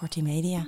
Kortie 0.00 0.22
Media. 0.22 0.66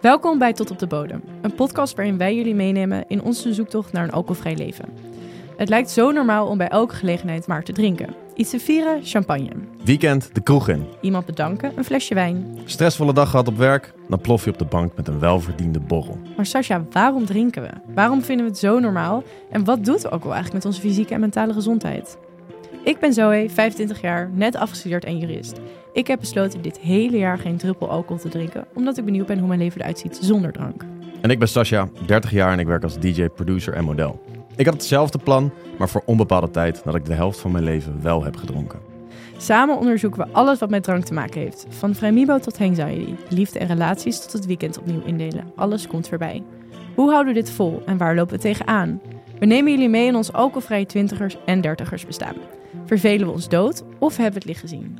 Welkom 0.00 0.38
bij 0.38 0.52
Tot 0.52 0.70
op 0.70 0.78
de 0.78 0.86
Bodem, 0.86 1.22
een 1.42 1.54
podcast 1.54 1.94
waarin 1.94 2.18
wij 2.18 2.34
jullie 2.34 2.54
meenemen 2.54 3.04
in 3.08 3.22
onze 3.22 3.54
zoektocht 3.54 3.92
naar 3.92 4.04
een 4.04 4.12
alcoholvrij 4.12 4.56
leven. 4.56 4.88
Het 5.56 5.68
lijkt 5.68 5.90
zo 5.90 6.10
normaal 6.10 6.46
om 6.46 6.58
bij 6.58 6.68
elke 6.68 6.94
gelegenheid 6.94 7.46
maar 7.46 7.62
te 7.62 7.72
drinken. 7.72 8.14
Iets 8.34 8.50
te 8.50 8.60
vieren, 8.60 9.04
champagne. 9.04 9.50
Weekend 9.84 10.34
de 10.34 10.40
kroeg 10.40 10.68
in. 10.68 10.86
Iemand 11.00 11.26
bedanken, 11.26 11.72
een 11.76 11.84
flesje 11.84 12.14
wijn. 12.14 12.58
Stressvolle 12.64 13.12
dag 13.12 13.30
gehad 13.30 13.48
op 13.48 13.56
werk, 13.56 13.94
dan 14.08 14.20
plof 14.20 14.44
je 14.44 14.50
op 14.50 14.58
de 14.58 14.64
bank 14.64 14.96
met 14.96 15.08
een 15.08 15.18
welverdiende 15.18 15.80
borrel. 15.80 16.18
Maar 16.36 16.46
Sascha, 16.46 16.84
waarom 16.90 17.24
drinken 17.24 17.62
we? 17.62 17.70
Waarom 17.94 18.22
vinden 18.22 18.44
we 18.44 18.50
het 18.50 18.60
zo 18.60 18.78
normaal? 18.78 19.22
En 19.50 19.64
wat 19.64 19.84
doet 19.84 20.02
wel 20.02 20.20
eigenlijk 20.20 20.52
met 20.52 20.64
onze 20.64 20.80
fysieke 20.80 21.14
en 21.14 21.20
mentale 21.20 21.52
gezondheid? 21.52 22.18
Ik 22.84 22.98
ben 22.98 23.12
Zoe, 23.12 23.50
25 23.50 24.00
jaar, 24.00 24.30
net 24.32 24.56
afgestudeerd 24.56 25.04
en 25.04 25.18
jurist. 25.18 25.60
Ik 25.92 26.06
heb 26.06 26.20
besloten 26.20 26.62
dit 26.62 26.78
hele 26.78 27.16
jaar 27.16 27.38
geen 27.38 27.56
druppel 27.56 27.90
alcohol 27.90 28.18
te 28.18 28.28
drinken, 28.28 28.66
omdat 28.74 28.98
ik 28.98 29.04
benieuwd 29.04 29.26
ben 29.26 29.38
hoe 29.38 29.48
mijn 29.48 29.60
leven 29.60 29.80
eruit 29.80 29.98
ziet 29.98 30.18
zonder 30.20 30.52
drank. 30.52 30.84
En 31.20 31.30
ik 31.30 31.38
ben 31.38 31.48
Sascha, 31.48 31.88
30 32.06 32.30
jaar 32.30 32.52
en 32.52 32.58
ik 32.58 32.66
werk 32.66 32.82
als 32.82 32.98
DJ, 32.98 33.28
producer 33.28 33.74
en 33.74 33.84
model. 33.84 34.22
Ik 34.56 34.64
had 34.64 34.74
hetzelfde 34.74 35.18
plan, 35.18 35.52
maar 35.78 35.88
voor 35.88 36.02
onbepaalde 36.06 36.50
tijd 36.50 36.84
nadat 36.84 37.00
ik 37.00 37.06
de 37.06 37.14
helft 37.14 37.38
van 37.38 37.52
mijn 37.52 37.64
leven 37.64 38.02
wel 38.02 38.24
heb 38.24 38.36
gedronken. 38.36 38.80
Samen 39.36 39.78
onderzoeken 39.78 40.26
we 40.26 40.32
alles 40.32 40.58
wat 40.58 40.70
met 40.70 40.82
drank 40.82 41.04
te 41.04 41.14
maken 41.14 41.40
heeft. 41.40 41.66
Van 41.68 41.94
vrijmibo 41.94 42.38
tot 42.38 42.60
anxiety, 42.60 43.14
liefde 43.28 43.58
en 43.58 43.66
relaties 43.66 44.20
tot 44.20 44.32
het 44.32 44.46
weekend 44.46 44.78
opnieuw 44.78 45.02
indelen. 45.04 45.52
Alles 45.56 45.86
komt 45.86 46.08
voorbij. 46.08 46.42
Hoe 46.94 47.10
houden 47.10 47.34
we 47.34 47.40
dit 47.40 47.50
vol 47.50 47.82
en 47.86 47.96
waar 47.96 48.14
lopen 48.14 48.34
we 48.34 48.40
tegenaan? 48.40 49.00
We 49.38 49.46
nemen 49.46 49.72
jullie 49.72 49.88
mee 49.88 50.06
in 50.06 50.16
ons 50.16 50.32
alcoholvrije 50.32 50.86
twintigers 50.86 51.36
en 51.44 51.60
dertigers 51.60 52.06
bestaan. 52.06 52.34
Vervelen 52.86 53.26
we 53.26 53.32
ons 53.32 53.48
dood 53.48 53.84
of 53.98 54.16
hebben 54.16 54.32
we 54.32 54.38
het 54.38 54.44
licht 54.48 54.60
gezien? 54.60 54.98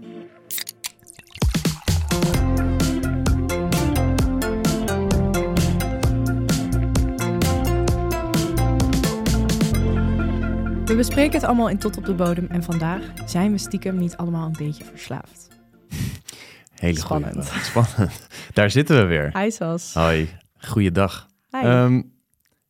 We 10.85 10.95
bespreken 10.97 11.33
het 11.33 11.45
allemaal 11.45 11.69
in 11.69 11.79
Tot 11.79 11.97
op 11.97 12.05
de 12.05 12.15
Bodem 12.15 12.47
en 12.51 12.63
vandaag 12.63 13.03
zijn 13.27 13.53
we 13.53 13.59
stiekem 13.59 13.97
niet 13.97 14.17
allemaal 14.17 14.47
een 14.47 14.57
beetje 14.59 14.85
verslaafd. 14.85 15.49
Hele 16.75 16.99
Spannend. 16.99 17.49
goeie. 17.49 17.65
Spannend. 17.65 18.29
Daar 18.53 18.71
zitten 18.71 18.97
we 18.97 19.05
weer. 19.05 19.39
Hi 19.39 19.51
Sas. 19.51 19.95
Hoi, 19.95 20.29
goeiedag. 20.59 21.29
Hi. 21.51 21.61
Ehm, 21.63 22.03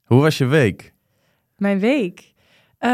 hoe 0.04 0.20
was 0.20 0.38
je 0.38 0.44
week? 0.44 0.94
Mijn 1.56 1.78
week? 1.78 2.33
Eh, 2.84 2.90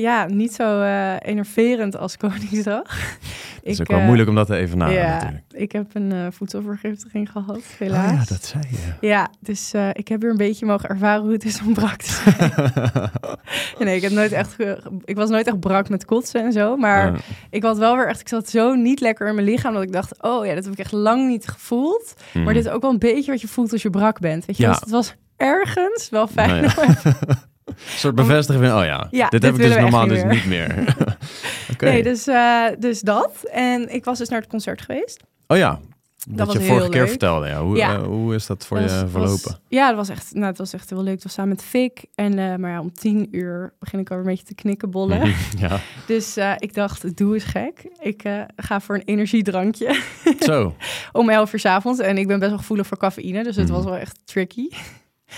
ja, 0.00 0.26
niet 0.26 0.52
zo 0.54 0.80
eh, 0.82 1.14
enerverend 1.20 1.96
als 1.96 2.16
Koningsdag. 2.22 2.82
Het 2.90 3.60
is 3.62 3.74
Ik, 3.74 3.80
ook 3.80 3.88
wel 3.88 3.98
eh, 3.98 4.04
moeilijk 4.04 4.28
om 4.28 4.34
dat 4.34 4.46
te 4.46 4.56
even 4.56 4.78
na 4.78 4.88
ja, 4.88 5.12
natuurlijk. 5.14 5.42
ik 5.50 5.72
heb 5.72 5.86
een 5.94 6.32
voedselvergiftiging 6.32 7.30
gehad, 7.30 7.60
helaas. 7.78 8.10
Oh 8.12 8.18
ja, 8.18 8.24
dat 8.28 8.44
zei 8.44 8.62
je. 8.70 9.06
Ja, 9.06 9.30
dus 9.40 9.72
ik 9.92 10.08
heb 10.08 10.20
weer 10.20 10.30
een 10.30 10.36
beetje 10.36 10.66
mogen 10.66 10.88
ervaren 10.88 11.22
hoe 11.22 11.32
het 11.32 11.44
is 11.44 11.60
om 11.62 11.74
brak 11.74 11.96
te 11.96 12.10
zijn. 12.12 12.52
nee, 13.86 13.96
ik, 13.96 14.02
heb 14.02 14.12
nooit 14.12 14.32
echt 14.32 14.56
ik 15.04 15.16
was 15.16 15.30
nooit 15.30 15.46
echt 15.46 15.60
brak 15.60 15.88
met 15.88 16.04
kotsen 16.04 16.44
en 16.44 16.52
zo. 16.52 16.76
Maar 16.76 17.12
Ja. 17.12 17.18
ik 17.50 17.62
had 17.62 17.78
wel 17.78 17.96
weer 17.96 18.08
echt, 18.08 18.20
ik 18.20 18.28
zat 18.28 18.48
zo 18.48 18.74
niet 18.74 19.00
lekker 19.00 19.28
in 19.28 19.34
mijn 19.34 19.46
lichaam 19.46 19.74
dat 19.74 19.82
ik 19.82 19.92
dacht, 19.92 20.22
oh 20.22 20.46
ja, 20.46 20.54
dat 20.54 20.64
heb 20.64 20.72
ik 20.72 20.78
echt 20.78 20.92
lang 20.92 21.28
niet 21.28 21.48
gevoeld. 21.48 22.14
Maar 22.34 22.42
Mhm. 22.42 22.52
dit 22.54 22.64
is 22.64 22.70
ook 22.70 22.82
wel 22.82 22.90
een 22.90 22.98
beetje 22.98 23.30
wat 23.30 23.40
je 23.40 23.48
voelt 23.48 23.72
als 23.72 23.82
je 23.82 23.90
brak 23.90 24.18
bent. 24.20 24.44
Weet 24.44 24.56
je, 24.56 24.62
Ja. 24.62 24.68
dus 24.70 24.80
het 24.80 24.90
was 24.90 25.14
ergens 25.36 26.08
wel 26.10 26.26
fijn. 26.26 26.62
Nou 26.76 26.86
ja. 27.04 27.12
Een 27.70 27.98
soort 27.98 28.14
bevestiging 28.14 28.64
van, 28.66 28.78
oh 28.78 28.84
ja, 28.84 29.06
Ja, 29.10 29.28
dit, 29.28 29.30
dit 29.30 29.42
heb 29.42 29.54
ik 29.54 29.66
dus 29.66 29.76
normaal 29.76 30.00
echt 30.00 30.10
dus 30.10 30.22
niet 30.22 30.32
niet 30.32 30.46
meer. 30.46 30.96
Oké. 31.72 31.84
Nee, 31.84 32.02
dus, 32.02 32.26
eh, 32.26 32.64
dus 32.78 33.00
dat. 33.00 33.44
En 33.52 33.94
ik 33.94 34.04
was 34.04 34.18
dus 34.18 34.28
naar 34.28 34.40
het 34.40 34.48
concert 34.50 34.80
geweest. 34.82 35.22
Oh 35.46 35.56
ja, 35.56 35.80
dat, 36.28 36.46
was 36.46 36.56
je 36.56 36.62
vorige 36.62 36.88
keer 36.88 37.00
leuk. 37.00 37.08
vertelde. 37.08 37.46
Ja. 37.48 37.62
Hoe, 37.62 37.76
Ja. 37.76 37.94
eh, 37.94 38.02
hoe 38.02 38.34
is 38.34 38.46
dat 38.46 38.66
voor 38.66 38.80
Dat 38.80 38.90
je 38.90 39.06
verlopen? 39.10 39.42
was- 39.44 39.58
ja, 39.68 39.86
dat 39.88 39.96
was 39.96 40.08
echt, 40.08 40.34
nou, 40.34 40.46
het 40.46 40.58
was 40.58 40.72
echt 40.72 40.90
heel 40.90 41.02
leuk. 41.02 41.14
Het 41.14 41.22
was 41.22 41.32
samen 41.32 41.50
met 41.50 41.62
Fik. 41.64 42.04
En, 42.14 42.38
eh, 42.38 42.56
maar 42.56 42.70
ja, 42.70 42.80
om 42.80 42.92
tien 42.92 43.28
uur 43.30 43.72
begin 43.78 43.98
ik 43.98 44.10
alweer 44.10 44.24
een 44.26 44.30
beetje 44.30 44.46
te 44.46 44.54
knikkenbollen. 44.54 45.34
ja, 45.58 45.80
Dus 46.06 46.36
ik 46.58 46.74
dacht, 46.74 47.16
doe 47.16 47.34
eens 47.34 47.44
gek. 47.44 47.84
Ik 48.00 48.22
ga 48.56 48.80
voor 48.80 48.94
een 48.94 49.02
energiedrankje 49.04 50.00
zo. 50.40 50.74
om 51.12 51.28
elf 51.30 51.52
uur 51.52 51.58
's 51.60 51.64
avonds. 51.64 52.00
En 52.00 52.18
ik 52.18 52.26
ben 52.26 52.38
best 52.38 52.50
wel 52.50 52.58
gevoelig 52.58 52.86
voor 52.86 52.98
cafeïne, 52.98 53.42
dus 53.42 53.56
het 53.56 53.66
Mhm. 53.66 53.74
was 53.74 53.84
wel 53.84 53.96
echt 53.96 54.18
tricky. 54.24 54.68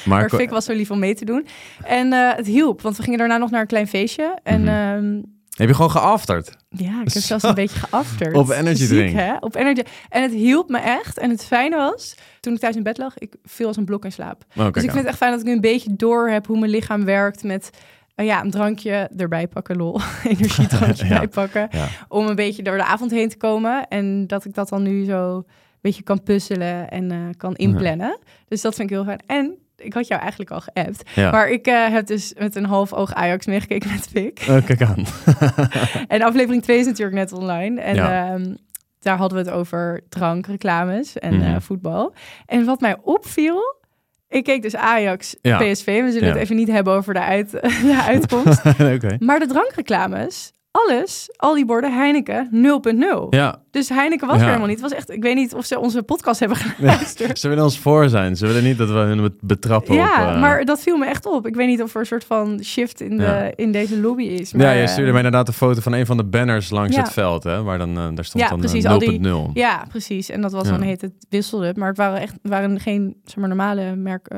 Maar, 0.04 0.28
Fik 0.30 0.50
was 0.50 0.64
zo 0.64 0.72
lief 0.72 0.91
om 0.91 0.98
mee 0.98 1.14
te 1.14 1.25
doen. 1.25 1.47
En 1.84 2.12
eh, 2.12 2.36
het 2.36 2.47
hielp, 2.47 2.80
want 2.82 2.97
we 2.97 3.03
gingen 3.03 3.19
daarna 3.19 3.36
nog 3.36 3.50
naar 3.50 3.60
een 3.60 3.66
klein 3.66 3.88
feestje. 3.88 4.38
En 4.42 4.60
Mhm. 4.60 4.69
ehm, 4.70 5.22
heb 5.53 5.69
je 5.69 5.75
gewoon 5.75 5.91
geafterd? 5.91 6.56
Ja, 6.69 7.00
ik 7.04 7.12
heb 7.12 7.22
zelfs 7.32 7.44
een 7.44 7.54
beetje 7.54 7.78
geafterd. 7.78 8.34
Op 8.36 8.48
energy 8.50 8.86
drink. 8.86 9.16
hè? 9.16 9.36
Op 9.41 9.54
energy. 9.54 9.82
En 10.08 10.22
het 10.22 10.32
hielp 10.32 10.69
me 10.69 10.78
echt. 10.78 11.19
En 11.19 11.30
het 11.30 11.44
fijne 11.44 11.76
was, 11.76 12.14
toen 12.41 12.53
ik 12.54 12.58
thuis 12.60 12.76
in 12.76 12.82
bed 12.82 12.98
lag, 12.98 13.19
ik 13.19 13.34
viel 13.44 13.66
als 13.66 13.76
een 13.76 13.84
blok 13.84 14.04
in 14.04 14.12
slaap. 14.12 14.44
Dus 14.54 14.64
ik 14.66 14.75
vind 14.80 14.92
het 14.94 15.04
echt 15.06 15.16
fijn 15.16 15.30
dat 15.30 15.41
ik 15.41 15.47
nu 15.47 15.53
een 15.53 15.60
beetje 15.60 15.97
door 15.97 16.28
heb 16.30 16.47
hoe 16.47 16.59
mijn 16.59 16.70
lichaam 16.70 17.04
werkt 17.04 17.42
met... 17.42 17.70
eh, 18.14 18.26
ja, 18.26 18.42
een 18.42 18.50
drankje 18.50 19.10
erbij 19.16 19.47
pakken, 19.48 19.76
lol. 19.76 20.00
Energiedrankje 20.24 21.04
Ja. 21.09 21.10
erbij 21.12 21.28
pakken. 21.28 21.69
Ja. 21.70 21.88
Om 22.09 22.26
een 22.26 22.34
beetje 22.36 22.62
door 22.62 22.76
de 22.76 22.84
avond 22.84 23.10
heen 23.10 23.28
te 23.28 23.36
komen. 23.36 23.88
En 23.88 24.26
dat 24.26 24.44
ik 24.44 24.54
dat 24.54 24.69
dan 24.69 24.82
nu 24.82 25.04
zo 25.04 25.36
een 25.36 25.44
beetje 25.80 26.03
kan 26.03 26.22
puzzelen 26.22 26.88
en 26.91 27.10
eh, 27.10 27.19
kan 27.36 27.54
inplannen. 27.54 28.19
Dus 28.48 28.60
dat 28.60 28.74
vind 28.74 28.91
ik 28.91 28.97
heel 28.97 29.04
fijn. 29.04 29.20
En 29.26 29.56
ik 29.82 29.93
had 29.93 30.06
jou 30.06 30.20
eigenlijk 30.20 30.50
al 30.50 30.60
geappt. 30.60 31.10
Ja. 31.15 31.31
Maar 31.31 31.48
ik 31.50 31.66
eh, 31.66 31.88
heb 31.88 32.06
dus 32.06 32.34
met 32.38 32.54
een 32.56 32.65
half 32.65 32.93
oog 32.93 33.15
Ajax 33.15 33.47
meegekeken 33.47 33.91
met 33.91 34.09
Fik. 34.12 34.44
Oh, 34.48 34.65
kijk 34.65 34.82
aan. 34.82 35.04
En 36.09 36.22
aflevering 36.22 36.62
2 36.62 36.78
is 36.78 36.87
natuurlijk 36.87 37.16
net 37.16 37.32
online. 37.32 37.81
En 37.81 37.94
Ja. 37.94 38.32
ehm, 38.32 38.54
daar 39.00 39.16
hadden 39.16 39.38
we 39.38 39.44
het 39.50 39.54
over 39.54 40.00
drank, 40.09 40.47
reclames 40.47 41.19
en 41.19 41.34
Mhm. 41.37 41.42
eh, 41.54 41.60
voetbal. 41.60 42.15
En 42.47 42.65
wat 42.65 42.81
mij 42.81 42.97
opviel, 43.03 43.81
ik 44.28 44.44
keek 44.44 44.62
dus 44.62 44.76
Ajax, 44.76 45.37
Ja. 45.42 45.56
PSV. 45.59 45.84
We 46.03 46.12
zullen 46.12 46.28
het 46.28 46.37
even 46.38 46.56
niet 46.56 46.69
hebben 46.71 46.92
over 46.94 47.15
de, 47.15 47.21
uit, 47.21 47.50
de 47.91 48.03
uitkomst. 48.06 48.62
Maar 49.19 49.38
de 49.38 49.47
drankreclames, 49.47 50.53
alles, 50.72 51.28
al 51.37 51.55
die 51.55 51.65
borden 51.66 51.94
Heineken 51.94 52.49
0.0. 52.53 53.27
Ja, 53.31 53.60
Dus 53.71 53.88
Heineken 53.88 54.27
was 54.27 54.37
Ja. 54.37 54.43
er 54.43 54.49
helemaal 54.49 54.69
niet. 54.69 54.81
Het 54.81 54.91
was 54.91 54.99
echt, 54.99 55.10
ik 55.10 55.22
weet 55.22 55.34
niet 55.34 55.55
of 55.55 55.65
ze 55.65 55.78
onze 55.78 56.03
podcast 56.03 56.41
hebben 56.41 56.59
geluisterd. 56.59 57.38
ze 57.38 57.49
willen 57.49 57.65
ons 57.65 57.78
voor 57.78 58.09
zijn. 58.09 58.37
Ze 58.37 58.47
willen 58.47 58.65
niet 58.65 58.78
dat 58.78 58.88
we 58.88 58.94
hun 58.94 59.21
bet- 59.22 59.41
betrappen 59.41 59.94
Ja, 59.94 60.28
op... 60.28 60.34
eh, 60.34 60.41
maar 60.41 60.65
dat 60.65 60.81
viel 60.81 60.97
me 60.97 61.06
echt 61.06 61.27
op. 61.27 61.47
Ik 61.47 61.55
weet 61.55 61.66
niet 61.66 61.83
of 61.83 61.94
er 61.94 62.00
een 62.00 62.06
soort 62.06 62.25
van 62.25 62.60
shift 62.65 63.00
in, 63.00 63.16
de, 63.16 63.22
Ja. 63.22 63.50
in 63.56 63.72
deze 63.72 64.00
lobby 64.00 64.22
is. 64.25 64.50
Ja, 64.50 64.56
Maar, 64.59 64.77
je 64.77 64.83
eh, 64.83 64.88
stuurde 64.88 65.10
mij 65.10 65.16
inderdaad 65.22 65.49
een 65.49 65.55
foto 65.55 65.81
van 65.81 65.93
een 65.93 66.06
van 66.06 66.16
de 66.16 66.25
banners 66.25 66.71
langs 66.71 66.97
Ja. 66.97 67.03
het 67.03 67.12
veld, 67.12 67.44
hè? 67.44 67.62
Waar 67.62 67.78
dan, 67.78 67.89
eh, 67.99 68.09
daar 68.15 68.25
stond 68.25 68.44
Ja, 68.44 68.49
dan 68.50 68.59
precies, 68.59 68.84
eh, 68.84 68.91
al 68.91 68.99
die- 68.99 69.21
0.0. 69.21 69.50
Ja, 69.54 69.84
precies. 69.89 70.28
En 70.31 70.41
dat 70.41 70.53
was 70.53 70.65
Ja. 70.66 70.71
dan 70.72 70.81
heet 70.81 71.00
het 71.00 71.12
wisselde. 71.28 71.72
Maar 71.77 71.89
het 71.89 71.97
waren 71.97 72.21
echt 72.21 72.34
waren 72.43 72.81
geen 72.81 73.16
zeg 73.25 73.37
maar, 73.37 73.49
normale 73.49 73.97
merk 73.97 74.28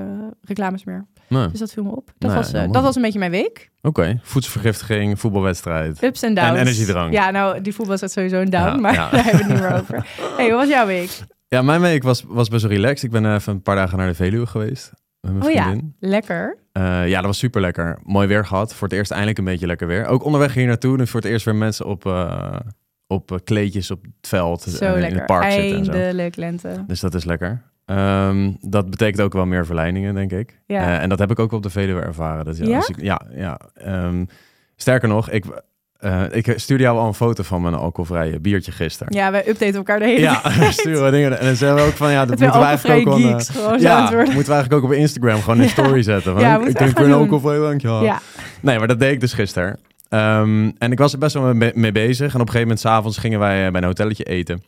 reclames 0.42 0.84
meer. 0.84 1.06
Nee. 1.28 1.48
Dus 1.48 1.58
dat 1.58 1.72
viel 1.72 1.82
me 1.82 1.90
op. 1.96 2.10
Dat, 2.18 2.30
Nee, 2.30 2.38
was, 2.38 2.52
eh, 2.52 2.70
dat 2.72 2.82
was 2.82 2.96
een 2.96 3.02
beetje 3.02 3.18
mijn 3.18 3.30
week. 3.30 3.70
Oké, 3.82 4.18
voedselvergiftiging, 4.22 5.20
voetbalwedstrijd. 5.20 6.02
Ups 6.02 6.22
en 6.22 6.34
downs. 6.34 6.50
En 6.50 6.56
energiedrank. 6.56 7.12
Ja, 7.12 7.30
nou, 7.30 7.60
die 7.60 7.74
voetbal 7.74 7.96
staat 7.96 8.12
sowieso 8.12 8.40
een 8.40 8.50
down. 8.50 8.64
Ja, 8.66 8.76
maar 8.76 8.92
ja. 8.94 9.10
daar 9.10 9.24
hebben 9.24 9.46
we 9.46 9.52
het 9.52 9.60
niet 9.62 9.70
meer 9.70 9.80
over. 9.80 10.06
hey, 10.36 10.46
hoe 10.48 10.54
was 10.56 10.68
jouw 10.68 10.86
week? 10.86 11.10
Ja, 11.48 11.62
mijn 11.62 11.80
week 11.80 12.02
was, 12.02 12.24
was 12.26 12.48
best 12.48 12.62
wel 12.62 12.72
relaxed. 12.72 13.02
Ik 13.02 13.10
ben 13.10 13.34
even 13.34 13.52
een 13.52 13.62
paar 13.62 13.76
dagen 13.76 13.98
naar 13.98 14.08
de 14.08 14.14
Veluwe 14.14 14.46
geweest. 14.46 14.92
Met 15.20 15.32
mijn 15.32 15.44
Oh 15.44 15.52
ja, 15.52 15.62
vriendin. 15.62 15.94
lekker. 16.00 16.58
Eh, 16.72 17.08
ja, 17.08 17.16
dat 17.16 17.24
was 17.24 17.38
super 17.38 17.60
lekker. 17.60 17.98
Mooi 18.02 18.26
weer 18.28 18.46
gehad. 18.46 18.74
Voor 18.74 18.88
het 18.88 18.96
eerst 18.96 19.10
eindelijk 19.10 19.38
een 19.38 19.44
beetje 19.44 19.66
lekker 19.66 19.86
weer. 19.86 20.06
Ook 20.06 20.24
onderweg 20.24 20.54
hier 20.54 20.66
naartoe. 20.66 20.96
Dus 20.96 21.10
voor 21.10 21.20
het 21.20 21.30
eerst 21.30 21.44
weer 21.44 21.54
mensen 21.54 21.86
op, 21.86 22.06
eh, 22.06 22.56
op 23.06 23.40
kleedjes 23.44 23.90
op 23.90 24.02
het 24.02 24.28
veld. 24.28 24.62
Zo 24.62 24.84
en 24.84 24.94
in 24.94 25.00
lekker. 25.00 25.18
het 25.18 25.26
park 25.26 25.52
zitten 25.52 25.78
en 25.78 25.84
zo. 25.84 25.92
Eindelijk 25.92 26.36
lente. 26.36 26.84
Dus 26.86 27.00
dat 27.00 27.14
is 27.14 27.24
lekker. 27.24 27.62
Ehm, 27.86 28.52
dat 28.60 28.90
betekent 28.90 29.20
ook 29.20 29.32
wel 29.32 29.46
meer 29.46 29.66
verleidingen, 29.66 30.14
denk 30.14 30.32
ik. 30.32 30.60
Ja. 30.66 30.80
Eh, 30.80 31.02
en 31.02 31.08
dat 31.08 31.18
heb 31.18 31.30
ik 31.30 31.38
ook 31.38 31.52
op 31.52 31.62
de 31.62 31.70
Veluwe 31.70 32.00
ervaren. 32.00 32.44
Dus 32.44 32.58
ja, 32.58 32.64
Ja? 32.66 32.78
ik- 32.88 33.00
ja, 33.02 33.20
ja. 33.34 33.60
Ehm, 33.74 34.24
sterker 34.76 35.08
nog, 35.08 35.30
ik, 35.30 35.44
eh, 35.98 36.22
ik 36.30 36.52
stuurde 36.56 36.82
jou 36.82 36.98
al 36.98 37.06
een 37.06 37.14
foto 37.14 37.42
van 37.42 37.62
mijn 37.62 37.74
alcoholvrije 37.74 38.40
biertje 38.40 38.72
gisteren. 38.72 39.14
Ja, 39.14 39.30
wij 39.30 39.48
updaten 39.48 39.74
elkaar 39.74 39.98
de 39.98 40.04
hele 40.04 40.20
Ja, 40.20 40.40
tijd. 40.40 40.58
we 40.66 40.72
sturen 40.72 41.04
we 41.04 41.10
dingen. 41.10 41.38
En 41.38 41.46
dan 41.46 41.56
zeggen 41.56 41.78
we 41.78 41.84
ook 41.86 41.92
van, 41.96 42.10
ja, 42.12 42.24
dat 42.26 42.38
moeten 42.40 42.60
we 42.60 42.66
eigenlijk 42.66 43.08
ook 43.08 43.20
geeks 43.20 43.48
eh, 43.48 43.78
ja, 43.78 44.00
moeten 44.10 44.26
we 44.26 44.34
eigenlijk 44.34 44.72
ook 44.72 44.82
op 44.82 44.92
Instagram 44.92 45.40
gewoon 45.40 45.58
een 45.58 45.64
Ja. 45.64 45.70
story 45.70 46.02
zetten. 46.02 46.32
Van, 46.32 46.40
Ja, 46.42 46.60
ik- 46.60 46.66
ik 46.68 46.76
drink 46.76 46.98
weer 46.98 47.06
een 47.06 47.12
alcoholvrij 47.12 47.56
drankje. 47.58 47.88
ha. 47.88 48.00
Ja, 48.02 48.20
Nee, 48.60 48.78
maar 48.78 48.88
dat 48.88 48.98
deed 48.98 49.12
ik 49.12 49.20
dus 49.20 49.32
gisteren. 49.32 49.78
Ehm, 50.08 50.70
en 50.78 50.92
ik 50.92 50.98
was 50.98 51.12
er 51.12 51.18
best 51.18 51.34
wel 51.34 51.54
mee, 51.54 51.92
bezig. 51.92 52.20
En 52.34 52.40
op 52.40 52.46
een 52.46 52.52
gegeven 52.52 52.60
moment, 52.60 52.80
s'avonds, 52.80 53.18
gingen 53.18 53.38
wij 53.38 53.70
bij 53.70 53.80
een 53.80 53.86
hotelletje 53.86 54.24
eten. 54.24 54.62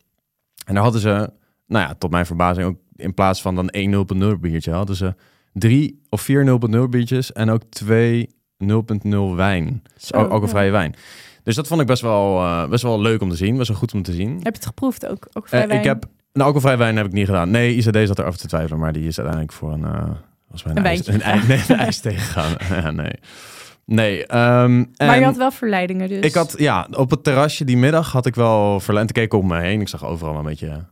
En 0.66 0.74
daar 0.74 0.82
hadden 0.82 1.00
ze, 1.00 1.30
nou 1.66 1.86
ja, 1.88 1.94
tot 1.98 2.10
mijn 2.10 2.26
verbazing 2.26 2.66
ook 2.66 2.76
in 2.96 3.14
plaats 3.14 3.42
van 3.42 3.54
dan 3.54 3.68
één 3.68 4.06
0.0 4.34 4.40
biertje, 4.40 4.70
hadden 4.72 4.96
ze 4.96 5.14
drie 5.52 6.02
of 6.08 6.20
vier 6.20 6.58
0.0 6.76 6.88
biertjes 6.90 7.32
en 7.32 7.50
ook 7.50 7.62
twee 7.68 8.28
0.0 8.64 9.34
wijn. 9.34 9.82
Dus 9.94 10.06
Zo, 10.06 10.14
al- 10.16 10.22
alcoholvrije 10.22 10.70
wijn. 10.70 10.94
Dus 11.42 11.54
dat 11.54 11.66
vond 11.66 11.80
ik 11.80 11.86
best 11.86 12.02
wel, 12.02 12.38
eh, 12.40 12.68
best 12.68 12.82
wel 12.82 13.00
leuk 13.00 13.20
om 13.22 13.30
te 13.30 13.36
zien. 13.36 13.56
Best 13.56 13.68
wel 13.68 13.78
goed 13.78 13.94
om 13.94 14.02
te 14.02 14.12
zien. 14.12 14.30
Heb 14.34 14.42
je 14.42 14.50
het 14.50 14.66
geproefd 14.66 15.06
ook? 15.06 15.28
ook 15.32 15.48
wijn? 15.48 15.70
ik 15.70 15.84
heb 15.84 16.04
een 16.32 16.40
alcoholvrije 16.42 16.76
wijn 16.76 16.96
heb 16.96 17.06
ik 17.06 17.12
niet 17.12 17.26
gedaan. 17.26 17.50
Nee, 17.50 17.74
ICD 17.74 17.96
zat 18.06 18.18
er 18.18 18.24
af 18.24 18.36
te 18.36 18.46
twijfelen, 18.46 18.78
maar 18.78 18.92
die 18.92 19.06
is 19.06 19.18
uiteindelijk 19.18 19.52
voor 19.56 19.72
een, 19.72 19.84
eh 19.84 20.08
was 20.50 20.64
een, 20.64 20.76
Een 20.76 20.84
ijs, 20.84 21.06
een, 21.08 21.22
ijs, 21.22 21.46
nee, 21.46 21.60
een 21.68 21.76
ijs 21.76 21.98
tegengegaan. 22.00 22.52
ja, 22.82 22.90
nee. 22.90 23.12
Nee. 23.84 24.26
ehm, 24.26 24.84
Maar 24.96 25.18
je 25.18 25.24
had 25.24 25.36
wel 25.36 25.50
verleidingen 25.50 26.08
dus. 26.08 26.20
Ik 26.24 26.34
had, 26.34 26.54
ja, 26.58 26.88
op 26.92 27.10
het 27.10 27.24
terrasje 27.24 27.64
die 27.64 27.76
middag 27.76 28.12
had 28.12 28.26
ik 28.26 28.34
wel 28.34 28.80
verlend. 28.80 29.08
Ik 29.08 29.14
keek 29.14 29.34
om 29.34 29.46
me 29.46 29.60
heen. 29.60 29.80
Ik 29.80 29.88
zag 29.88 30.04
overal 30.04 30.32
wel 30.32 30.40
een 30.42 30.48
beetje, 30.48 30.66
een 30.68 30.86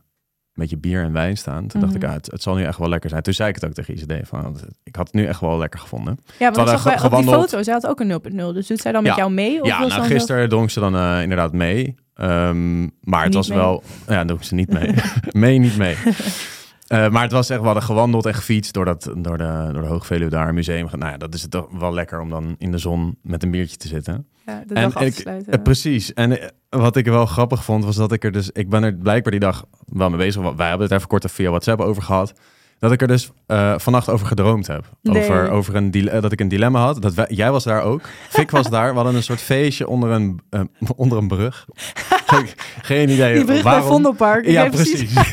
beetje 0.55 0.77
bier 0.77 1.03
en 1.03 1.11
wijn 1.11 1.37
staan. 1.37 1.67
Toen 1.67 1.79
dacht 1.81 1.93
Mhm. 1.93 2.01
ik, 2.03 2.07
ah, 2.09 2.15
het, 2.15 2.31
het 2.31 2.41
zal 2.41 2.55
nu 2.55 2.63
echt 2.63 2.77
wel 2.77 2.89
lekker 2.89 3.09
zijn. 3.09 3.21
Toen 3.21 3.33
zei 3.33 3.49
ik 3.49 3.55
het 3.55 3.65
ook 3.65 3.73
tegen 3.73 3.93
ICD. 3.93 4.27
Van, 4.27 4.57
ik 4.83 4.95
had 4.95 5.05
het 5.05 5.15
nu 5.15 5.25
echt 5.25 5.39
wel 5.39 5.57
lekker 5.57 5.79
gevonden. 5.79 6.19
Ja, 6.39 6.51
want 6.51 6.69
ik 6.69 6.73
zag 6.73 6.83
bij, 6.83 6.97
ge- 6.97 7.05
op 7.05 7.11
die 7.11 7.19
gewandeld. 7.19 7.49
foto, 7.49 7.63
zij 7.63 7.73
had 7.73 7.87
ook 7.87 7.99
een 7.99 8.07
0.0. 8.07 8.53
Dus 8.53 8.67
doet 8.67 8.79
zij 8.79 8.91
dan 8.91 9.03
met 9.03 9.11
Ja. 9.11 9.17
jou 9.17 9.31
mee? 9.31 9.61
Of 9.61 9.67
ja, 9.67 9.79
nou, 9.79 9.89
dan 9.91 10.03
gisteren 10.05 10.49
dronk 10.49 10.69
ze 10.69 10.79
dan 10.79 10.95
eh, 10.95 11.21
inderdaad 11.21 11.51
mee. 11.53 11.95
Ehm, 12.15 12.81
maar 12.81 12.89
het 13.23 13.25
Niet 13.25 13.33
was 13.33 13.47
mee. 13.49 13.57
wel... 13.57 13.83
Ja, 14.07 14.25
dronk 14.25 14.43
ze 14.43 14.55
niet 14.55 14.69
mee. 14.73 14.93
mee, 15.31 15.57
niet 15.59 15.77
mee. 15.77 15.95
Eh, 16.85 17.09
maar 17.09 17.21
het 17.23 17.31
was 17.31 17.49
echt, 17.49 17.59
we 17.59 17.65
hadden 17.65 17.83
gewandeld 17.83 18.25
en 18.25 18.33
gefietst 18.33 18.73
door, 18.73 18.85
dat, 18.85 19.03
door, 19.17 19.37
de, 19.37 19.69
door 19.73 19.81
de 19.81 19.87
Hoogveluwe 19.87 20.29
daar, 20.31 20.53
museum. 20.53 20.87
Nou 20.91 21.11
ja, 21.11 21.17
dat 21.17 21.33
is 21.33 21.41
het 21.41 21.51
toch 21.51 21.67
wel 21.71 21.93
lekker 21.93 22.19
om 22.19 22.29
dan 22.29 22.55
in 22.57 22.71
de 22.71 22.77
zon 22.77 23.17
met 23.21 23.43
een 23.43 23.51
biertje 23.51 23.77
te 23.77 23.87
zitten. 23.87 24.27
Ja, 24.45 24.63
de 24.67 24.73
En 24.73 24.89
dag 24.89 25.01
ik- 25.01 25.13
sluiten. 25.13 25.53
Eh, 25.53 25.61
precies. 25.61 26.13
En 26.13 26.41
eh, 26.41 26.47
wat 26.69 26.95
ik 26.95 27.05
wel 27.05 27.25
grappig 27.25 27.63
vond, 27.63 27.85
was 27.85 27.95
dat 27.95 28.11
ik 28.11 28.23
er 28.23 28.31
dus... 28.31 28.49
Ik 28.51 28.69
ben 28.69 28.83
er 28.83 28.93
blijkbaar 28.95 29.31
die 29.31 29.39
dag 29.39 29.65
wel 29.85 30.09
mee 30.09 30.17
bezig. 30.17 30.41
want 30.41 30.57
Wij 30.57 30.67
hebben 30.69 30.87
het 30.87 30.95
even 30.95 31.07
kort 31.07 31.31
via 31.31 31.49
WhatsApp 31.49 31.81
over 31.81 32.03
gehad. 32.03 32.33
Dat 32.85 32.93
ik 32.93 33.01
er 33.01 33.07
dus 33.07 33.29
eh, 33.47 33.73
vannacht 33.77 34.09
over 34.09 34.27
gedroomd 34.27 34.67
heb. 34.67 34.85
Nee. 35.01 35.21
Over, 35.23 35.49
over 35.49 35.75
een 35.75 35.91
eh, 36.09 36.21
dat 36.21 36.31
ik 36.31 36.39
een 36.41 36.47
dilemma 36.47 36.79
had. 36.79 37.01
Dat 37.01 37.13
wij- 37.13 37.25
jij 37.29 37.51
was 37.51 37.63
daar 37.63 37.81
ook. 37.81 38.01
Fik 38.29 38.51
was 38.51 38.69
daar. 38.69 38.89
We 38.89 38.95
hadden 38.95 39.15
een 39.15 39.23
soort 39.23 39.41
feestje 39.41 39.87
onder 39.87 40.09
een, 40.09 40.39
eh, 40.49 40.61
onder 40.95 41.17
een 41.17 41.27
brug. 41.27 41.65
Geen- 42.81 43.09
idee 43.09 43.33
die 43.35 43.43
brug 43.45 43.63
bij 43.63 43.71
waarom. 43.71 43.87
Vondelpark. 43.87 44.45
Ik 44.45 44.51
Ja, 44.51 44.69
precies. 44.69 45.13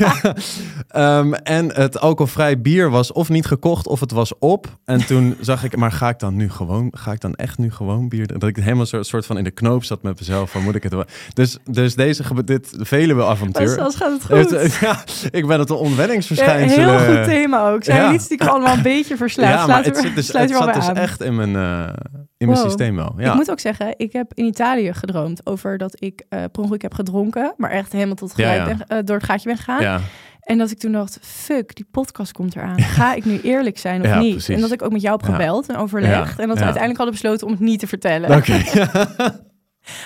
Ehm, 0.87 1.33
en 1.33 1.73
het 1.75 1.99
alcoholvrij 1.99 2.61
bier 2.61 2.89
was 2.89 3.11
of 3.11 3.29
niet 3.29 3.45
gekocht 3.45 3.87
of 3.87 3.99
het 3.99 4.11
was 4.11 4.37
op. 4.39 4.67
En 4.85 5.05
toen 5.05 5.35
zag 5.39 5.63
ik, 5.63 5.75
maar 5.75 5.91
ga 5.91 6.09
ik 6.09 6.19
dan 6.19 6.35
nu 6.35 6.49
gewoon, 6.49 6.87
ga 6.95 7.11
ik 7.11 7.19
dan 7.19 7.35
echt 7.35 7.57
nu 7.57 7.71
gewoon 7.71 8.09
bier? 8.09 8.27
Dat 8.27 8.43
ik 8.43 8.55
helemaal 8.55 8.85
soort, 8.85 9.05
soort 9.07 9.25
van 9.25 9.37
in 9.37 9.43
de 9.43 9.51
knoop 9.51 9.83
zat 9.83 10.03
met 10.03 10.19
mezelf. 10.19 10.51
Van 10.51 10.61
moet 10.63 10.75
ik 10.75 10.83
het 10.83 10.93
wel? 10.93 11.05
Dus, 11.33 11.57
dus 11.69 11.95
deze, 11.95 12.23
dit 12.45 12.69
Veluwe 12.79 13.25
avontuur. 13.25 13.81
Als 13.81 13.95
gaat 13.95 14.11
het 14.21 14.49
goed. 14.49 14.73
ja, 14.87 15.03
ik 15.31 15.47
ben 15.47 15.59
het 15.59 15.69
een 15.69 15.75
Ja, 15.75 15.81
onwenningsverschijnsel. 15.81 16.83
heel 16.89 17.15
goed 17.17 17.25
thema 17.43 17.69
ook. 17.69 17.83
Zijn 17.83 18.01
ja. 18.01 18.11
niet 18.11 18.21
stiekem 18.21 18.47
allemaal 18.47 18.73
een 18.75 18.81
beetje 18.93 19.17
verslaafd? 19.17 19.59
Ja, 19.59 19.67
maar 19.67 19.83
het 19.83 19.97
zit 19.97 20.15
dus, 20.15 20.27
het 20.33 20.49
zat 20.51 20.73
dus 20.73 20.87
aan. 20.87 20.95
echt 20.95 21.21
in 21.21 21.35
mijn, 21.35 21.55
eh, 21.55 21.93
in 22.37 22.47
mijn 22.47 22.59
systeem 22.59 22.95
wel. 22.95 23.13
Ja. 23.17 23.29
Ik 23.29 23.35
moet 23.35 23.51
ook 23.51 23.59
zeggen, 23.59 23.93
ik 23.97 24.13
heb 24.13 24.31
in 24.33 24.45
Italië 24.45 24.93
gedroomd 24.93 25.45
over 25.45 25.77
dat 25.77 25.95
ik 25.99 26.25
eh 26.29 26.39
per 26.51 26.61
ongeluk 26.61 26.81
heb 26.81 26.93
gedronken, 26.93 27.53
maar 27.57 27.69
echt 27.71 27.91
helemaal 27.91 28.15
tot 28.15 28.33
gelijk 28.33 28.55
ja. 28.57 28.65
ben- 28.65 28.87
eh, 28.97 29.05
door 29.05 29.15
het 29.15 29.25
gaatje 29.25 29.47
ben 29.49 29.57
gegaan. 29.57 29.81
ja. 29.81 29.99
En 30.43 30.57
dat 30.57 30.71
ik 30.71 30.79
toen 30.79 30.91
dacht, 30.91 31.17
fuck, 31.21 31.75
die 31.75 31.87
podcast 31.91 32.31
komt 32.31 32.55
eraan. 32.55 32.79
Ga 32.97 33.13
ik 33.13 33.25
nu 33.25 33.39
eerlijk 33.41 33.77
zijn 33.77 34.01
of 34.01 34.07
Ja, 34.07 34.19
niet? 34.19 34.31
precies. 34.31 34.55
En 34.55 34.61
dat 34.61 34.71
ik 34.71 34.81
ook 34.81 34.91
met 34.91 35.01
jou 35.01 35.17
heb 35.17 35.27
Ja. 35.27 35.31
gebeld 35.35 35.67
en 35.69 35.75
overlegd. 35.75 36.35
Ja, 36.37 36.41
En 36.41 36.47
dat 36.47 36.57
we 36.57 36.63
uiteindelijk 36.63 36.97
hadden 36.97 37.11
besloten 37.11 37.47
om 37.47 37.53
het 37.53 37.61
niet 37.61 37.79
te 37.79 37.87
vertellen. 37.87 38.35
Oké. 38.37 38.61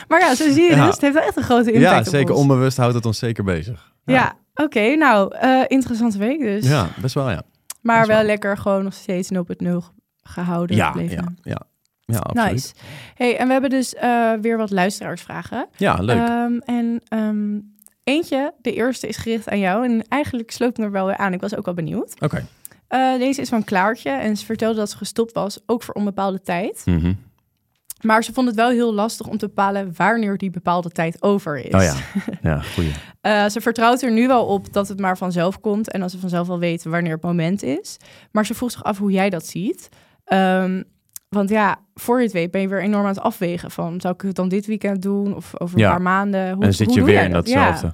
Maar 0.08 0.20
ja, 0.20 0.36
zo 0.36 0.52
zie 0.52 0.64
je 0.64 0.76
Ja. 0.76 0.86
dus. 0.86 0.94
Het 0.94 1.02
heeft 1.02 1.14
wel 1.14 1.24
echt 1.24 1.38
een 1.38 1.44
grote 1.44 1.72
impact 1.72 1.92
ja, 1.94 2.00
op 2.00 2.06
zeker 2.06 2.32
ons. 2.34 2.42
onbewust 2.42 2.78
houdt 2.78 2.94
het 2.96 3.06
ons 3.06 3.18
zeker 3.20 3.44
bezig. 3.44 3.92
Ja, 4.06 4.36
oké. 4.56 4.96
nou, 4.96 5.36
eh, 5.36 5.62
interessante 5.68 6.18
week 6.18 6.40
dus. 6.40 6.68
ja 6.68 6.88
best 7.02 7.14
wel 7.16 7.30
ja. 7.30 7.42
maar 7.82 8.08
wel 8.08 8.24
lekker 8.24 8.58
gewoon 8.58 8.84
nog 8.84 8.94
steeds 8.94 9.30
0.0 9.34 9.68
gehouden 10.24 10.76
Ja, 10.76 10.92
gebleven. 10.92 11.16
ja, 11.16 11.52
ja. 11.52 11.62
Ja, 12.06 12.18
absoluut. 12.20 12.52
Nice. 12.52 12.74
Hey, 13.16 13.38
en 13.38 13.46
we 13.46 13.52
hebben 13.52 13.70
dus 13.70 13.94
eh, 13.96 14.32
weer 14.42 14.58
wat 14.58 14.70
luisteraarsvragen. 14.72 15.68
Ja, 15.78 15.96
leuk. 16.02 16.18
Ehm, 16.18 16.58
en 16.66 17.02
ehm, 17.08 17.60
eentje, 18.04 18.54
de 18.62 18.74
eerste, 18.74 19.08
is 19.08 19.18
gericht 19.18 19.50
aan 19.50 19.60
jou. 19.60 19.86
En 19.86 20.04
eigenlijk 20.10 20.52
sloot 20.52 20.70
ik 20.70 20.78
me 20.78 20.84
er 20.84 20.92
wel 20.92 21.06
weer 21.06 21.18
aan. 21.18 21.34
Ik 21.34 21.42
was 21.42 21.56
ook 21.56 21.66
wel 21.66 21.74
benieuwd. 21.74 22.14
Oké. 22.20 22.46
Eh, 22.88 23.18
deze 23.18 23.42
is 23.42 23.50
van 23.50 23.64
Klaartje. 23.64 24.10
En 24.10 24.38
ze 24.38 24.46
vertelde 24.46 24.78
dat 24.78 24.90
ze 24.90 24.98
gestopt 24.98 25.34
was, 25.34 25.60
ook 25.66 25.84
voor 25.84 25.94
onbepaalde 25.94 26.42
tijd. 26.42 26.82
Mhm. 26.86 27.14
Maar 28.02 28.24
ze 28.24 28.34
vond 28.34 28.48
het 28.48 28.56
wel 28.56 28.70
heel 28.70 28.94
lastig 28.94 29.28
om 29.28 29.38
te 29.38 29.46
bepalen 29.48 29.94
wanneer 29.96 30.38
die 30.38 30.50
bepaalde 30.50 30.90
tijd 30.90 31.22
over 31.24 31.58
is. 31.58 31.74
Oh 31.74 31.82
ja, 31.82 31.96
ja, 32.52 32.60
goeie. 32.62 32.92
Eh, 33.22 33.46
ze 33.46 33.62
vertrouwt 33.62 34.02
er 34.02 34.12
nu 34.12 34.28
wel 34.28 34.46
op 34.46 34.74
dat 34.74 34.88
het 34.88 35.00
maar 35.00 35.18
vanzelf 35.18 35.60
komt. 35.60 35.92
En 35.92 36.00
dat 36.00 36.12
ze 36.12 36.20
vanzelf 36.20 36.48
wel 36.48 36.60
weet 36.60 36.84
wanneer 36.84 37.14
het 37.14 37.22
moment 37.24 37.64
is. 37.64 37.98
Maar 38.32 38.46
ze 38.46 38.54
vroeg 38.54 38.72
zich 38.72 38.84
af 38.84 38.98
hoe 38.98 39.12
jij 39.12 39.30
dat 39.30 39.46
ziet. 39.46 39.90
Ehm, 40.24 40.84
want 41.30 41.50
ja, 41.50 41.80
voor 41.94 42.18
je 42.18 42.24
het 42.24 42.34
weet 42.34 42.52
ben 42.52 42.62
je 42.62 42.68
weer 42.68 42.82
enorm 42.82 43.04
aan 43.04 43.10
het 43.10 43.20
afwegen 43.20 43.72
van... 43.72 44.02
zou 44.02 44.14
ik 44.14 44.22
het 44.22 44.36
dan 44.36 44.50
dit 44.50 44.66
weekend 44.66 45.02
doen 45.02 45.36
of 45.36 45.60
over 45.60 45.76
een 45.76 45.82
Ja. 45.82 45.90
paar 45.90 46.02
maanden? 46.02 46.54
Hoe, 46.54 46.64
en 46.64 46.74
zit 46.74 46.94
je 46.94 47.04
weer 47.04 47.24
in 47.24 47.32
dat? 47.32 47.46
datzelfde. 47.46 47.94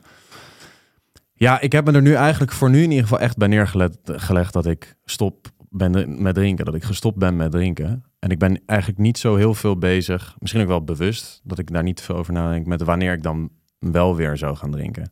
Ja. 1.34 1.60
ik 1.60 1.72
heb 1.72 1.86
me 1.86 1.92
er 1.92 2.02
nu 2.02 2.14
eigenlijk 2.14 2.52
voor 2.52 2.70
nu 2.70 2.78
in 2.84 2.90
ieder 2.90 3.04
geval 3.04 3.20
echt 3.20 3.38
bij 3.38 3.48
neergelegd 3.48 3.98
gelegd 4.04 4.54
dat 4.54 4.66
ik 4.66 4.96
stop 5.04 5.48
ben 5.70 6.22
met 6.22 6.36
drinken. 6.36 6.66
Dat 6.66 6.76
ik 6.76 6.84
gestopt 6.84 7.18
ben 7.18 7.36
met 7.36 7.52
drinken. 7.52 8.04
En 8.24 8.30
ik 8.30 8.40
ben 8.40 8.62
eigenlijk 8.66 9.00
niet 9.00 9.18
zo 9.18 9.36
heel 9.36 9.54
veel 9.54 9.78
bezig, 9.78 10.36
misschien 10.40 10.62
ook 10.62 10.68
wel 10.68 10.84
bewust, 10.84 11.42
dat 11.44 11.60
ik 11.60 11.72
daar 11.72 11.84
niet 11.84 11.96
te 11.96 12.04
veel 12.04 12.16
over 12.16 12.34
nadenk 12.34 12.66
met 12.66 12.84
wanneer 12.84 13.14
ik 13.14 13.24
dan 13.24 13.50
wel 13.80 14.16
weer 14.16 14.38
zou 14.38 14.56
gaan 14.56 14.72
drinken. 14.72 15.10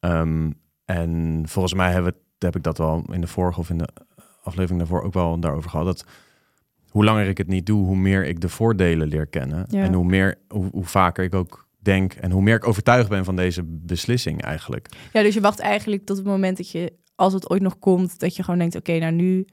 Ehm, 0.00 0.50
en 0.84 1.42
volgens 1.46 1.74
mij 1.74 2.02
we, 2.02 2.14
heb 2.38 2.56
ik 2.56 2.62
dat 2.62 2.78
wel 2.78 3.04
in 3.12 3.20
de 3.20 3.26
vorige 3.26 3.60
of 3.60 3.70
in 3.70 3.78
de 3.78 3.88
aflevering 4.42 4.78
daarvoor 4.78 5.02
ook 5.02 5.12
wel 5.12 5.38
daarover 5.38 5.70
gehad. 5.70 5.86
Dat 5.86 6.04
hoe 6.88 7.04
langer 7.04 7.28
ik 7.28 7.38
het 7.38 7.46
niet 7.46 7.66
doe, 7.66 7.86
hoe 7.86 7.96
meer 7.96 8.24
ik 8.24 8.40
de 8.40 8.48
voordelen 8.48 9.08
leer 9.08 9.26
kennen. 9.26 9.66
Ja. 9.68 9.82
En 9.82 9.92
hoe, 9.92 10.04
meer, 10.04 10.38
hoe, 10.48 10.68
hoe 10.72 10.84
vaker 10.84 11.24
ik 11.24 11.34
ook 11.34 11.68
denk 11.78 12.12
en 12.12 12.30
hoe 12.30 12.42
meer 12.42 12.56
ik 12.56 12.66
overtuigd 12.66 13.08
ben 13.08 13.24
van 13.24 13.36
deze 13.36 13.62
beslissing 13.64 14.42
eigenlijk. 14.42 14.88
Ja, 15.12 15.22
dus 15.22 15.34
je 15.34 15.40
wacht 15.40 15.58
eigenlijk 15.58 16.04
tot 16.04 16.16
het 16.16 16.26
moment 16.26 16.56
dat 16.56 16.70
je, 16.70 16.92
als 17.14 17.32
het 17.32 17.50
ooit 17.50 17.62
nog 17.62 17.78
komt... 17.78 18.18
dat 18.18 18.36
je 18.36 18.42
gewoon 18.42 18.58
denkt, 18.58 18.76
oké, 18.76 18.98
nou 18.98 19.12
nu 19.12 19.46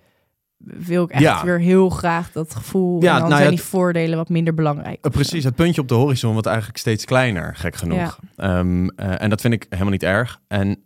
wil 0.64 1.04
ik 1.04 1.10
echt 1.10 1.22
Ja. 1.22 1.44
weer 1.46 1.60
heel 1.60 1.90
graag 1.90 2.32
dat 2.32 2.56
gevoel. 2.56 3.02
Ja, 3.02 3.14
en 3.14 3.20
dan 3.20 3.30
nou 3.30 3.42
zijn 3.42 3.52
ja, 3.52 3.58
die 3.58 3.66
voordelen 3.66 4.18
wat 4.18 4.30
minder 4.30 4.54
belangrijk. 4.54 5.06
Uh, 5.06 5.12
precies, 5.12 5.44
het 5.44 5.56
puntje 5.56 5.82
op 5.82 5.88
de 5.88 5.94
horizon 5.94 6.32
wordt 6.32 6.48
eigenlijk 6.48 6.78
steeds 6.78 7.06
kleiner, 7.06 7.56
gek 7.56 7.76
genoeg. 7.76 8.20
Ehm, 8.36 8.88
eh, 8.88 9.22
en 9.22 9.30
dat 9.30 9.42
vind 9.42 9.54
ik 9.54 9.66
helemaal 9.70 9.92
niet 9.92 10.04
erg. 10.04 10.40
En 10.48 10.78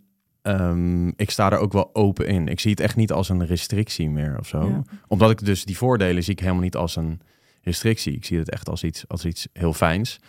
ehm, 0.42 1.08
ik 1.08 1.30
sta 1.32 1.52
er 1.52 1.58
ook 1.58 1.74
wel 1.74 1.90
open 1.94 2.28
in. 2.28 2.48
Ik 2.48 2.60
zie 2.60 2.72
het 2.72 2.80
echt 2.80 2.96
niet 2.96 3.12
als 3.12 3.30
een 3.30 3.46
restrictie 3.46 4.10
meer 4.10 4.36
of 4.40 4.48
zo. 4.48 4.84
Omdat 5.08 5.32
ik 5.32 5.46
dus 5.46 5.66
die 5.66 5.78
voordelen 5.78 6.24
zie 6.24 6.34
ik 6.34 6.40
helemaal 6.40 6.62
niet 6.62 6.76
als 6.76 6.96
een 6.96 7.22
restrictie. 7.62 8.14
Ik 8.14 8.26
zie 8.26 8.38
het 8.38 8.50
echt 8.50 8.70
als 8.70 8.84
iets, 8.84 9.04
als 9.08 9.26
iets 9.26 9.48
heel 9.54 9.74
fijns. 9.74 10.20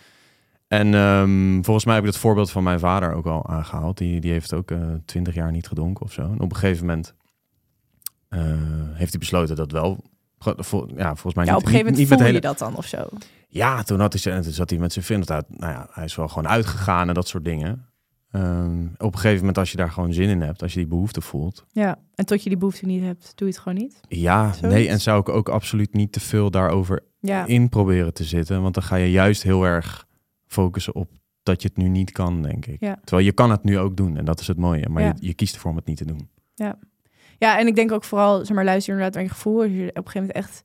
En 0.67 0.93
ehm, 0.93 1.61
volgens 1.61 1.85
mij 1.85 1.95
heb 1.95 2.03
ik 2.03 2.09
het 2.09 2.19
voorbeeld 2.19 2.51
van 2.51 2.63
mijn 2.63 2.79
vader 2.79 3.13
ook 3.13 3.25
al 3.25 3.47
aangehaald. 3.47 3.97
Die, 3.97 4.19
die 4.19 4.31
heeft 4.31 4.53
ook 4.53 4.71
twintig 5.05 5.35
jaar 5.35 5.51
niet 5.51 5.67
gedronken 5.67 6.05
of 6.05 6.13
zo. 6.13 6.21
En 6.21 6.39
op 6.39 6.51
een 6.51 6.57
gegeven 6.57 6.85
moment 6.85 7.13
eh, 8.29 8.39
heeft 8.93 9.09
hij 9.11 9.19
besloten 9.19 9.55
dat 9.55 9.71
wel... 9.71 10.03
Ja, 10.95 11.15
volgens 11.15 11.33
mij 11.33 11.45
Ja, 11.45 11.51
niet, 11.51 11.61
op 11.61 11.65
een 11.65 11.71
gegeven 11.71 11.77
moment 11.77 11.97
niet 11.97 12.09
met 12.09 12.17
voel 12.17 12.17
hele, 12.27 12.33
je 12.33 12.41
dat 12.41 12.57
dan 12.57 12.75
of 12.75 12.85
zo. 12.85 13.07
ja, 13.47 13.83
toen, 13.83 13.99
had 13.99 14.23
hij, 14.23 14.41
toen 14.41 14.51
zat 14.51 14.69
hij 14.69 14.79
met 14.79 14.93
zijn 14.93 15.05
vriend 15.05 15.31
uit. 15.31 15.45
Nou 15.49 15.71
ja, 15.73 15.87
hij 15.91 16.03
is 16.05 16.15
wel 16.15 16.27
gewoon 16.27 16.47
uitgegaan 16.47 17.07
en 17.07 17.13
dat 17.13 17.27
soort 17.27 17.45
dingen. 17.45 17.85
Ehm, 18.31 18.85
op 18.97 19.13
een 19.13 19.19
gegeven 19.19 19.39
moment, 19.39 19.57
als 19.57 19.71
je 19.71 19.77
daar 19.77 19.91
gewoon 19.91 20.13
zin 20.13 20.29
in 20.29 20.41
hebt, 20.41 20.61
als 20.61 20.73
je 20.73 20.79
die 20.79 20.87
behoefte 20.87 21.21
voelt. 21.21 21.65
Ja, 21.71 21.97
en 22.15 22.25
tot 22.25 22.43
je 22.43 22.49
die 22.49 22.57
behoefte 22.57 22.85
niet 22.85 23.03
hebt, 23.03 23.31
doe 23.35 23.47
je 23.47 23.53
het 23.53 23.63
gewoon 23.63 23.77
niet. 23.77 23.99
Ja, 24.07 24.41
Zoiets. 24.53 24.61
nee, 24.77 24.87
en 24.87 25.01
zou 25.01 25.19
ik 25.19 25.29
ook 25.29 25.49
absoluut 25.49 25.93
niet 25.93 26.11
te 26.11 26.19
veel 26.19 26.51
daarover 26.51 27.03
Ja, 27.19 27.45
in 27.45 27.69
proberen 27.69 28.13
te 28.13 28.23
zitten. 28.23 28.61
Want 28.61 28.73
dan 28.73 28.83
ga 28.83 28.95
je 28.95 29.11
juist 29.11 29.43
heel 29.43 29.63
erg 29.63 30.07
focussen 30.47 30.95
op 30.95 31.09
dat 31.43 31.61
je 31.61 31.67
het 31.67 31.77
nu 31.77 31.87
niet 31.87 32.11
kan, 32.11 32.41
denk 32.41 32.65
ik. 32.65 32.79
Ja. 32.79 32.99
Terwijl 33.03 33.25
je 33.27 33.33
kan 33.33 33.51
het 33.51 33.63
nu 33.63 33.77
ook 33.79 33.97
doen 33.97 34.17
en 34.17 34.25
dat 34.25 34.39
is 34.39 34.47
het 34.47 34.57
mooie. 34.57 34.89
Maar 34.89 35.03
Ja. 35.03 35.13
je, 35.19 35.27
je 35.27 35.33
kiest 35.33 35.55
ervoor 35.55 35.71
om 35.71 35.77
het 35.77 35.85
niet 35.85 35.97
te 35.97 36.05
doen. 36.05 36.29
ja, 36.55 36.77
en 37.39 37.67
ik 37.67 37.75
denk 37.75 37.91
ook 37.91 38.03
vooral, 38.03 38.45
zeg 38.45 38.55
maar, 38.55 38.65
luister 38.65 38.93
inderdaad 38.93 39.15
naar 39.15 39.23
je 39.23 39.29
gevoel. 39.35 39.61
Als 39.61 39.71
je 39.71 39.87
op 39.89 39.95
een 40.05 40.11
gegeven 40.11 40.19
moment 40.19 40.35
echt 40.35 40.63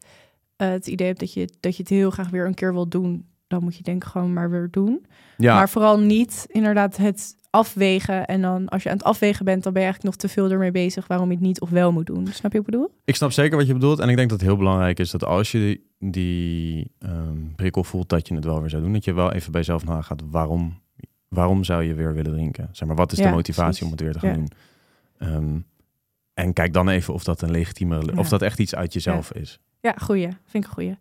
eh, 0.57 0.69
het 0.69 0.87
idee 0.87 1.07
hebt 1.07 1.21
dat 1.21 1.33
je, 1.33 1.49
dat 1.61 1.77
je 1.77 1.83
het 1.83 1.91
heel 1.91 2.11
graag 2.11 2.31
weer 2.31 2.47
een 2.47 2.55
keer 2.55 2.73
wil 2.73 2.89
doen, 2.89 3.27
dan 3.47 3.63
moet 3.63 3.77
je 3.77 3.83
denk 3.83 4.05
ik 4.05 4.09
gewoon 4.11 4.33
maar 4.33 4.51
weer 4.51 4.69
doen. 4.71 5.07
Ja, 5.37 5.55
Maar 5.55 5.69
vooral 5.69 5.99
niet 5.99 6.47
inderdaad 6.49 6.97
het 6.97 7.37
afwegen. 7.51 8.27
En 8.27 8.41
dan 8.43 8.69
als 8.69 8.83
je 8.83 8.89
aan 8.91 8.97
het 8.97 9.05
afwegen 9.05 9.45
bent, 9.45 9.63
dan 9.63 9.73
ben 9.73 9.83
je 9.83 9.89
eigenlijk 9.89 10.17
nog 10.17 10.31
te 10.31 10.35
veel 10.35 10.51
ermee 10.51 10.71
bezig 10.71 11.07
waarom 11.07 11.29
je 11.29 11.35
het 11.35 11.45
niet 11.45 11.61
of 11.61 11.71
wel 11.71 11.93
moet 11.93 12.07
doen. 12.07 12.27
Snap 12.27 12.53
je 12.53 12.59
wat 12.59 12.67
ik 12.67 12.73
bedoel? 12.73 12.91
ik 13.05 13.17
snap 13.17 13.33
zeker 13.33 13.57
wat 13.57 13.67
je 13.67 13.73
bedoelt. 13.73 13.99
En 13.99 14.09
ik 14.09 14.17
denk 14.17 14.29
dat 14.31 14.39
het 14.41 14.49
heel 14.49 14.59
belangrijk 14.59 14.99
is 14.99 15.11
dat 15.11 15.25
als 15.25 15.53
je 15.53 15.59
die, 15.59 16.11
die 16.11 16.91
ehm, 16.99 17.39
prikkel 17.57 17.85
voelt 17.85 18.09
dat 18.09 18.29
je 18.29 18.35
het 18.35 18.45
wel 18.45 18.61
weer 18.61 18.71
zou 18.71 18.83
doen, 18.83 18.93
dat 18.93 19.05
je 19.05 19.13
wel 19.13 19.33
even 19.33 19.53
bij 19.53 19.61
jezelf 19.61 19.85
nagaat 19.85 20.23
waarom, 20.31 20.81
waarom 21.29 21.65
zou 21.65 21.83
je 21.83 21.95
weer 21.95 22.15
willen 22.15 22.33
drinken? 22.33 22.69
Zeg 22.73 22.89
maar, 22.89 22.97
wat 22.97 23.13
is 23.13 23.19
Ja, 23.19 23.25
de 23.29 23.35
motivatie 23.35 23.65
precies. 23.65 23.85
om 23.85 23.91
het 23.91 24.01
weer 24.01 24.13
te 24.13 24.19
gaan 24.19 24.29
Ja. 24.31 24.35
doen? 24.35 24.49
Ehm, 25.19 25.59
en 26.35 26.53
kijk 26.53 26.73
dan 26.73 26.89
even 26.89 27.15
of 27.15 27.25
dat 27.25 27.43
een 27.43 27.51
legitieme, 27.51 28.03
Ja. 28.07 28.13
of 28.19 28.29
dat 28.29 28.43
echt 28.43 28.59
iets 28.59 28.75
uit 28.75 28.93
jezelf 28.93 29.33
is. 29.33 29.59
Ja, 29.83 29.95
goeie. 30.03 30.29
Vind 30.47 30.65
ik 30.65 30.65
een 30.65 30.75
goeie. 30.75 30.97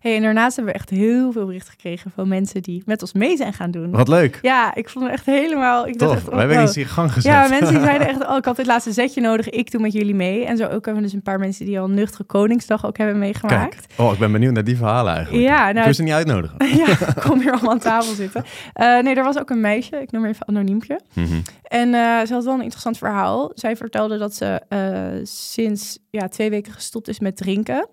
Hey, 0.00 0.16
en 0.16 0.22
daarnaast 0.22 0.56
hebben 0.56 0.74
we 0.74 0.78
echt 0.78 0.90
heel 0.90 1.32
veel 1.32 1.46
berichten 1.46 1.72
gekregen 1.72 2.10
van 2.14 2.28
mensen 2.28 2.62
die 2.62 2.82
met 2.86 3.02
ons 3.02 3.12
mee 3.12 3.36
zijn 3.36 3.52
gaan 3.52 3.70
doen. 3.70 3.90
Wat 3.90 4.08
leuk. 4.08 4.38
Ja, 4.42 4.74
ik 4.74 4.88
vond 4.88 5.04
het 5.04 5.14
echt 5.14 5.26
helemaal... 5.26 5.86
Ik 5.86 5.98
dacht 5.98 6.14
echt, 6.14 6.24
We 6.24 6.30
oh, 6.30 6.38
hebben 6.38 6.56
wow. 6.56 6.66
iets 6.66 6.76
in 6.76 6.86
gang 6.86 7.12
gezet. 7.12 7.32
Ja, 7.32 7.48
mensen 7.48 7.74
die 7.74 7.82
zeiden 7.82 8.08
echt, 8.08 8.26
oh, 8.26 8.36
ik 8.36 8.44
had 8.44 8.56
dit 8.56 8.66
laatste 8.66 8.92
zetje 8.92 9.20
nodig, 9.20 9.48
ik 9.48 9.70
doe 9.70 9.80
met 9.80 9.92
jullie 9.92 10.14
mee. 10.14 10.44
En 10.44 10.56
zo 10.56 10.64
ook 10.64 10.70
hebben 10.70 10.94
we 10.94 11.02
dus 11.02 11.12
een 11.12 11.22
paar 11.22 11.38
mensen 11.38 11.64
die 11.64 11.80
al 11.80 11.88
nuchtere 11.88 12.24
Koningsdag 12.24 12.86
ook 12.86 12.96
hebben 12.96 13.18
meegemaakt. 13.18 13.86
Kijk, 13.86 14.00
oh, 14.00 14.12
ik 14.12 14.18
ben 14.18 14.32
benieuwd 14.32 14.52
naar 14.52 14.64
die 14.64 14.76
verhalen 14.76 15.14
eigenlijk. 15.14 15.44
Ja, 15.44 15.72
nou, 15.72 15.84
wil 15.84 15.94
ze 15.94 16.02
niet 16.02 16.12
uitnodigen. 16.12 16.56
ja, 16.86 16.96
kom 17.20 17.40
hier 17.40 17.52
allemaal 17.52 17.70
aan 17.70 17.78
tafel 17.78 18.14
zitten. 18.14 18.44
Eh, 18.72 18.98
nee, 18.98 19.14
er 19.14 19.24
was 19.24 19.38
ook 19.38 19.50
een 19.50 19.60
meisje, 19.60 19.96
ik 19.96 20.10
noem 20.10 20.22
haar 20.22 20.30
even 20.30 20.48
anoniempje. 20.48 21.00
Mhm. 21.12 21.40
En 21.62 21.94
eh, 21.94 22.26
ze 22.26 22.32
had 22.32 22.44
wel 22.44 22.54
een 22.54 22.60
interessant 22.60 22.98
verhaal. 22.98 23.50
Zij 23.54 23.76
vertelde 23.76 24.18
dat 24.18 24.34
ze 24.34 24.62
eh, 24.68 25.24
sinds 25.24 25.98
ja, 26.10 26.28
twee 26.28 26.50
weken 26.50 26.72
gestopt 26.72 27.08
is 27.08 27.20
met 27.20 27.36
drinken. 27.36 27.88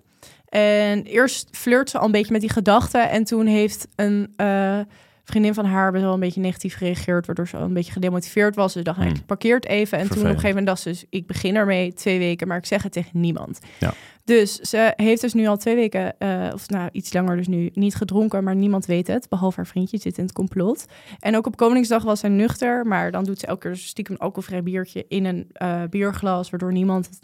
En 0.54 1.04
eerst 1.04 1.48
flirt 1.52 1.90
ze 1.90 1.98
al 1.98 2.06
een 2.06 2.12
beetje 2.12 2.32
met 2.32 2.42
die 2.42 2.50
gedachten. 2.50 3.10
En 3.10 3.24
toen 3.24 3.46
heeft 3.46 3.88
een 3.96 4.34
eh, 4.36 4.80
vriendin 5.24 5.54
van 5.54 5.66
haar 5.66 5.92
best 5.92 6.04
wel 6.04 6.14
een 6.14 6.20
beetje 6.20 6.42
negatief 6.42 6.76
gereageerd, 6.76 7.26
waardoor 7.26 7.48
ze 7.48 7.58
al 7.58 7.64
een 7.64 7.74
beetje 7.74 7.92
gedemotiveerd 7.92 8.56
was. 8.56 8.72
Ze 8.74 8.82
dacht, 8.82 8.98
nou, 8.98 9.10
Hmm. 9.10 9.20
ik 9.20 9.26
parkeer 9.26 9.56
het 9.56 9.66
even. 9.66 9.98
En 9.98 10.08
toen 10.08 10.18
op 10.18 10.24
een 10.24 10.30
gegeven 10.30 10.48
moment 10.50 10.68
dacht 10.68 10.82
ze, 10.82 10.90
dus, 10.90 11.06
ik 11.10 11.28
begin 11.28 11.56
ermee 11.56 11.94
twee 11.94 12.20
weken, 12.20 12.48
maar 12.48 12.58
ik 12.58 12.66
zeg 12.66 12.84
het 12.84 12.92
tegen 12.92 13.20
niemand. 13.20 13.60
Ja. 13.80 13.94
Dus 14.24 14.56
ze 14.56 14.94
heeft 14.96 15.22
dus 15.22 15.34
nu 15.34 15.48
al 15.48 15.58
twee 15.58 15.76
weken, 15.76 16.18
eh, 16.18 16.50
of 16.54 16.70
nou 16.70 16.90
iets 16.92 17.14
langer 17.14 17.38
dus 17.38 17.48
nu, 17.48 17.70
niet 17.74 17.96
gedronken, 17.96 18.44
maar 18.44 18.56
niemand 18.56 18.86
weet 18.86 19.08
het. 19.08 19.30
Behalve 19.30 19.56
haar 19.56 19.68
vriendje 19.68 19.98
zit 19.98 20.18
in 20.18 20.24
het 20.24 20.34
complot. 20.34 20.86
En 21.20 21.36
ook 21.36 21.48
op 21.48 21.58
Koningsdag 21.58 22.04
was 22.04 22.20
zij 22.20 22.30
nuchter, 22.30 22.86
maar 22.86 23.12
dan 23.12 23.24
doet 23.24 23.40
ze 23.40 23.48
elke 23.48 23.68
keer 23.68 23.78
stiekem 23.78 24.14
een 24.14 24.22
alcoholvrij 24.22 24.64
biertje 24.64 25.06
in 25.08 25.26
een 25.26 25.48
eh, 25.54 25.82
bierglas, 25.90 26.50
waardoor 26.50 26.72
niemand, 26.72 27.10
het, 27.10 27.20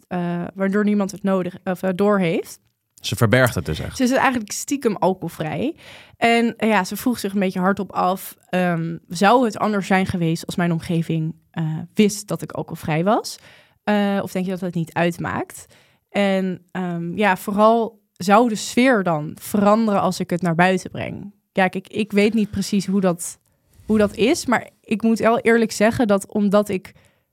waardoor 0.55 0.83
niemand 0.83 1.11
het 1.11 1.23
nodig 1.23 1.57
of 1.63 1.83
uh, 1.83 1.89
door 1.95 2.19
heeft. 2.19 2.59
Ze 3.01 3.15
verbergt 3.15 3.55
het 3.55 3.65
dus 3.65 3.79
echt. 3.79 3.97
Ze 3.97 4.03
is 4.03 4.11
eigenlijk 4.11 4.51
stiekem 4.51 4.95
alcoholvrij. 4.95 5.75
En 6.17 6.55
eh, 6.57 6.69
ja, 6.69 6.83
ze 6.83 6.95
vroeg 6.95 7.19
zich 7.19 7.33
een 7.33 7.39
beetje 7.39 7.59
hardop 7.59 7.91
af: 7.91 8.37
ehm, 8.49 8.97
zou 9.07 9.45
het 9.45 9.57
anders 9.57 9.87
zijn 9.87 10.05
geweest 10.05 10.45
als 10.45 10.55
mijn 10.55 10.71
omgeving 10.71 11.35
eh, 11.51 11.63
wist 11.93 12.27
dat 12.27 12.41
ik 12.41 12.51
alcoholvrij 12.51 13.03
was? 13.03 13.39
Eh, 13.83 14.19
of 14.21 14.31
denk 14.31 14.45
je 14.45 14.51
dat 14.51 14.61
het 14.61 14.75
niet 14.75 14.93
uitmaakt? 14.93 15.65
En 16.09 16.65
ehm, 16.71 17.17
ja, 17.17 17.37
vooral 17.37 18.01
zou 18.13 18.49
de 18.49 18.55
sfeer 18.55 19.03
dan 19.03 19.37
veranderen 19.41 20.01
als 20.01 20.19
ik 20.19 20.29
het 20.29 20.41
naar 20.41 20.55
buiten 20.55 20.91
breng? 20.91 21.33
Kijk, 21.51 21.75
ik 21.75 22.11
weet 22.11 22.33
niet 22.33 22.51
precies 22.51 22.85
hoe 22.85 23.01
dat, 23.01 23.39
hoe 23.85 23.97
dat 23.97 24.15
is, 24.15 24.45
maar 24.45 24.69
ik 24.81 25.01
moet 25.01 25.19
wel 25.19 25.39
eerlijk 25.39 25.71
zeggen 25.71 26.07
dat 26.07 26.27
omdat 26.27 26.69
ik 26.69 26.91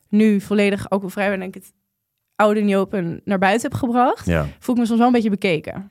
nu 0.09 0.41
volledig 0.41 0.91
alcoholvrij 0.91 1.31
ben 1.31 1.41
en 1.41 1.47
ik 1.47 1.55
het 1.55 1.73
oude 2.37 2.61
niet 2.61 2.75
open 2.77 3.21
naar 3.25 3.39
buiten 3.39 3.71
heb 3.71 3.79
gebracht, 3.79 4.27
Ja. 4.27 4.47
voel 4.59 4.75
ik 4.75 4.81
me 4.81 4.87
soms 4.87 4.99
wel 4.99 5.07
een 5.09 5.13
beetje 5.13 5.31
bekeken. 5.31 5.91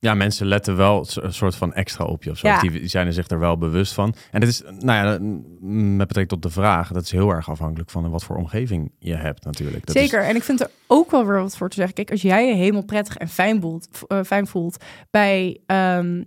ja, 0.00 0.14
mensen 0.14 0.46
letten 0.46 0.76
wel 0.76 1.06
een 1.14 1.32
soort 1.32 1.56
van 1.56 1.72
extra 1.74 2.04
op 2.04 2.22
je 2.22 2.30
of 2.30 2.38
zo. 2.38 2.46
Ja. 2.48 2.60
Die, 2.60 2.86
zijn 2.88 3.06
er 3.06 3.12
zich 3.12 3.28
er 3.28 3.38
wel 3.38 3.58
bewust 3.58 3.92
van. 3.92 4.14
En 4.30 4.40
dat 4.40 4.48
is, 4.48 4.62
nou 4.78 5.06
ja, 5.08 5.18
mm, 5.20 5.96
met 5.96 6.08
betrekking 6.08 6.28
tot 6.42 6.42
de 6.52 6.60
vraag, 6.60 6.92
dat 6.92 7.02
is 7.02 7.10
heel 7.10 7.30
erg 7.30 7.50
afhankelijk 7.50 7.90
van 7.90 8.10
wat 8.10 8.24
voor 8.24 8.36
omgeving 8.36 8.92
je 8.98 9.14
hebt 9.14 9.44
natuurlijk. 9.44 9.86
Dat 9.86 9.96
is- 9.96 10.02
Zeker. 10.02 10.24
En 10.24 10.36
ik 10.36 10.42
vind 10.42 10.60
er 10.60 10.70
ook 10.86 11.10
wel 11.10 11.26
weer 11.26 11.40
wat 11.42 11.56
voor 11.56 11.68
te 11.68 11.74
zeggen. 11.76 11.94
Kijk, 11.94 12.10
als 12.10 12.22
jij 12.22 12.46
je 12.48 12.54
helemaal 12.54 12.84
prettig 12.84 13.16
en 13.16 13.28
fijn 13.28 13.60
voelt, 13.60 13.88
eh, 14.06 14.22
fijn 14.22 14.46
voelt 14.46 14.84
bij 15.10 15.60
ehm, 15.66 16.22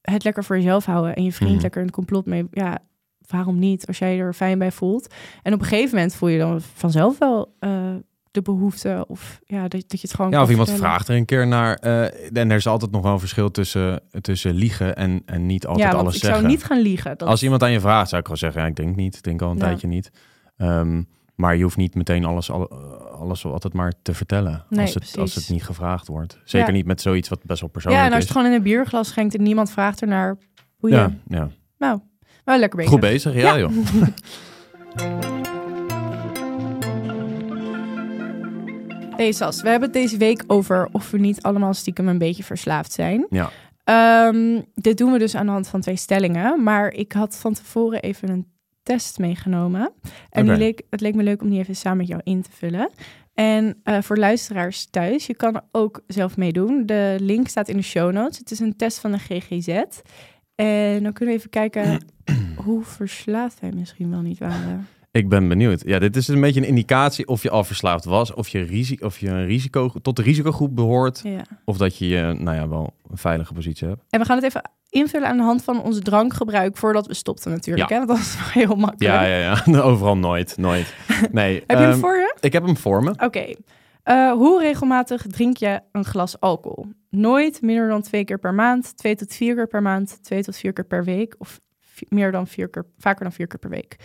het 0.00 0.24
lekker 0.24 0.44
voor 0.44 0.56
jezelf 0.56 0.84
houden 0.84 1.14
en 1.14 1.24
je 1.24 1.32
vriend 1.32 1.52
Mhm. 1.52 1.60
lekker 1.62 1.80
in 1.80 1.86
het 1.86 1.96
complot 1.96 2.26
mee, 2.26 2.46
ja, 2.50 2.78
waarom 3.26 3.58
niet? 3.58 3.86
Als 3.86 3.98
jij 3.98 4.18
er 4.18 4.32
fijn 4.34 4.58
bij 4.58 4.72
voelt. 4.72 5.14
En 5.42 5.52
op 5.54 5.60
een 5.60 5.66
gegeven 5.66 5.94
moment 5.94 6.14
voel 6.14 6.28
je 6.28 6.38
dan 6.38 6.60
vanzelf 6.60 7.18
wel 7.18 7.54
eh, 7.58 7.94
de 8.30 8.42
behoefte 8.42 9.04
of 9.08 9.40
ja, 9.44 9.60
dat, 9.60 9.70
dat 9.70 10.00
je 10.00 10.06
het 10.06 10.14
gewoon. 10.14 10.30
Ja, 10.30 10.42
of 10.42 10.50
iemand 10.50 10.68
vertellen. 10.68 10.90
vraagt 10.92 11.08
er 11.08 11.16
een 11.16 11.24
keer 11.24 11.46
naar. 11.46 11.74
eh, 11.74 12.36
en 12.36 12.50
er 12.50 12.56
is 12.56 12.66
altijd 12.66 12.90
nog 12.90 13.02
wel 13.02 13.12
een 13.12 13.18
verschil 13.18 13.50
tussen, 13.50 14.00
tussen 14.20 14.54
liegen 14.54 14.96
en, 14.96 15.22
en 15.26 15.46
niet 15.46 15.66
altijd 15.66 15.92
ja, 15.92 15.98
alles 15.98 16.14
ik 16.14 16.20
zeggen. 16.20 16.40
zou 16.40 16.52
niet 16.52 16.64
gaan 16.64 16.80
liegen. 16.80 17.18
Dat... 17.18 17.28
Als 17.28 17.42
iemand 17.42 17.62
aan 17.62 17.72
je 17.72 17.80
vraagt, 17.80 18.08
zou 18.08 18.20
ik 18.20 18.26
gewoon 18.26 18.40
zeggen, 18.40 18.60
ja, 18.62 18.66
ik 18.66 18.76
denk 18.76 18.96
niet. 18.96 19.16
Ik 19.16 19.22
denk 19.22 19.42
al 19.42 19.50
een 19.50 19.56
Ja. 19.56 19.62
tijdje 19.64 19.86
niet. 19.86 20.10
Ehm, 20.56 21.02
maar 21.34 21.56
je 21.56 21.62
hoeft 21.62 21.76
niet 21.76 21.94
meteen 21.94 22.24
alles, 22.24 22.50
al- 22.50 22.70
alles 23.20 23.44
altijd 23.44 23.72
maar 23.72 23.92
te 24.02 24.14
vertellen. 24.14 24.64
Nee, 24.68 24.80
als, 24.80 24.94
het, 24.94 25.16
als 25.18 25.34
het 25.34 25.48
niet 25.48 25.64
gevraagd 25.64 26.06
wordt. 26.06 26.38
Zeker 26.44 26.68
Ja. 26.68 26.74
niet 26.74 26.86
met 26.86 27.00
zoiets 27.00 27.28
wat 27.28 27.44
best 27.44 27.60
wel 27.60 27.68
ja, 27.68 27.72
persoonlijk 27.74 28.04
en 28.06 28.12
als 28.12 28.22
je 28.22 28.28
is. 28.28 28.28
het 28.28 28.36
gewoon 28.38 28.52
in 28.52 28.58
een 28.58 28.64
bierglas 28.72 29.08
schenkt 29.08 29.34
en 29.34 29.42
niemand 29.42 29.70
vraagt 29.70 30.00
ernaar, 30.00 30.36
hoe 30.76 30.90
je. 30.90 30.96
ja, 30.96 31.12
ja. 31.28 31.48
Nou, 31.78 32.00
wel 32.44 32.58
lekker 32.58 32.76
bezig. 32.76 32.92
Goed 32.92 33.00
bezig, 33.00 33.34
ja, 33.34 33.54
Ja. 33.54 33.58
joh. 33.58 33.72
Hey 39.20 39.32
Sas, 39.32 39.62
we 39.62 39.68
hebben 39.68 39.88
het 39.88 39.98
deze 39.98 40.16
week 40.16 40.44
over 40.46 40.88
of 40.92 41.10
we 41.10 41.18
niet 41.18 41.42
allemaal 41.42 41.74
stiekem 41.74 42.08
een 42.08 42.18
beetje 42.18 42.44
verslaafd 42.44 42.92
zijn. 42.92 43.26
Ja. 43.30 43.50
Ehm, 43.84 44.60
dit 44.74 44.98
doen 44.98 45.12
we 45.12 45.18
dus 45.18 45.34
aan 45.34 45.46
de 45.46 45.52
hand 45.52 45.68
van 45.68 45.80
twee 45.80 45.96
stellingen. 45.96 46.62
Maar 46.62 46.92
ik 46.92 47.12
had 47.12 47.36
van 47.36 47.54
tevoren 47.54 48.02
even 48.02 48.28
een 48.28 48.46
test 48.82 49.18
meegenomen. 49.18 49.92
En 50.30 50.46
die 50.46 50.56
leek, 50.56 50.82
het 50.90 51.00
leek 51.00 51.14
me 51.14 51.22
leuk 51.22 51.42
om 51.42 51.50
die 51.50 51.58
even 51.58 51.76
samen 51.76 51.98
met 51.98 52.06
jou 52.06 52.20
in 52.24 52.42
te 52.42 52.50
vullen. 52.52 52.90
En 53.34 53.80
eh, 53.82 54.02
voor 54.02 54.16
luisteraars 54.16 54.86
thuis, 54.90 55.26
je 55.26 55.34
kan 55.34 55.54
er 55.54 55.64
ook 55.72 56.02
zelf 56.06 56.36
meedoen. 56.36 56.86
De 56.86 57.16
link 57.20 57.48
staat 57.48 57.68
in 57.68 57.76
de 57.76 57.82
show 57.82 58.12
notes. 58.12 58.38
Het 58.38 58.50
is 58.50 58.58
een 58.58 58.76
test 58.76 58.98
van 58.98 59.12
de 59.12 59.18
GGZ. 59.18 59.68
En 60.54 61.02
dan 61.02 61.12
kunnen 61.12 61.34
we 61.34 61.40
even 61.40 61.50
kijken 61.50 62.04
hoe 62.64 62.84
verslaafd 62.84 63.60
wij 63.60 63.72
misschien 63.72 64.10
wel 64.10 64.20
niet 64.20 64.38
waren. 64.38 64.88
Ik 65.12 65.28
ben 65.28 65.48
benieuwd. 65.48 65.82
Ja, 65.86 65.98
dit 65.98 66.16
is 66.16 66.28
een 66.28 66.40
beetje 66.40 66.60
een 66.60 66.66
indicatie 66.66 67.26
of 67.26 67.42
je 67.42 67.50
al 67.50 67.64
verslaafd 67.64 68.04
was, 68.04 68.34
of 68.34 68.48
je, 68.48 68.62
risi 68.62 68.96
of 69.00 69.18
je 69.18 69.28
een 69.28 69.46
risico, 69.46 69.88
tot 70.02 70.16
de 70.16 70.22
risicogroep 70.22 70.76
behoort, 70.76 71.20
Ja. 71.24 71.42
of 71.64 71.76
dat 71.76 71.96
je 71.98 72.08
je, 72.08 72.34
nou 72.38 72.56
ja, 72.56 72.68
wel 72.68 72.94
een 73.10 73.16
veilige 73.16 73.52
positie 73.52 73.88
hebt. 73.88 74.02
En 74.10 74.20
we 74.20 74.26
gaan 74.26 74.36
het 74.36 74.44
even 74.44 74.70
invullen 74.88 75.28
aan 75.28 75.36
de 75.36 75.42
hand 75.42 75.64
van 75.64 75.82
onze 75.82 76.00
drankgebruik 76.00 76.76
voordat 76.76 77.06
we 77.06 77.14
stopten 77.14 77.50
natuurlijk. 77.50 77.88
Ja. 77.88 77.98
Hè? 77.98 78.06
Want 78.06 78.18
dat 78.18 78.26
is 78.28 78.36
wel 78.38 78.64
heel 78.66 78.76
makkelijk. 78.76 79.14
Ja, 79.14 79.22
ja, 79.24 79.36
ja. 79.66 79.80
Overal 79.90 80.16
nooit, 80.16 80.56
nooit. 80.56 80.94
Nee. 81.32 81.54
Heb 81.66 81.78
je 81.78 81.84
hem 81.84 81.90
ehm, 81.90 82.00
voor 82.00 82.16
je? 82.16 82.36
Ik 82.40 82.52
heb 82.52 82.64
hem 82.64 82.76
voor 82.76 83.02
me. 83.02 83.14
Oké. 83.18 83.54
Eh, 84.02 84.32
hoe 84.32 84.60
regelmatig 84.60 85.26
drink 85.26 85.56
je 85.56 85.80
een 85.92 86.04
glas 86.04 86.40
alcohol? 86.40 86.86
Nooit, 87.10 87.62
minder 87.62 87.88
dan 87.88 88.02
twee 88.02 88.24
keer 88.24 88.38
per 88.38 88.54
maand, 88.54 88.96
twee 88.96 89.14
tot 89.14 89.34
vier 89.34 89.54
keer 89.54 89.66
per 89.66 89.82
maand, 89.82 90.18
twee 90.22 90.42
tot 90.42 90.56
vier 90.56 90.72
keer 90.72 90.84
per 90.84 91.04
week 91.04 91.34
of 91.38 91.60
meer 92.08 92.32
dan 92.32 92.46
vier 92.46 92.68
keer, 92.68 92.86
vaker 92.98 93.22
dan 93.22 93.32
vier 93.32 93.46
keer 93.46 93.58
per 93.58 93.70
week. 93.70 93.96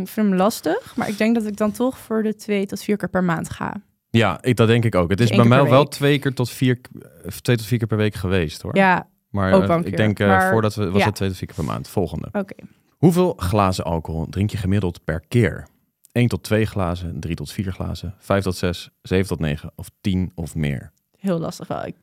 Ik 0.00 0.08
vind 0.08 0.28
hem 0.28 0.34
lastig, 0.34 0.96
maar 0.96 1.08
ik 1.08 1.18
denk 1.18 1.34
dat 1.34 1.46
ik 1.46 1.56
dan 1.56 1.72
toch 1.72 1.98
voor 1.98 2.22
de 2.22 2.34
twee 2.34 2.66
tot 2.66 2.82
vier 2.82 2.96
keer 2.96 3.08
per 3.08 3.24
maand 3.24 3.50
ga. 3.50 3.74
Ja, 4.10 4.42
ik, 4.42 4.56
dat 4.56 4.66
denk 4.68 4.84
ik 4.84 4.94
ook. 4.94 5.10
Het 5.10 5.20
is 5.20 5.30
Eén 5.30 5.36
bij 5.36 5.46
mij 5.46 5.62
wel 5.64 5.84
twee 5.84 6.18
keer 6.18 6.34
tot 6.34 6.50
vier, 6.50 6.80
eh, 7.24 7.30
twee 7.30 7.56
tot 7.56 7.66
vier 7.66 7.78
keer 7.78 7.86
per 7.86 7.96
week 7.96 8.14
geweest, 8.14 8.62
hoor. 8.62 8.76
Ja, 8.76 9.08
maar 9.30 9.52
ook 9.52 9.62
eh, 9.68 9.80
ik 9.84 9.96
denk, 9.96 10.18
eh, 10.18 10.26
Maar- 10.26 10.50
voordat 10.50 10.74
we, 10.74 10.90
was 10.90 11.00
ja. 11.00 11.06
het 11.06 11.14
twee 11.14 11.28
tot 11.28 11.38
vier 11.38 11.46
keer 11.46 11.56
per 11.56 11.64
maand. 11.64 11.88
Volgende. 11.88 12.28
oké. 12.32 12.54
Hoeveel 12.98 13.34
glazen 13.36 13.84
alcohol 13.84 14.26
drink 14.30 14.50
je 14.50 14.56
gemiddeld 14.56 15.04
per 15.04 15.20
keer? 15.28 15.66
1 16.12 16.28
tot 16.28 16.42
2 16.42 16.66
glazen, 16.66 17.20
3 17.20 17.34
tot 17.34 17.52
4 17.52 17.72
glazen, 17.72 18.14
5 18.18 18.42
tot 18.44 18.56
6, 18.56 18.90
7 19.02 19.26
tot 19.26 19.38
9 19.38 19.70
of 19.74 19.88
10 20.00 20.32
of 20.34 20.54
meer. 20.54 20.92
Heel 21.18 21.38
lastig 21.38 21.66
wel. 21.68 21.84
Ik, 21.86 21.96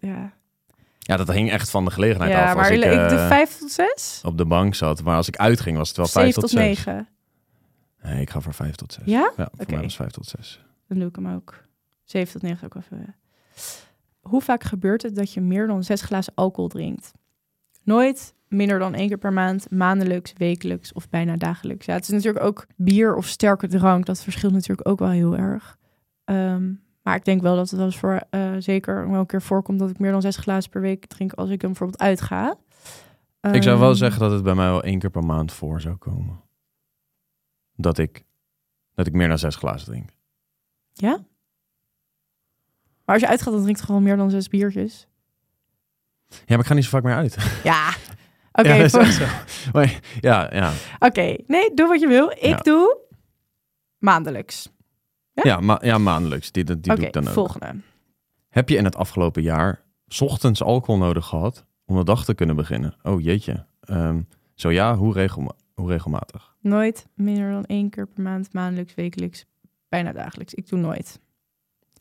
ja, 0.00 0.32
Ja, 1.04 1.16
dat 1.16 1.32
hing 1.32 1.50
echt 1.50 1.70
van 1.70 1.84
de 1.84 1.90
gelegenheid 1.90 2.30
ja 2.30 2.42
af. 2.42 2.48
Als 2.48 2.56
maar 2.56 2.72
ik 2.72 2.84
ik, 2.84 2.90
eh, 2.92 3.08
de 3.08 3.26
vijf 3.26 3.58
tot 3.58 3.70
zes? 3.70 4.20
op 4.24 4.38
de 4.38 4.44
bank 4.44 4.74
zat, 4.74 5.02
maar 5.02 5.16
als 5.16 5.28
ik 5.28 5.36
uitging 5.36 5.76
was 5.76 5.88
het 5.88 5.96
wel 5.96 6.06
5 6.06 6.26
Zeven 6.26 6.40
tot 6.40 6.50
tot 6.50 6.60
6. 6.60 6.68
negen. 6.68 7.08
Nee, 8.02 8.20
ik 8.20 8.30
ga 8.30 8.40
voor 8.40 8.54
5 8.54 8.74
tot 8.74 8.92
6. 8.92 9.02
Ja? 9.06 9.32
Ja, 9.36 9.48
voor 9.56 9.66
mij 9.68 9.82
was 9.82 9.96
5 9.96 10.10
tot 10.10 10.26
6. 10.26 10.64
Dan 10.88 10.98
doe 10.98 11.08
ik 11.08 11.16
hem 11.16 11.28
ook. 11.28 11.64
7 12.04 12.32
tot 12.32 12.42
9 12.42 12.64
ook 12.64 12.74
even. 12.74 13.14
Hoe 14.20 14.40
vaak 14.40 14.64
gebeurt 14.64 15.02
het 15.02 15.14
dat 15.16 15.32
je 15.32 15.40
meer 15.40 15.66
dan 15.66 15.84
zes 15.84 16.02
glazen 16.02 16.32
alcohol 16.34 16.68
drinkt? 16.68 17.12
Nooit, 17.82 18.34
minder 18.48 18.78
dan 18.78 18.94
één 18.94 19.08
keer 19.08 19.18
per 19.18 19.32
maand, 19.32 19.70
maandelijks, 19.70 20.32
wekelijks 20.36 20.92
of 20.92 21.08
bijna 21.08 21.36
dagelijks. 21.36 21.86
Ja, 21.86 21.94
het 21.94 22.02
is 22.02 22.08
natuurlijk 22.08 22.44
ook 22.44 22.66
bier 22.76 23.14
of 23.16 23.26
sterke 23.26 23.66
drank. 23.66 24.06
Dat 24.06 24.22
verschilt 24.22 24.52
natuurlijk 24.52 24.88
ook 24.88 24.98
wel 24.98 25.08
heel 25.08 25.36
erg. 25.36 25.78
Ehm, 26.24 26.72
maar 27.02 27.16
ik 27.16 27.24
denk 27.24 27.42
wel 27.42 27.56
dat 27.56 27.68
het 27.70 27.76
wel 27.78 27.86
eens 27.86 27.98
voor 27.98 28.20
eh, 28.30 28.52
zeker 28.58 29.10
wel 29.10 29.20
een 29.20 29.26
keer 29.26 29.42
voorkomt 29.42 29.78
dat 29.78 29.90
ik 29.90 29.98
meer 29.98 30.12
dan 30.12 30.20
zes 30.20 30.36
glazen 30.36 30.70
per 30.70 30.80
week 30.80 31.06
drink 31.06 31.32
als 31.32 31.50
ik 31.50 31.60
dan 31.60 31.70
bijvoorbeeld 31.70 32.00
uitga. 32.00 32.56
ik 33.52 33.62
zou 33.62 33.78
wel 33.78 33.88
Ehm, 33.88 33.96
zeggen 33.98 34.20
dat 34.20 34.30
het 34.30 34.42
bij 34.42 34.54
mij 34.54 34.68
wel 34.70 34.82
één 34.82 34.98
keer 34.98 35.10
per 35.10 35.24
maand 35.24 35.52
voor 35.52 35.80
zou 35.80 35.96
komen. 35.96 36.40
Dat 37.74 37.98
ik, 37.98 38.24
dat 38.94 39.06
ik 39.06 39.12
meer 39.12 39.28
dan 39.28 39.38
6 39.38 39.56
glazen 39.56 39.86
drink. 39.86 40.10
Ja? 40.92 41.10
Maar 43.04 43.14
als 43.14 43.20
je 43.20 43.28
uitgaat, 43.28 43.52
dan 43.52 43.62
drink 43.62 43.76
je 43.76 43.84
gewoon 43.84 44.02
meer 44.02 44.16
dan 44.16 44.30
zes 44.30 44.48
biertjes. 44.48 45.06
Ja, 46.28 46.36
maar 46.46 46.58
ik 46.58 46.66
ga 46.66 46.74
niet 46.74 46.84
zo 46.84 46.90
vaak 46.90 47.02
meer 47.02 47.14
uit. 47.14 47.36
Ja. 47.64 47.94
Oké, 48.52 48.72
ja, 48.74 48.88
voor-. 48.88 50.70
Oké, 50.98 51.36
nee, 51.46 51.74
doe 51.74 51.88
wat 51.88 52.00
je 52.00 52.06
wil. 52.08 52.30
Ik 52.30 52.38
Ja. 52.42 52.56
doe 52.56 52.98
maandelijks. 53.98 54.70
Ja? 55.32 55.42
Ja, 55.44 55.60
ma 55.60 55.78
ja 55.82 55.98
maandelijks. 55.98 56.52
Die, 56.52 56.64
die 56.64 56.80
doe 56.80 57.06
ik 57.06 57.12
dan 57.12 57.26
ook. 57.26 57.32
volgende. 57.32 57.74
Heb 58.48 58.68
je 58.68 58.76
in 58.76 58.84
het 58.84 58.96
afgelopen 58.96 59.42
jaar 59.42 59.82
's 60.08 60.20
ochtends 60.20 60.62
alcohol 60.62 60.96
nodig 61.00 61.26
gehad 61.26 61.66
om 61.84 61.96
de 61.96 62.04
dag 62.04 62.24
te 62.24 62.34
kunnen 62.34 62.56
beginnen? 62.56 62.96
Oh 63.02 63.20
jeetje. 63.20 63.66
Ehm, 63.80 64.22
zo 64.54 64.70
ja, 64.70 64.96
hoe, 64.96 65.12
regelma 65.12 65.52
hoe 65.74 65.88
regelmatig? 65.88 66.56
Nooit 66.60 67.06
minder 67.14 67.50
dan 67.50 67.64
één 67.64 67.90
keer 67.90 68.06
per 68.06 68.22
maand, 68.22 68.52
maandelijks, 68.52 68.94
wekelijks, 68.94 69.44
bijna 69.88 70.12
dagelijks. 70.12 70.54
Ik 70.54 70.68
doe 70.68 70.78
nooit. 70.78 71.20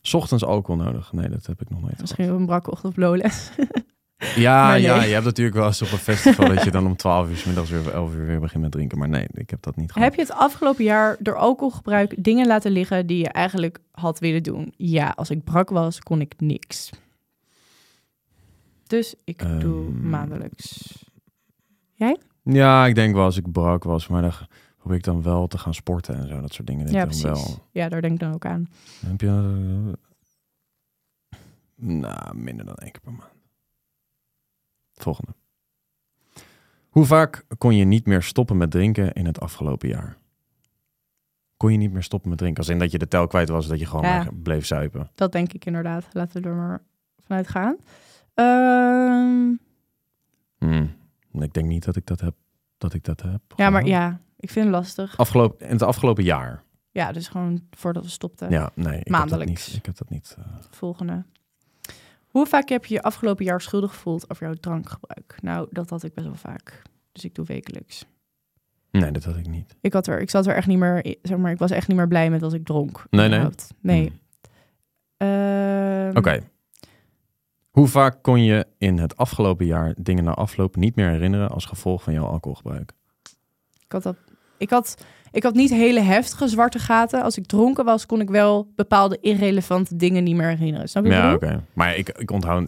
's 0.02 0.14
ochtends 0.14 0.44
alcohol 0.46 0.84
nodig? 0.84 1.14
Nee, 1.14 1.30
dat 1.30 1.46
heb 1.46 1.62
ik 1.62 1.70
nog 1.70 1.82
nooit 1.82 2.02
Misschien 2.02 2.30
een 2.30 2.46
brakke 2.46 2.72
ochtend 2.72 2.98
of 2.98 3.04
lowles. 3.04 3.52
Ja, 4.36 4.72
nee. 4.72 4.82
ja, 4.82 5.04
je 5.04 5.14
hebt 5.14 5.26
natuurlijk 5.26 5.56
wel 5.58 5.66
eens 5.66 5.82
op 5.82 5.92
een 5.92 5.98
festival 5.98 6.48
dat 6.48 6.64
je 6.64 6.72
dan 6.72 6.86
om 6.86 6.96
12 6.96 7.30
uur 7.30 7.38
's 7.38 7.44
middags 7.46 7.70
weer 7.70 7.80
of 7.80 7.88
11 7.88 8.14
uur 8.14 8.26
weer 8.26 8.40
begint 8.40 8.64
met 8.64 8.72
drinken. 8.72 8.98
Maar 8.98 9.10
nee, 9.10 9.28
ik 9.32 9.50
heb 9.50 9.62
dat 9.62 9.76
niet 9.76 9.92
gehad. 9.92 10.08
Heb 10.08 10.16
je 10.18 10.22
het 10.22 10.32
afgelopen 10.40 10.84
jaar 10.84 11.18
door 11.20 11.36
alcoholgebruik 11.38 12.24
dingen 12.24 12.48
laten 12.48 12.72
liggen 12.72 13.08
die 13.08 13.18
je 13.18 13.30
eigenlijk 13.30 13.80
had 13.92 14.20
willen 14.20 14.44
doen? 14.44 14.74
Ja, 14.78 15.14
als 15.16 15.30
ik 15.30 15.44
brak 15.44 15.70
was, 15.70 16.00
kon 16.00 16.22
ik 16.22 16.34
niks. 16.38 16.90
Dus 18.88 19.16
ik 19.24 19.40
doe 19.60 19.86
Ehm, 19.88 20.10
maandelijks. 20.10 21.00
Ja, 22.44 22.86
ik 22.86 22.96
denk 22.96 23.14
wel 23.16 23.24
als 23.24 23.38
ik 23.38 23.52
brak 23.52 23.84
was, 23.84 24.08
maar 24.08 24.22
dan 24.22 24.32
probeer 24.78 24.98
ik 24.98 25.04
dan 25.04 25.24
wel 25.24 25.48
te 25.48 25.58
gaan 25.58 25.74
sporten 25.74 26.16
en 26.16 26.28
zo. 26.28 26.42
Dat 26.42 26.54
soort 26.54 26.68
dingen 26.68 26.86
denk 26.86 26.98
Ja, 26.98 27.04
precies. 27.06 27.24
wel. 27.24 27.68
Ja, 27.72 27.90
daar 27.90 28.02
denk 28.02 28.14
ik 28.14 28.20
dan 28.20 28.34
ook 28.34 28.46
aan. 28.46 28.70
Heb 29.06 29.22
je... 29.22 29.92
Nou, 31.76 32.36
minder 32.38 32.66
dan 32.66 32.76
één 32.76 32.92
keer 32.92 33.02
per 33.02 33.12
maand. 33.12 33.31
Volgende. 35.04 35.32
Hoe 36.90 37.06
vaak 37.06 37.46
kon 37.58 37.76
je 37.76 37.86
niet 37.86 38.06
meer 38.06 38.22
stoppen 38.24 38.58
met 38.58 38.72
drinken 38.72 39.14
in 39.14 39.26
het 39.26 39.40
afgelopen 39.40 39.88
jaar? 39.90 40.18
Kon 41.58 41.72
je 41.72 41.78
niet 41.78 41.92
meer 41.92 42.04
stoppen 42.04 42.30
met 42.30 42.38
drinken? 42.38 42.60
Als 42.60 42.70
in 42.72 42.80
dat 42.80 42.92
je 42.92 42.98
de 42.98 43.08
tel 43.08 43.28
kwijt 43.28 43.50
was, 43.50 43.68
dat 43.68 43.80
je 43.80 43.86
gewoon 43.86 44.06
Ja. 44.06 44.18
maar 44.24 44.34
bleef 44.34 44.66
zuipen. 44.66 45.10
Dat 45.16 45.32
denk 45.32 45.54
ik 45.54 45.66
inderdaad. 45.66 46.08
Laten 46.12 46.42
we 46.42 46.48
er 46.50 46.56
maar 46.56 46.82
vanuit 47.20 47.48
gaan. 47.48 47.76
Ehm, 48.34 49.56
Hmm. 50.58 50.96
Ik 51.44 51.54
denk 51.54 51.68
niet 51.68 51.86
dat 51.86 51.96
ik 51.96 52.06
dat 52.06 52.20
heb. 52.20 52.36
Dat 52.78 52.94
ik 52.94 53.04
dat 53.04 53.22
heb. 53.22 53.42
ja, 53.56 53.70
maar 53.70 53.86
ja, 53.86 54.20
ik 54.38 54.50
vind 54.50 54.66
het 54.66 54.74
lastig. 54.76 55.18
Afgelopen, 55.18 55.66
in 55.66 55.72
het 55.72 55.82
afgelopen 55.82 56.24
jaar. 56.24 56.64
Ja, 56.92 57.12
dus 57.12 57.28
gewoon 57.28 57.62
voordat 57.72 58.04
we 58.04 58.10
stopten. 58.10 58.50
Ja, 58.50 58.72
nee. 58.76 58.88
Ik 58.88 58.94
Heb 58.94 59.04
dat 59.06 59.12
Maandelijks. 59.12 59.68
niet, 59.68 59.78
ik 59.78 59.86
heb 59.86 59.98
dat 59.98 60.10
niet. 60.10 60.36
eh, 60.40 60.46
Volgende. 60.70 61.24
Hoe 62.32 62.46
vaak 62.46 62.70
heb 62.70 62.86
je 62.86 62.94
je 62.94 63.02
afgelopen 63.02 63.46
jaar 63.46 63.62
schuldig 63.62 63.92
gevoeld 63.92 64.30
over 64.30 64.46
jouw 64.46 64.54
drankgebruik? 64.54 65.36
Nou, 65.42 65.68
dat 65.72 65.90
had 65.90 66.04
ik 66.04 66.14
best 66.14 66.28
wel 66.28 66.36
vaak. 66.36 66.82
Dus 67.12 67.24
ik 67.26 67.36
doe 67.36 67.46
wekelijks. 67.46 68.06
nee, 68.92 69.12
dat 69.12 69.24
had 69.24 69.38
ik 69.38 69.48
niet. 69.48 69.76
Ik, 69.82 69.94
had 69.94 70.08
er, 70.08 70.20
ik 70.22 70.30
zat 70.30 70.48
er 70.48 70.56
echt 70.56 70.68
niet 70.68 70.78
meer, 70.78 71.16
zeg 71.22 71.38
maar, 71.38 71.52
ik 71.52 71.58
was 71.58 71.72
echt 71.72 71.88
niet 71.88 71.98
meer 71.98 72.08
blij 72.08 72.30
met 72.30 72.44
als 72.44 72.54
ik 72.54 72.66
dronk. 72.66 73.06
Nee, 73.10 73.30
nee? 73.30 73.48
Nee. 73.82 74.08
Hmm. 74.08 74.20
Ehm, 75.18 76.18
Oké. 76.18 76.40
Hoe 77.70 77.88
vaak 77.88 78.18
kon 78.22 78.44
je 78.44 78.68
in 78.78 78.98
het 78.98 79.18
afgelopen 79.18 79.66
jaar 79.66 79.96
dingen 80.02 80.24
na 80.24 80.34
afloop 80.34 80.76
niet 80.76 80.96
meer 80.96 81.10
herinneren 81.10 81.50
als 81.50 81.66
gevolg 81.66 82.04
van 82.04 82.14
jouw 82.14 82.26
alcoholgebruik? 82.26 82.94
Ik 83.86 83.92
had, 83.92 84.04
dat, 84.04 84.18
ik, 84.62 84.70
had, 84.70 84.96
ik 85.32 85.44
had 85.44 85.54
niet 85.54 85.70
hele 85.70 86.00
heftige 86.00 86.48
zwarte 86.48 86.80
gaten. 86.80 87.24
Als 87.24 87.38
ik 87.38 87.46
dronken 87.46 87.86
was, 87.86 88.06
kon 88.06 88.22
ik 88.22 88.30
wel 88.30 88.72
bepaalde 88.76 89.18
irrelevante 89.22 89.96
dingen 89.96 90.24
niet 90.24 90.36
meer 90.36 90.48
herinneren. 90.48 90.90
Snap 90.90 91.04
je 91.06 91.10
Ja, 91.10 91.34
oké. 91.34 91.64
Maar 91.74 91.96
ik, 91.96 92.10
ik 92.10 92.32
onthoud 92.32 92.68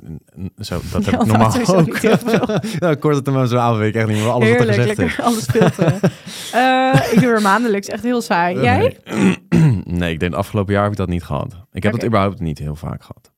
zo, 0.58 0.80
dat 0.92 1.06
heb 1.06 1.14
ik 1.14 1.20
dat 1.20 1.28
normaal 1.28 1.58
ook. 1.66 1.86
niet 1.86 1.98
heel 1.98 2.18
veel. 2.18 2.60
ja, 2.90 2.96
kort 2.96 3.16
het 3.16 3.26
maar 3.26 3.48
zo 3.48 3.78
weet 3.78 3.90
ik 3.90 3.96
echt 3.96 4.08
niet 4.08 4.18
meer 4.18 4.30
alles 4.30 4.50
wat 4.50 4.60
er 4.60 4.66
gezegd 4.66 4.98
lekker 4.98 5.24
alles 5.24 5.46
filteren. 5.46 6.00
Eh, 6.54 7.12
ik 7.12 7.20
doe 7.22 7.32
er 7.32 7.42
maandelijks, 7.42 7.88
echt 7.88 8.04
heel 8.04 8.22
saai. 8.22 8.62
Jij? 8.62 8.98
Nee. 9.84 10.14
ik 10.14 10.20
denk 10.20 10.34
afgelopen 10.34 10.74
jaar 10.74 10.84
heb 10.84 10.92
ik 10.92 10.98
dat 10.98 11.08
niet 11.08 11.24
gehad. 11.24 11.56
Ik 11.72 11.84
heb 11.84 11.94
het 11.94 12.06
überhaupt 12.06 12.40
niet 12.40 12.60
heel 12.60 12.76
vaak 12.76 13.04
gehad. 13.04 13.32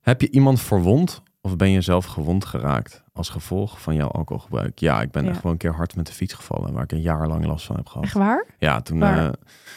Heb 0.00 0.20
je 0.20 0.30
iemand 0.30 0.60
verwond 0.60 1.22
of 1.40 1.56
ben 1.56 1.70
je 1.70 1.80
zelf 1.80 2.04
gewond 2.04 2.44
geraakt 2.44 3.02
als 3.20 3.28
gevolg 3.28 3.80
van 3.80 3.94
jouw 3.94 4.08
alcoholgebruik? 4.08 4.78
Ja, 4.78 5.02
ik 5.02 5.10
ben 5.10 5.22
Ja. 5.22 5.28
echt 5.28 5.36
gewoon 5.36 5.52
een 5.52 5.58
keer 5.58 5.74
hard 5.74 5.96
met 5.96 6.06
de 6.06 6.12
fiets 6.12 6.34
gevallen, 6.34 6.72
waar 6.72 6.82
ik 6.82 6.92
een 6.92 7.00
jaar 7.00 7.28
lang 7.28 7.46
last 7.46 7.66
van 7.66 7.76
heb 7.76 7.86
gehad. 7.86 8.04
Echt 8.04 8.14
waar? 8.14 8.46
Ja, 8.58 8.80
toen 8.80 8.98
Waar? 8.98 9.24
eh, 9.26 9.32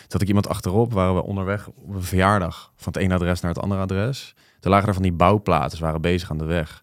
zat 0.07 0.21
ik 0.21 0.27
iemand 0.27 0.47
achterop, 0.49 0.93
waren 0.93 1.15
we 1.15 1.23
onderweg 1.23 1.67
op 1.67 1.93
een 1.95 2.03
verjaardag 2.03 2.71
van 2.75 2.93
het 2.93 3.01
ene 3.01 3.13
adres 3.13 3.41
naar 3.41 3.53
het 3.53 3.61
andere 3.63 3.81
adres. 3.81 4.35
Toen 4.59 4.71
lagen 4.71 4.87
er 4.87 4.93
van 4.93 5.03
die 5.03 5.11
bouwplaten, 5.13 5.77
ze 5.77 5.83
waren 5.83 6.01
bezig 6.01 6.29
aan 6.31 6.37
de 6.37 6.45
weg. 6.45 6.81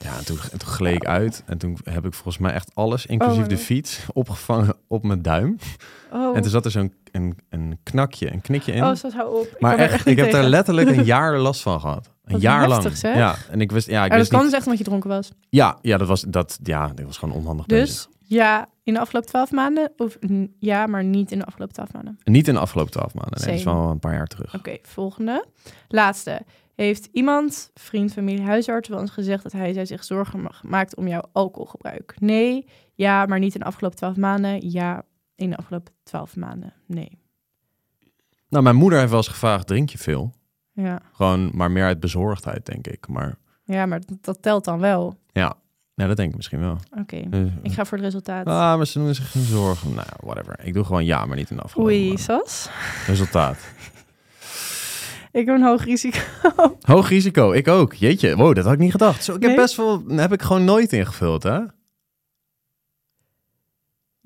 Ja, 0.00 0.16
en 0.16 0.24
toen, 0.24 0.38
en 0.52 0.58
toen 0.58 0.68
gleed 0.68 0.94
ik 0.94 1.04
uit 1.06 1.42
en 1.46 1.58
toen 1.58 1.78
heb 1.84 2.06
ik 2.06 2.12
volgens 2.14 2.38
mij 2.38 2.52
echt 2.52 2.70
alles, 2.74 3.06
inclusief 3.06 3.42
Oh. 3.42 3.48
de 3.48 3.58
fiets, 3.58 4.06
opgevangen 4.12 4.74
op 4.88 5.02
mijn 5.04 5.22
duim. 5.22 5.56
Oh, 6.12 6.36
En 6.36 6.42
toen 6.42 6.50
zat 6.50 6.64
er 6.64 6.70
zo'n 6.70 6.94
een, 7.12 7.38
een 7.50 7.78
knakje, 7.82 8.32
een 8.32 8.40
knikje 8.40 8.72
in. 8.72 8.84
oh 8.84 8.94
zo 8.94 9.10
hou 9.10 9.38
op. 9.40 9.56
maar 9.58 9.76
kan 9.76 9.84
er 9.84 9.92
echt, 9.92 10.06
ik 10.06 10.16
heb 10.16 10.30
daar 10.30 10.42
letterlijk 10.44 10.88
een 10.88 11.04
jaar 11.14 11.38
last 11.38 11.62
van 11.62 11.80
gehad. 11.80 12.10
Een 12.34 12.38
jaar 12.40 12.60
heftig, 12.60 12.82
lang. 12.84 12.96
zeg. 12.96 13.16
Ja, 13.16 13.34
en 13.50 13.60
ik 13.60 13.72
wist, 13.72 13.86
ja, 13.86 14.04
ik 14.04 14.12
Oh, 14.12 14.18
dat 14.18 14.28
kan 14.28 14.38
niet. 14.38 14.48
dus 14.48 14.56
echt 14.58 14.64
omdat 14.64 14.78
je 14.78 14.84
dronken 14.84 15.08
was. 15.10 15.32
Ja, 15.48 15.78
ja, 15.82 15.96
dat 15.96 16.08
was 16.08 16.20
dat. 16.22 16.58
Ja, 16.62 16.86
dit 16.88 17.06
was 17.06 17.16
gewoon 17.18 17.34
onhandig. 17.34 17.66
bezig. 17.66 17.86
Dus 17.86 18.08
ja, 18.26 18.68
in 18.82 18.94
de 18.94 19.00
afgelopen 19.00 19.28
twaalf 19.30 19.50
maanden? 19.50 19.92
Of 19.96 20.18
ja, 20.58 20.86
maar 20.86 21.04
niet 21.04 21.32
in 21.32 21.38
de 21.38 21.44
afgelopen 21.44 21.74
twaalf 21.74 21.92
maanden. 21.92 22.18
niet 22.24 22.48
in 22.48 22.54
de 22.54 22.60
afgelopen 22.60 22.92
twaalf 22.92 23.14
maanden. 23.14 23.38
Nee, 23.40 23.48
dat 23.48 23.58
is 23.58 23.64
wel 23.64 23.90
een 23.90 23.98
paar 23.98 24.14
jaar 24.14 24.26
terug. 24.26 24.54
Oké, 24.54 24.76
volgende. 24.82 25.46
Laatste. 25.88 26.40
Heeft 26.74 27.08
iemand, 27.12 27.70
vriend, 27.74 28.12
familie, 28.12 28.42
huisarts, 28.44 28.88
wel 28.88 29.00
eens 29.00 29.10
gezegd 29.10 29.42
dat 29.42 29.52
hij 29.52 29.72
zij 29.72 29.84
zich 29.86 30.04
zorgen 30.04 30.40
ma- 30.42 30.54
maakt 30.62 30.96
om 30.96 31.08
jouw 31.08 31.22
alcoholgebruik? 31.32 32.14
Nee. 32.18 32.66
Ja, 32.94 33.26
maar 33.26 33.38
niet 33.38 33.54
in 33.54 33.60
de 33.60 33.66
afgelopen 33.66 33.96
twaalf 33.98 34.16
maanden. 34.16 34.70
Ja, 34.70 35.02
in 35.34 35.50
de 35.50 35.56
afgelopen 35.56 35.92
twaalf 36.02 36.36
maanden. 36.36 36.72
Nee. 36.86 37.18
Nou, 38.48 38.62
mijn 38.64 38.76
moeder 38.76 38.98
heeft 38.98 39.10
wel 39.10 39.20
eens 39.20 39.28
gevraagd: 39.28 39.66
drink 39.66 39.90
je 39.90 39.98
veel? 39.98 40.32
Ja, 40.82 41.00
Gewoon, 41.12 41.50
maar 41.54 41.70
meer 41.70 41.84
uit 41.84 42.00
bezorgdheid, 42.00 42.66
denk 42.66 42.86
ik. 42.86 43.08
Maar 43.08 43.36
ja 43.64 43.86
maar 43.86 44.00
dat, 44.20 44.42
telt 44.42 44.64
dan 44.64 44.78
wel. 44.80 45.18
ja, 45.32 45.54
ja 45.94 46.06
dat 46.06 46.16
denk 46.16 46.30
ik 46.30 46.36
misschien 46.36 46.60
wel. 46.60 46.76
Oké, 46.98 47.28
Dus, 47.28 47.50
ik 47.62 47.72
ga 47.72 47.84
voor 47.84 47.96
het 47.98 48.06
resultaat. 48.06 48.46
ah, 48.46 48.76
maar 48.76 48.86
ze 48.86 48.98
doen 48.98 49.14
zich 49.14 49.30
geen 49.30 49.42
zorgen. 49.42 49.94
Nou, 49.94 50.06
whatever. 50.20 50.56
Ik 50.62 50.74
doe 50.74 50.84
gewoon 50.84 51.04
ja, 51.04 51.24
maar 51.26 51.36
niet 51.36 51.50
in 51.50 51.56
de 51.56 51.62
afgelopen 51.62 51.92
Oei. 51.94 52.18
Sas. 52.18 52.68
Resultaat. 53.06 53.56
Ik 55.32 55.46
heb 55.46 55.54
een 55.56 55.62
hoog 55.62 55.84
risico. 55.84 56.18
Hoog 56.80 57.08
risico, 57.08 57.52
ik 57.52 57.68
ook. 57.68 57.94
Jeetje, 57.94 58.36
wow, 58.36 58.54
dat 58.54 58.64
had 58.64 58.72
ik 58.72 58.78
niet 58.78 58.90
gedacht. 58.90 59.24
Zo, 59.24 59.34
ik 59.34 59.40
heb 59.42 59.50
Nee? 59.50 59.60
best 59.60 59.76
wel, 59.76 60.02
heb 60.08 60.32
ik 60.32 60.42
gewoon 60.42 60.64
nooit 60.64 60.92
ingevuld, 60.92 61.42
hè? 61.42 61.60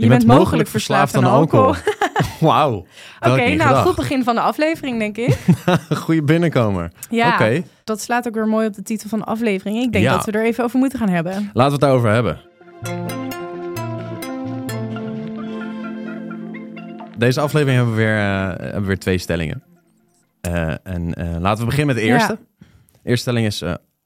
Je, 0.02 0.08
bent 0.08 0.26
mogelijk 0.26 0.68
verslaafd 0.68 1.16
aan 1.16 1.24
alcohol. 1.24 1.74
Wauw. 2.40 2.72
Oké, 3.20 3.36
nou, 3.36 3.50
gedacht. 3.50 3.86
goed 3.86 3.96
begin 3.96 4.24
van 4.24 4.34
de 4.34 4.40
aflevering, 4.40 4.98
denk 4.98 5.16
ik. 5.16 5.38
Goede 6.04 6.22
binnenkomer. 6.22 6.92
Ja, 7.10 7.32
Oké, 7.32 7.62
dat 7.84 8.00
slaat 8.00 8.26
ook 8.28 8.34
weer 8.34 8.46
mooi 8.48 8.66
op 8.66 8.74
de 8.74 8.82
titel 8.82 9.08
van 9.08 9.18
de 9.18 9.24
aflevering. 9.24 9.76
Ik 9.78 9.92
denk 9.92 10.04
Ja. 10.04 10.12
dat 10.16 10.24
we 10.24 10.32
er 10.32 10.44
even 10.44 10.64
over 10.64 10.78
moeten 10.78 10.98
gaan 10.98 11.08
hebben. 11.08 11.32
laten 11.32 11.52
we 11.54 11.70
het 11.70 11.80
daarover 11.80 12.10
hebben. 12.10 12.40
Deze 17.18 17.40
aflevering 17.40 17.76
hebben 17.76 17.94
we 17.96 18.00
weer, 18.02 18.18
eh, 18.18 18.46
hebben 18.46 18.80
we 18.80 18.86
weer 18.86 18.98
twee 18.98 19.18
stellingen. 19.18 19.62
Eh, 20.40 20.74
en 20.82 21.14
eh, 21.14 21.36
laten 21.38 21.58
we 21.58 21.64
beginnen 21.70 21.94
met 21.94 22.04
de 22.04 22.10
eerste. 22.10 22.38
De 23.02 23.08
eerste 23.08 23.30
stelling 23.30 23.46
is, 23.46 23.62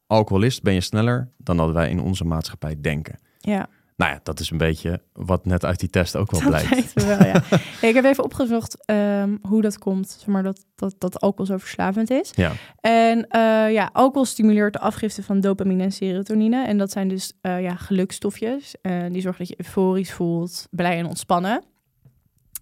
alcoholist 0.07 0.63
ben 0.63 0.75
je 0.75 0.81
sneller 0.81 1.29
dan 1.39 1.57
dat 1.57 1.73
wij 1.73 1.91
in 1.91 2.01
onze 2.01 2.25
maatschappij 2.25 2.77
denken. 2.81 3.19
Ja, 3.39 3.67
Nou 3.97 4.13
ja, 4.13 4.21
dat 4.23 4.41
is 4.41 4.51
een 4.51 4.59
beetje 4.59 5.03
wat 5.13 5.45
net 5.45 5.65
uit 5.65 5.81
die 5.81 5.91
test 5.91 6.17
ook 6.17 6.31
wel 6.31 6.41
dat 6.41 6.49
blijkt. 6.49 6.93
we 6.93 7.07
wel, 7.07 7.25
ja. 7.25 7.43
Ja, 7.81 7.89
ik 7.89 7.95
heb 7.95 8.05
even 8.05 8.25
opgezocht 8.25 8.85
ehm, 8.85 9.37
hoe 9.43 9.63
dat 9.63 9.79
komt, 9.79 10.09
zeg 10.09 10.27
maar, 10.27 10.43
dat, 10.43 10.65
dat, 10.75 10.95
dat 10.99 11.21
alcohol 11.21 11.47
zo 11.47 11.57
verslavend 11.57 12.11
is. 12.11 12.31
Ja. 12.35 12.53
En 12.81 13.29
eh, 13.29 13.73
ja, 13.73 13.91
alcohol 13.93 14.25
stimuleert 14.25 14.73
de 14.73 14.79
afgifte 14.79 15.23
van 15.23 15.41
dopamine 15.41 15.83
en 15.83 15.93
serotonine. 15.93 16.67
En 16.67 16.79
dat 16.79 16.91
zijn 16.91 17.09
dus 17.09 17.33
eh, 17.41 17.63
ja, 17.63 17.75
gelukstofjes. 17.75 18.75
Eh, 18.83 19.05
die 19.11 19.21
zorgen 19.21 19.47
dat 19.47 19.49
je 19.49 19.65
euforisch 19.65 20.13
voelt, 20.13 20.67
blij 20.71 20.99
en 20.99 21.07
ontspannen. 21.07 21.65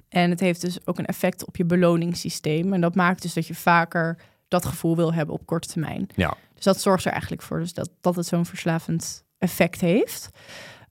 En 0.08 0.30
het 0.30 0.40
heeft 0.40 0.60
dus 0.60 0.86
ook 0.86 0.98
een 0.98 1.06
effect 1.06 1.46
op 1.46 1.56
je 1.56 1.64
beloningssysteem. 1.64 2.72
En 2.72 2.80
dat 2.80 2.94
maakt 2.94 3.22
dus 3.22 3.34
dat 3.34 3.46
je 3.46 3.54
vaker 3.54 4.18
dat 4.48 4.64
gevoel 4.64 4.96
wil 4.96 5.14
hebben 5.14 5.34
op 5.34 5.46
korte 5.46 5.68
termijn. 5.68 6.06
Ja. 6.14 6.36
Dus 6.54 6.64
dat 6.64 6.80
zorgt 6.80 7.04
er 7.04 7.12
eigenlijk 7.12 7.42
voor 7.42 7.58
dus 7.58 7.72
dat, 7.72 7.90
dat 8.00 8.16
het 8.16 8.26
zo'n 8.26 8.46
verslavend 8.46 9.24
effect 9.38 9.80
heeft. 9.80 10.30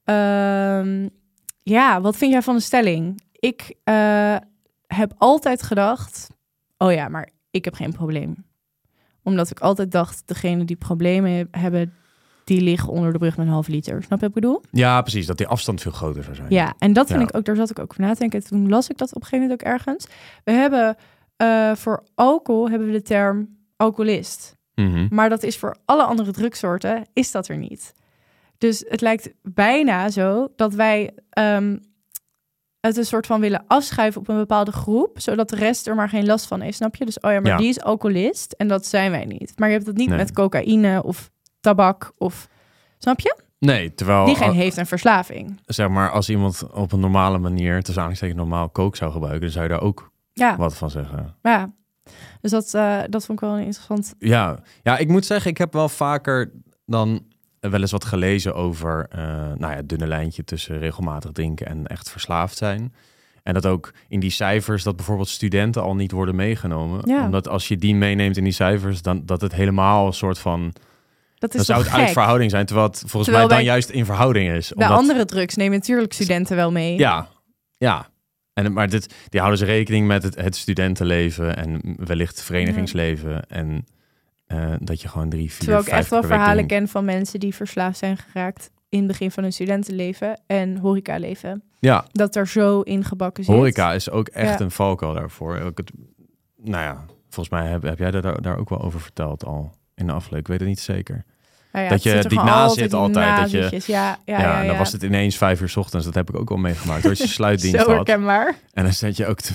Ehm, 0.03 1.07
ja, 1.63 2.01
wat 2.01 2.15
vind 2.17 2.31
jij 2.31 2.41
van 2.41 2.55
de 2.55 2.61
stelling? 2.61 3.21
Ik 3.31 3.75
eh, 3.83 4.35
heb 4.87 5.13
altijd 5.17 5.63
gedacht, 5.63 6.29
oh 6.77 6.91
ja, 6.93 7.07
maar 7.07 7.29
ik 7.51 7.65
heb 7.65 7.73
geen 7.73 7.91
probleem. 7.93 8.45
Omdat 9.23 9.49
ik 9.49 9.59
altijd 9.59 9.91
dacht, 9.91 10.23
degene 10.25 10.65
die 10.65 10.75
problemen 10.75 11.31
he- 11.31 11.59
hebben, 11.59 11.93
die 12.43 12.61
liggen 12.61 12.89
onder 12.89 13.11
de 13.11 13.17
brug 13.17 13.37
met 13.37 13.45
een 13.47 13.51
half 13.53 13.67
liter. 13.67 14.03
Snap 14.03 14.19
je 14.19 14.27
wat 14.27 14.35
ik 14.35 14.41
bedoel? 14.41 14.61
ja, 14.71 15.01
precies. 15.01 15.25
Dat 15.25 15.37
die 15.37 15.47
afstand 15.47 15.81
veel 15.81 15.91
groter 15.91 16.23
zou 16.23 16.35
zijn. 16.35 16.47
Ja, 16.49 16.73
en 16.77 16.93
dat 16.93 17.07
vind 17.07 17.19
Ja. 17.19 17.27
ik 17.27 17.35
ook, 17.35 17.45
daar 17.45 17.55
zat 17.55 17.69
ik 17.69 17.79
ook 17.79 17.91
over 17.91 18.03
na 18.03 18.13
te 18.13 18.19
denken. 18.19 18.43
Toen 18.43 18.69
las 18.69 18.89
ik 18.89 18.97
dat 18.97 19.09
op 19.09 19.21
een 19.21 19.27
gegeven 19.27 19.41
moment 19.47 19.61
ook 19.61 19.67
ergens. 19.73 20.07
We 20.43 20.51
hebben 20.51 20.95
eh, 21.37 21.75
voor 21.75 22.03
alcohol 22.15 22.69
hebben 22.69 22.87
we 22.87 22.93
de 22.93 23.01
term 23.01 23.57
alcoholist. 23.77 24.55
Mhm. 24.75 25.07
Maar 25.09 25.29
dat 25.29 25.43
is 25.43 25.57
voor 25.57 25.75
alle 25.85 26.03
andere 26.03 26.31
drugsoorten, 26.31 27.05
is 27.13 27.31
dat 27.31 27.47
er 27.47 27.57
niet. 27.57 27.93
Dus 28.67 28.83
het 28.87 29.01
lijkt 29.01 29.29
bijna 29.41 30.09
zo 30.09 30.47
dat 30.55 30.73
wij 30.73 31.11
ehm, 31.29 31.77
het 32.79 32.97
een 32.97 33.05
soort 33.05 33.25
van 33.25 33.39
willen 33.39 33.63
afschuiven 33.67 34.21
op 34.21 34.27
een 34.27 34.37
bepaalde 34.37 34.71
groep, 34.71 35.19
zodat 35.19 35.49
de 35.49 35.55
rest 35.55 35.87
er 35.87 35.95
maar 35.95 36.09
geen 36.09 36.25
last 36.25 36.45
van 36.47 36.61
heeft, 36.61 36.77
snap 36.77 36.95
je? 36.95 37.05
Dus 37.05 37.19
oh 37.19 37.31
ja, 37.31 37.39
maar 37.39 37.51
Ja. 37.51 37.57
die 37.57 37.67
is 37.67 37.81
alcoholist 37.81 38.51
en 38.53 38.67
dat 38.67 38.85
zijn 38.85 39.11
wij 39.11 39.25
niet. 39.25 39.53
Maar 39.55 39.67
je 39.69 39.73
hebt 39.75 39.87
het 39.87 39.97
niet 39.97 40.09
Nee. 40.09 40.17
met 40.17 40.31
cocaïne 40.33 41.03
of 41.03 41.31
tabak 41.59 42.11
of, 42.17 42.47
snap 42.97 43.19
je? 43.19 43.37
Nee, 43.59 43.93
terwijl... 43.93 44.25
Diegene 44.25 44.53
heeft 44.53 44.77
een 44.77 44.85
verslaving. 44.85 45.59
zeg 45.65 45.87
maar, 45.89 46.11
als 46.11 46.29
iemand 46.29 46.71
op 46.71 46.91
een 46.91 46.99
normale 46.99 47.37
manier, 47.37 47.73
tussen 47.75 47.93
aanhalingstekens 48.03 48.39
normaal 48.39 48.69
kook 48.69 48.95
zou 48.95 49.11
gebruiken, 49.11 49.41
dan 49.41 49.51
zou 49.51 49.63
je 49.63 49.69
daar 49.69 49.81
ook 49.81 50.11
Ja, 50.33 50.57
wat 50.57 50.75
van 50.77 50.89
zeggen. 50.89 51.35
ja. 51.41 51.73
Dus 52.41 52.51
dat, 52.51 52.73
eh, 52.73 52.99
dat 53.09 53.25
vond 53.25 53.41
ik 53.41 53.47
wel 53.47 53.57
interessant. 53.57 54.15
Ja. 54.19 54.59
ja, 54.83 54.97
ik 54.97 55.07
moet 55.07 55.25
zeggen, 55.25 55.51
ik 55.51 55.57
heb 55.57 55.73
wel 55.73 55.89
vaker 55.89 56.51
dan 56.85 57.25
wel 57.69 57.81
eens 57.81 57.91
wat 57.91 58.05
gelezen 58.05 58.55
over 58.55 59.05
eh 59.09 59.19
nou 59.27 59.59
ja, 59.71 59.75
het 59.75 59.89
dunne 59.89 60.07
lijntje 60.07 60.43
tussen 60.43 60.79
regelmatig 60.79 61.31
drinken 61.31 61.67
en 61.67 61.87
echt 61.87 62.09
verslaafd 62.09 62.57
zijn. 62.57 62.93
En 63.43 63.53
dat 63.53 63.65
ook 63.65 63.93
in 64.07 64.19
die 64.19 64.29
cijfers 64.29 64.83
dat 64.83 64.95
bijvoorbeeld 64.95 65.27
studenten 65.27 65.81
al 65.81 65.95
niet 65.95 66.11
worden 66.11 66.35
meegenomen. 66.35 67.01
Ja. 67.05 67.25
Omdat 67.25 67.47
als 67.47 67.67
je 67.67 67.77
die 67.77 67.95
meeneemt 67.95 68.37
in 68.37 68.43
die 68.43 68.53
cijfers, 68.53 69.01
dan 69.01 69.25
dat 69.25 69.41
het 69.41 69.53
helemaal 69.53 70.07
een 70.07 70.13
soort 70.13 70.39
van. 70.39 70.73
Dat 71.35 71.51
Dan 71.51 71.61
is 71.61 71.67
zou 71.67 71.83
het 71.83 71.91
uit 71.91 72.11
verhouding 72.11 72.51
zijn, 72.51 72.65
terwijl 72.65 72.87
het 72.87 72.99
volgens 72.99 73.23
Terwijl 73.23 73.47
mij 73.47 73.55
dan 73.55 73.65
juist 73.65 73.89
in 73.89 74.05
verhouding 74.05 74.51
is. 74.51 74.67
De 74.67 74.73
Omdat- 74.73 74.97
andere 74.97 75.25
drugs 75.25 75.55
nemen 75.55 75.77
natuurlijk 75.77 76.13
studenten 76.13 76.55
wel 76.55 76.71
mee. 76.71 76.97
Ja, 76.97 77.27
ja. 77.77 78.07
En, 78.53 78.73
maar 78.73 78.89
dit, 78.89 79.13
die 79.29 79.39
houden 79.39 79.59
ze 79.59 79.65
rekening 79.65 80.07
met 80.07 80.23
het, 80.23 80.35
het 80.35 80.55
studentenleven 80.55 81.57
en 81.57 81.95
wellicht 81.97 82.41
verenigingsleven. 82.41 83.45
En 83.49 83.85
eh, 84.53 84.73
dat 84.79 85.01
je 85.01 85.07
gewoon 85.07 85.29
drie, 85.29 85.49
vier, 85.49 85.59
Terwijl 85.59 85.79
ik 85.81 85.87
vijf 85.87 85.99
echt 85.99 86.09
wel 86.09 86.23
verhalen 86.23 86.67
ken 86.67 86.87
van 86.87 87.05
mensen 87.05 87.39
die 87.39 87.55
verslaafd 87.55 87.97
zijn 87.97 88.17
geraakt 88.17 88.71
in 88.89 88.97
het 88.99 89.07
begin 89.07 89.31
van 89.31 89.43
hun 89.43 89.53
studentenleven 89.53 90.41
en 90.47 90.77
horecaleven. 90.77 91.63
Ja, 91.79 92.05
Dat 92.11 92.35
er 92.35 92.47
zo 92.47 92.81
ingebakken 92.81 93.43
zit. 93.43 93.55
horeca 93.55 93.93
is 93.93 94.09
ook 94.09 94.27
echt 94.27 94.59
Ja. 94.59 94.65
een 94.65 94.71
valkuil 94.71 95.13
daarvoor. 95.13 95.59
Ook 95.59 95.77
het, 95.77 95.91
nou 96.57 96.83
ja, 96.83 97.05
volgens 97.29 97.49
mij 97.49 97.67
heb, 97.69 97.81
heb 97.83 97.99
jij 97.99 98.11
daar, 98.11 98.41
daar 98.41 98.57
ook 98.57 98.69
wel 98.69 98.81
over 98.81 99.01
verteld 99.01 99.45
al 99.45 99.71
in 99.95 100.05
de 100.07 100.11
aflevering. 100.13 100.41
Ik 100.41 100.47
weet 100.47 100.59
het 100.59 100.67
niet 100.69 100.79
zeker. 100.79 101.25
Nou 101.73 101.85
ja, 101.85 101.91
dat 101.91 102.03
je 102.03 102.23
die 102.27 102.43
na 102.43 102.67
zit 102.67 102.93
altijd, 102.93 103.37
dat 103.41 103.51
je-. 103.51 103.81
Ja, 103.85 104.17
ja, 104.25 104.39
Ja, 104.39 104.61
en 104.61 104.67
dan 104.67 104.77
was 104.77 104.91
het 104.91 105.03
ineens 105.03 105.37
vijf 105.37 105.61
uur 105.61 105.69
's 105.69 105.75
ochtends. 105.75 106.05
Dat 106.05 106.15
heb 106.15 106.29
ik 106.29 106.39
ook 106.39 106.51
al 106.51 106.57
meegemaakt. 106.57 107.05
Als 107.05 107.17
je 107.17 107.27
sluitdienst 107.39 107.85
Zo 107.85 107.95
had. 107.95 108.09
En 108.09 108.83
dan 108.83 108.93
zat 108.93 109.17
je 109.17 109.27
ook 109.27 109.41
te, 109.41 109.53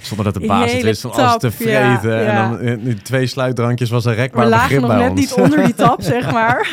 zonder 0.00 0.24
dat 0.24 0.34
de 0.34 0.46
baas 0.46 0.72
het 0.72 0.82
wist 0.82 1.00
van 1.00 1.12
alles 1.12 1.36
te 1.36 1.50
vreten. 1.50 2.26
En 2.26 2.34
dan 2.34 2.58
eh, 2.58 2.94
twee 2.94 3.26
sluitdrankjes 3.26 3.90
was 3.90 4.04
een 4.04 4.14
rekbaar 4.14 4.44
We 4.44 4.50
lagen 4.50 4.80
nog 4.80 4.94
net 4.94 5.14
niet 5.14 5.32
onder 5.32 5.64
die 5.64 5.74
tap, 5.74 6.02
zeg 6.02 6.32
maar. 6.38 6.70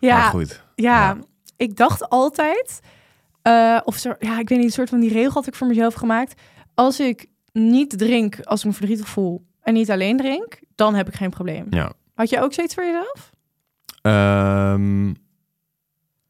ja, 0.00 0.16
Maar 0.18 0.30
goed. 0.30 0.62
ja, 0.74 1.16
ik 1.56 1.76
dacht 1.76 2.08
altijd, 2.08 2.80
eh, 3.42 3.80
of 3.84 3.96
zo, 3.96 4.14
ja, 4.18 4.38
ik 4.38 4.48
weet 4.48 4.58
niet, 4.58 4.66
een 4.66 4.72
soort 4.72 4.88
van 4.88 5.00
die 5.00 5.12
regel 5.12 5.32
had 5.32 5.46
ik 5.46 5.54
voor 5.54 5.66
mezelf 5.66 5.94
gemaakt. 5.94 6.40
Als 6.74 7.00
ik 7.00 7.26
niet 7.52 7.98
drink 7.98 8.40
als 8.42 8.60
ik 8.60 8.66
me 8.66 8.72
verdrietig 8.72 9.08
voel 9.08 9.46
en 9.62 9.74
niet 9.74 9.90
alleen 9.90 10.16
drink, 10.16 10.60
dan 10.74 10.94
heb 10.94 11.08
ik 11.08 11.14
geen 11.14 11.30
probleem. 11.30 11.66
Ja. 11.70 11.92
Had 12.14 12.30
jij 12.30 12.42
ook 12.42 12.52
zoiets 12.52 12.74
voor 12.74 12.84
jezelf? 12.84 13.30
Ehm, 14.02 15.12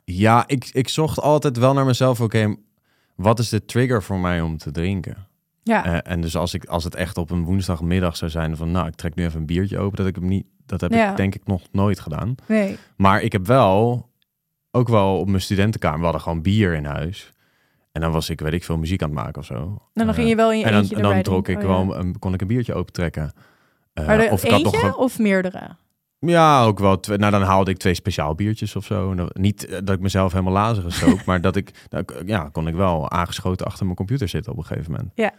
ja, 0.04 0.44
ik, 0.46 0.68
ik 0.72 0.88
zocht 0.88 1.20
altijd 1.20 1.56
wel 1.58 1.72
naar 1.74 1.84
mezelf. 1.84 2.20
Oké, 2.20 2.54
wat 3.14 3.38
is 3.38 3.48
de 3.48 3.64
trigger 3.64 4.02
voor 4.02 4.18
mij 4.18 4.40
om 4.40 4.56
te 4.58 4.70
drinken? 4.70 5.26
Ja, 5.62 5.84
Eh, 5.84 6.12
en 6.12 6.20
dus 6.20 6.36
als, 6.36 6.54
ik, 6.54 6.64
als 6.64 6.84
het 6.84 6.94
echt 6.94 7.18
op 7.18 7.30
een 7.30 7.44
woensdagmiddag 7.44 8.16
zou 8.16 8.30
zijn 8.30 8.56
van... 8.56 8.70
nou, 8.70 8.86
ik 8.86 8.94
trek 8.94 9.14
nu 9.14 9.24
even 9.24 9.40
een 9.40 9.46
biertje 9.46 9.78
open. 9.78 9.96
Dat, 9.96 10.06
ik 10.06 10.14
hem 10.14 10.26
niet, 10.28 10.46
dat 10.66 10.80
heb 10.80 10.92
Ja. 10.92 11.10
ik 11.10 11.16
denk 11.16 11.34
ik 11.34 11.46
nog 11.46 11.62
nooit 11.72 12.00
gedaan. 12.00 12.34
nee. 12.48 12.78
Maar 12.96 13.22
ik 13.22 13.32
heb 13.32 13.46
wel, 13.46 14.08
ook 14.70 14.88
wel 14.88 15.18
op 15.18 15.28
mijn 15.28 15.40
studentenkamer... 15.42 15.98
we 15.98 16.04
hadden 16.04 16.22
gewoon 16.22 16.42
bier 16.42 16.74
in 16.74 16.84
huis. 16.84 17.32
En 17.92 18.00
dan 18.00 18.12
was 18.12 18.30
ik, 18.30 18.40
weet 18.40 18.52
ik 18.52 18.64
veel, 18.64 18.78
muziek 18.78 19.02
aan 19.02 19.08
het 19.10 19.18
maken 19.18 19.40
of 19.40 19.46
zo. 19.46 19.54
En 19.54 19.78
dan 19.92 20.08
Eh, 20.08 20.14
ging 20.14 20.28
je 20.28 20.36
wel 20.36 20.52
in 20.52 20.58
je 20.58 20.64
En 20.64 20.72
dan, 20.72 20.90
en 20.90 21.02
dan 21.02 21.22
trok 21.22 21.48
ik 21.48 21.58
drinken. 21.58 21.78
Oh, 21.78 21.86
wel, 21.88 21.96
een- 21.98 22.18
kon 22.18 22.34
ik 22.34 22.40
een 22.40 22.46
biertje 22.46 22.74
opentrekken. 22.74 23.32
Eh, 23.92 24.06
Maar 24.06 24.18
er 24.20 24.30
of 24.32 24.42
had 24.42 24.50
eentje 24.50 24.64
nog 24.78 24.82
een- 24.82 24.94
of 24.94 25.18
meerdere? 25.18 25.76
Ja, 26.20 26.64
ook 26.64 26.78
wel. 26.78 27.00
Nou, 27.06 27.30
dan 27.30 27.42
haalde 27.42 27.70
ik 27.70 27.76
twee 27.76 27.94
speciaal 27.94 28.34
biertjes 28.34 28.76
of 28.76 28.84
zo. 28.84 29.14
Niet 29.32 29.66
eh, 29.66 29.78
dat 29.84 29.94
ik 29.94 30.00
mezelf 30.00 30.32
helemaal 30.32 30.52
lazig 30.52 30.92
zoop, 30.94 31.24
maar 31.26 31.40
dat 31.40 31.56
ik, 31.56 31.86
nou, 31.88 32.04
ja, 32.26 32.48
kon 32.52 32.68
ik 32.68 32.74
wel 32.74 33.10
aangeschoten 33.10 33.66
achter 33.66 33.84
mijn 33.84 33.96
computer 33.96 34.28
zitten 34.28 34.52
op 34.52 34.58
een 34.58 34.64
gegeven 34.64 34.90
moment. 34.92 35.10
Ja. 35.14 35.32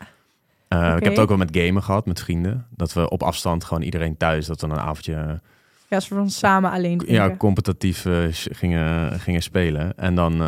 Eh, 0.67 0.95
Ik 0.95 1.03
heb 1.03 1.11
het 1.11 1.19
ook 1.19 1.27
wel 1.29 1.37
met 1.37 1.57
gamen 1.57 1.83
gehad, 1.83 2.05
met 2.05 2.19
vrienden. 2.19 2.67
Dat 2.69 2.93
we 2.93 3.09
op 3.09 3.23
afstand 3.23 3.63
gewoon 3.63 3.83
iedereen 3.83 4.17
thuis, 4.17 4.45
dat 4.45 4.61
we 4.61 4.67
een 4.67 4.79
avondje 4.79 5.41
Ja, 5.87 5.99
ze 5.99 6.13
van 6.13 6.29
samen 6.29 6.71
alleen 6.71 6.97
drinken. 6.97 7.23
ja, 7.29 7.35
competitief 7.37 8.05
eh, 8.05 8.13
gingen, 8.31 9.19
gingen 9.19 9.41
spelen. 9.41 9.97
En 9.97 10.15
dan 10.15 10.41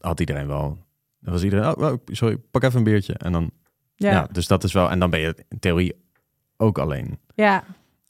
had 0.00 0.20
iedereen 0.20 0.46
wel, 0.46 0.78
dan 1.20 1.32
was 1.32 1.42
iedereen, 1.42 1.76
oh, 1.76 1.90
oh, 1.92 1.98
sorry, 2.06 2.36
pak 2.50 2.62
even 2.62 2.78
een 2.78 2.84
biertje. 2.84 3.14
En 3.14 3.32
dan, 3.32 3.50
ja. 3.96 4.10
ja. 4.10 4.28
dus 4.32 4.46
dat 4.46 4.64
is 4.64 4.72
wel, 4.72 4.90
en 4.90 4.98
dan 4.98 5.10
ben 5.10 5.20
je 5.20 5.44
in 5.48 5.58
theorie 5.58 5.94
ook 6.56 6.78
alleen. 6.78 7.18
ja. 7.34 7.64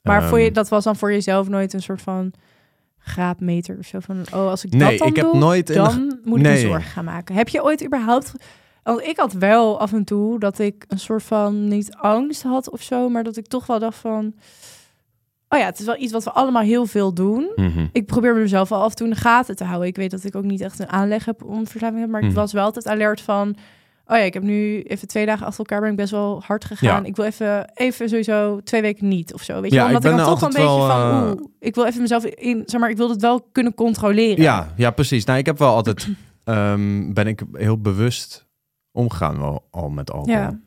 Maar 0.05 0.23
voor 0.25 0.39
je, 0.39 0.45
Ehm, 0.45 0.55
dat 0.55 0.69
was 0.69 0.85
dan 0.85 0.97
voor 0.97 1.13
jezelf 1.13 1.49
nooit 1.49 1.73
een 1.73 1.83
soort 1.83 2.03
van 2.03 2.33
graadmeter 2.99 3.79
of 3.79 3.87
zo 3.87 3.99
van, 4.01 4.25
oh, 4.35 4.49
als 4.49 4.65
ik 4.65 4.71
Nee, 4.73 4.81
dat 4.91 4.99
dan 4.99 5.09
ik 5.09 5.17
heb 5.17 5.25
doe, 5.25 5.37
nooit 5.37 5.75
dan 5.75 6.19
moet 6.25 6.39
ik 6.39 6.45
me 6.47 6.59
zorgen 6.59 6.91
gaan 6.91 7.05
maken. 7.05 7.35
Heb 7.35 7.49
je 7.49 7.63
ooit 7.65 7.85
überhaupt... 7.85 8.33
Want 8.83 9.01
ik 9.03 9.17
had 9.17 9.33
wel 9.33 9.81
af 9.81 9.93
en 9.93 10.05
toe 10.05 10.39
dat 10.39 10.59
ik 10.59 10.85
een 10.89 10.99
soort 10.99 11.23
van 11.23 11.69
niet 11.69 11.95
angst 11.95 12.43
had 12.43 12.71
of 12.71 12.83
zo, 12.83 13.09
maar 13.09 13.23
dat 13.25 13.37
ik 13.37 13.47
toch 13.47 13.67
wel 13.67 13.79
dacht 13.79 13.97
van, 13.99 14.35
oh 15.49 15.59
ja, 15.59 15.65
het 15.65 15.79
is 15.79 15.87
wel 15.87 15.97
iets 15.99 16.13
wat 16.13 16.25
we 16.25 16.31
allemaal 16.31 16.63
heel 16.63 16.87
veel 16.87 17.15
doen. 17.15 17.53
Mhm. 17.57 17.87
Ik 17.93 18.07
probeer 18.07 18.35
mezelf 18.35 18.69
wel 18.69 18.83
af 18.83 18.91
en 18.91 18.97
toe 18.97 19.07
in 19.07 19.13
de 19.13 19.19
gaten 19.19 19.57
te 19.57 19.65
houden. 19.65 19.89
Ik 19.89 19.97
weet 19.97 20.11
dat 20.11 20.25
ik 20.25 20.35
ook 20.37 20.45
niet 20.45 20.61
echt 20.61 20.79
een 20.79 20.89
aanleg 20.89 21.25
heb 21.25 21.45
om 21.45 21.67
verslaving 21.67 21.81
te 21.81 21.85
hebben, 21.87 22.11
maar 22.11 22.21
ik 22.21 22.27
Mhm. 22.27 22.37
was 22.37 22.53
wel 22.53 22.65
altijd 22.65 22.87
alert 22.87 23.21
van, 23.21 23.57
oh 24.07 24.17
ja, 24.17 24.23
ik 24.23 24.35
heb 24.35 24.43
nu 24.43 24.83
even 24.83 25.09
twee 25.09 25.27
dagen 25.27 25.47
achter 25.47 25.59
elkaar 25.59 25.81
ben 25.81 25.91
ik 25.91 25.97
best 25.97 26.11
wel 26.11 26.43
hard 26.47 26.65
gegaan. 26.65 27.03
Ja. 27.03 27.09
Ik 27.09 27.17
wil 27.17 27.25
even, 27.25 27.71
even 27.75 28.09
sowieso 28.09 28.61
twee 28.61 28.81
weken 28.83 29.09
niet 29.09 29.35
of 29.35 29.43
zo. 29.43 29.61
Weet 29.61 29.71
je, 29.71 29.77
Ja, 29.77 29.87
wel? 29.87 29.97
omdat 29.97 30.11
ik 30.11 30.17
dan 30.17 30.27
toch 30.27 30.43
een 30.43 30.49
beetje 30.49 30.63
wel, 30.63 30.87
van, 30.87 31.11
eh, 31.11 31.31
oeh, 31.31 31.41
ik 31.61 31.75
wil 31.75 31.85
even 31.87 32.01
mezelf 32.01 32.25
in, 32.25 32.63
zeg 32.67 32.81
maar, 32.81 32.91
ik 32.91 32.97
wil 32.97 33.11
het 33.11 33.21
wel 33.21 33.41
kunnen 33.53 33.75
controleren. 33.75 34.43
Ja, 34.43 34.73
ja, 34.77 34.91
precies. 34.91 35.25
Nou, 35.25 35.39
ik 35.39 35.47
heb 35.47 35.59
wel 35.59 35.75
altijd, 35.75 36.09
ehm, 36.45 37.13
ben 37.13 37.27
ik 37.27 37.43
heel 37.53 37.81
bewust 37.81 38.47
omgegaan 38.93 39.39
wel 39.41 39.67
al 39.71 39.89
met 39.89 40.11
alcohol. 40.13 40.35
Ja. 40.41 40.61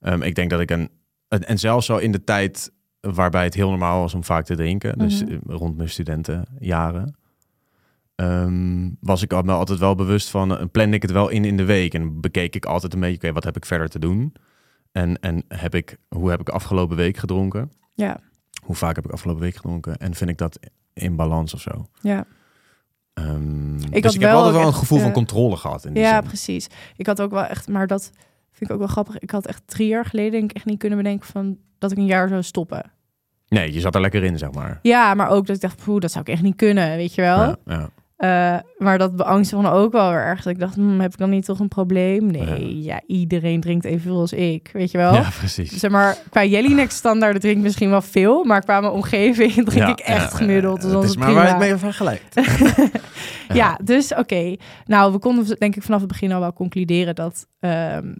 Ehm, 0.00 0.22
ik 0.22 0.34
denk 0.34 0.50
dat 0.50 0.60
ik 0.60 0.70
een, 0.70 0.88
en 1.28 1.46
en 1.48 1.58
zelfs 1.58 1.86
zo 1.86 1.96
in 1.96 2.12
de 2.12 2.24
tijd 2.24 2.72
waarbij 3.00 3.44
het 3.44 3.54
heel 3.54 3.68
normaal 3.70 4.00
was 4.00 4.14
om 4.14 4.24
vaak 4.24 4.44
te 4.44 4.56
drinken, 4.56 4.98
dus 4.98 5.24
Mhm. 5.24 5.36
rond 5.46 5.76
mijn 5.76 5.88
studentenjaren, 5.88 7.16
ehm, 8.22 8.90
was 9.00 9.22
ik 9.22 9.42
me 9.42 9.52
altijd 9.52 9.78
wel 9.78 9.94
bewust 9.94 10.30
van, 10.30 10.52
uh, 10.52 10.62
plande 10.72 10.96
ik 10.96 11.02
het 11.02 11.10
wel 11.10 11.28
in 11.28 11.44
in 11.44 11.56
de 11.56 11.64
week 11.64 11.94
en 11.94 12.20
bekeek 12.20 12.54
ik 12.54 12.64
altijd 12.64 12.94
een 12.94 13.00
beetje, 13.00 13.16
oké, 13.16 13.32
wat 13.32 13.44
heb 13.44 13.56
ik 13.56 13.64
verder 13.64 13.88
te 13.88 13.98
doen? 13.98 14.32
En, 14.92 15.20
en 15.20 15.44
heb 15.48 15.74
ik, 15.74 15.96
hoe 16.08 16.30
heb 16.30 16.40
ik 16.40 16.48
afgelopen 16.48 16.96
week 16.96 17.16
gedronken? 17.16 17.72
Ja, 17.94 18.20
Hoe 18.62 18.74
vaak 18.74 18.96
heb 18.96 19.04
ik 19.04 19.10
afgelopen 19.10 19.42
week 19.42 19.56
gedronken? 19.56 19.96
En 19.96 20.14
vind 20.14 20.30
ik 20.30 20.38
dat 20.38 20.58
in 20.92 21.16
balans 21.16 21.54
of 21.54 21.60
zo? 21.60 21.86
ja. 22.00 22.26
Ehm, 23.14 23.76
dus 23.76 23.84
had 24.02 24.14
ik 24.14 24.20
heb 24.20 24.30
wel 24.30 24.36
altijd 24.36 24.54
ook 24.54 24.60
wel 24.60 24.68
een 24.68 24.74
gevoel 24.74 24.98
van 24.98 25.08
eh, 25.08 25.14
controle 25.14 25.56
gehad 25.56 25.84
in 25.84 25.92
die 25.94 26.02
ja 26.02 26.18
zin. 26.18 26.28
precies. 26.28 26.66
Ik 26.96 27.06
had 27.06 27.20
ook 27.20 27.30
wel 27.30 27.44
echt, 27.44 27.68
maar 27.68 27.86
dat 27.86 28.10
vind 28.52 28.70
ik 28.70 28.70
ook 28.70 28.78
wel 28.78 28.88
grappig. 28.88 29.18
Ik 29.18 29.30
had 29.30 29.46
echt 29.46 29.62
drie 29.66 29.88
jaar 29.88 30.04
geleden 30.04 30.30
denk 30.30 30.50
ik 30.50 30.56
echt 30.56 30.64
niet 30.64 30.78
kunnen 30.78 30.98
bedenken 30.98 31.26
van 31.26 31.58
dat 31.78 31.90
ik 31.90 31.98
een 31.98 32.06
jaar 32.06 32.28
zou 32.28 32.42
stoppen. 32.42 32.92
Nee, 33.48 33.72
je 33.72 33.80
zat 33.80 33.94
er 33.94 34.00
lekker 34.00 34.24
in, 34.24 34.38
zeg 34.38 34.52
maar. 34.52 34.78
Ja, 34.82 35.14
maar 35.14 35.28
ook 35.28 35.46
dat 35.46 35.56
ik 35.56 35.62
dacht, 35.62 35.84
poeh, 35.84 36.00
dat 36.00 36.10
zou 36.10 36.24
ik 36.24 36.32
echt 36.32 36.42
niet 36.42 36.56
kunnen, 36.56 36.96
weet 36.96 37.14
je 37.14 37.20
wel. 37.22 37.38
Ja, 37.38 37.56
ja. 37.64 37.88
Eh, 38.22 38.56
maar 38.78 38.98
dat 38.98 39.16
beangstigde 39.16 39.64
me 39.64 39.70
ook 39.70 39.92
wel 39.92 40.10
weer 40.10 40.20
erg. 40.20 40.42
Dat 40.42 40.52
ik 40.52 40.58
dacht, 40.58 40.74
hm, 40.74 41.00
heb 41.00 41.12
ik 41.12 41.18
dan 41.18 41.30
niet 41.30 41.44
toch 41.44 41.58
een 41.60 41.68
probleem? 41.68 42.26
Nee, 42.26 42.82
ja. 42.82 43.00
iedereen 43.06 43.60
drinkt 43.60 43.84
evenveel 43.84 44.20
als 44.20 44.32
ik, 44.32 44.70
weet 44.72 44.90
je 44.90 44.98
wel. 44.98 45.14
Ja, 45.14 45.28
precies. 45.38 45.70
Zeg 45.78 45.90
maar, 45.90 46.16
qua 46.30 46.44
Jelinek 46.44 46.90
standaard 46.90 47.40
drink 47.40 47.56
ik 47.56 47.62
misschien 47.62 47.90
wel 47.90 48.02
veel, 48.02 48.44
maar 48.44 48.60
qua 48.60 48.80
mijn 48.80 48.92
omgeving 48.92 49.52
drink 49.70 49.72
Ja, 49.72 49.88
ik 49.88 50.00
echt 50.00 50.30
ja, 50.30 50.36
gemiddeld. 50.36 50.82
Dus 50.82 50.90
dat 50.90 51.04
is 51.04 51.16
maar 51.16 51.34
waar 51.34 51.42
je 51.42 51.48
prima. 51.48 51.64
het 51.64 51.70
mee 51.70 51.78
vergelijkt. 51.78 52.34
Ja, 53.54 53.78
dus 53.84 54.14
oké. 54.14 54.56
Nou, 54.86 55.12
we 55.12 55.18
konden 55.18 55.56
denk 55.58 55.76
ik 55.76 55.82
vanaf 55.82 56.00
het 56.00 56.08
begin 56.08 56.32
al 56.32 56.40
wel 56.40 56.52
concluderen 56.52 57.14
dat 57.14 57.46
ehm, 57.60 58.14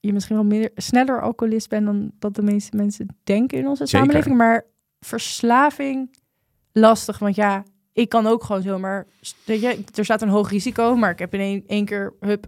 je 0.00 0.12
misschien 0.12 0.48
wel 0.48 0.68
sneller 0.74 1.22
alcoholist 1.22 1.68
bent 1.68 1.86
dan 1.86 2.10
dat 2.18 2.34
de 2.34 2.42
meeste 2.42 2.76
mensen 2.76 3.16
denken 3.24 3.58
in 3.58 3.68
onze 3.68 3.86
Zeker. 3.86 3.98
samenleving. 3.98 4.36
Maar 4.36 4.64
verslaving, 5.00 6.16
lastig. 6.72 7.18
Want 7.18 7.34
ja, 7.34 7.62
ik 8.00 8.08
kan 8.08 8.26
ook 8.26 8.44
gewoon 8.44 8.62
zomaar... 8.62 9.06
Weet 9.44 9.60
je, 9.60 9.84
er 9.94 10.04
staat 10.04 10.22
een 10.22 10.28
hoog 10.28 10.50
risico, 10.50 10.96
maar 10.96 11.10
ik 11.10 11.18
heb 11.18 11.34
in 11.34 11.40
één, 11.40 11.64
één 11.66 11.84
keer, 11.84 12.12
hup, 12.20 12.46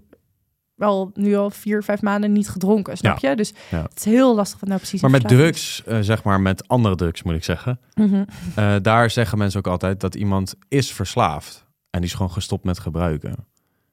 wel 0.74 1.10
nu 1.14 1.34
al 1.36 1.50
vier, 1.50 1.82
vijf 1.82 2.02
maanden 2.02 2.32
niet 2.32 2.48
gedronken, 2.48 2.96
snap 2.96 3.18
je? 3.18 3.36
Dus 3.36 3.52
Ja. 3.70 3.82
het 3.82 3.96
is 3.98 4.04
heel 4.04 4.34
lastig 4.34 4.60
wat 4.60 4.68
nou 4.68 4.80
precies 4.80 5.00
Maar 5.02 5.10
met 5.10 5.28
drugs, 5.28 5.82
eh, 5.84 5.98
zeg 6.00 6.22
maar 6.24 6.40
met 6.40 6.68
andere 6.68 6.94
drugs 6.94 7.22
moet 7.22 7.34
ik 7.34 7.44
zeggen. 7.44 7.80
Mhm. 7.94 8.24
eh, 8.54 8.74
daar 8.82 9.10
zeggen 9.10 9.38
mensen 9.38 9.58
ook 9.58 9.66
altijd 9.66 10.00
dat 10.00 10.14
iemand 10.14 10.54
is 10.68 10.92
verslaafd. 10.92 11.64
En 11.90 12.00
die 12.00 12.08
is 12.08 12.16
gewoon 12.16 12.32
gestopt 12.32 12.64
met 12.64 12.78
gebruiken. 12.78 13.34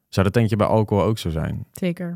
Zou 0.10 0.26
dat 0.26 0.34
denk 0.34 0.50
je 0.50 0.56
bij 0.56 0.68
alcohol 0.68 1.04
ook 1.04 1.18
zo 1.18 1.30
zijn? 1.30 1.66
Zeker. 1.72 2.14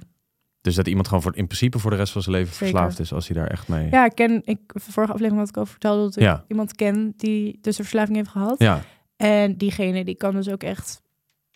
Dus 0.61 0.75
dat 0.75 0.87
iemand 0.87 1.07
gewoon 1.07 1.23
voor, 1.23 1.35
in 1.35 1.45
principe 1.45 1.79
voor 1.79 1.91
de 1.91 1.97
rest 1.97 2.11
van 2.13 2.21
zijn 2.21 2.35
leven 2.35 2.53
Zeker. 2.53 2.67
verslaafd 2.67 2.99
is 2.99 3.13
als 3.13 3.27
hij 3.27 3.37
daar 3.37 3.47
echt 3.47 3.67
mee... 3.67 3.87
Ja, 3.91 4.05
ik 4.05 4.15
ken, 4.15 4.41
ik, 4.45 4.59
vorige 4.73 5.13
aflevering 5.13 5.39
had 5.39 5.49
ik 5.49 5.57
over 5.57 5.71
verteld 5.71 5.99
dat 6.03 6.15
ik 6.15 6.21
Ja. 6.23 6.43
iemand 6.47 6.75
ken 6.75 7.13
die 7.17 7.57
dus 7.61 7.77
een 7.77 7.83
verslaving 7.85 8.17
heeft 8.17 8.29
gehad. 8.29 8.59
Ja, 8.59 8.81
En 9.15 9.57
diegene 9.57 10.03
die 10.03 10.15
kan 10.15 10.33
dus 10.33 10.49
ook 10.49 10.63
echt 10.63 11.01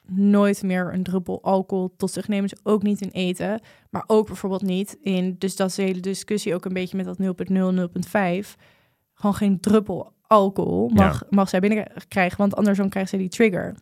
nooit 0.10 0.64
meer 0.64 0.94
een 0.94 1.04
druppel 1.04 1.44
alcohol 1.44 1.94
tot 1.98 2.12
zich 2.12 2.28
nemen. 2.28 2.50
Dus 2.50 2.60
ook 2.64 2.84
niet 2.84 3.02
in 3.02 3.10
eten. 3.10 3.62
Maar 3.90 4.04
ook 4.08 4.28
bijvoorbeeld 4.28 4.62
niet 4.62 4.98
in... 5.02 5.36
Dus 5.38 5.56
dat 5.56 5.70
is 5.70 5.76
de 5.76 5.82
hele 5.82 6.00
discussie 6.00 6.54
ook 6.54 6.66
een 6.66 6.74
beetje 6.74 6.98
met 6.98 7.06
dat 7.06 7.18
0.0, 7.18 7.24
0.5. 8.44 8.56
Gewoon 9.14 9.36
geen 9.36 9.60
druppel 9.60 10.14
alcohol 10.22 10.90
mag, 10.90 11.24
mag 11.30 11.50
zij 11.50 11.60
binnenkrijgen. 11.60 12.38
Want 12.38 12.56
anders 12.56 12.78
dan 12.78 12.90
krijgt 12.90 13.10
zij 13.10 13.20
die 13.20 13.30
trigger. 13.30 13.76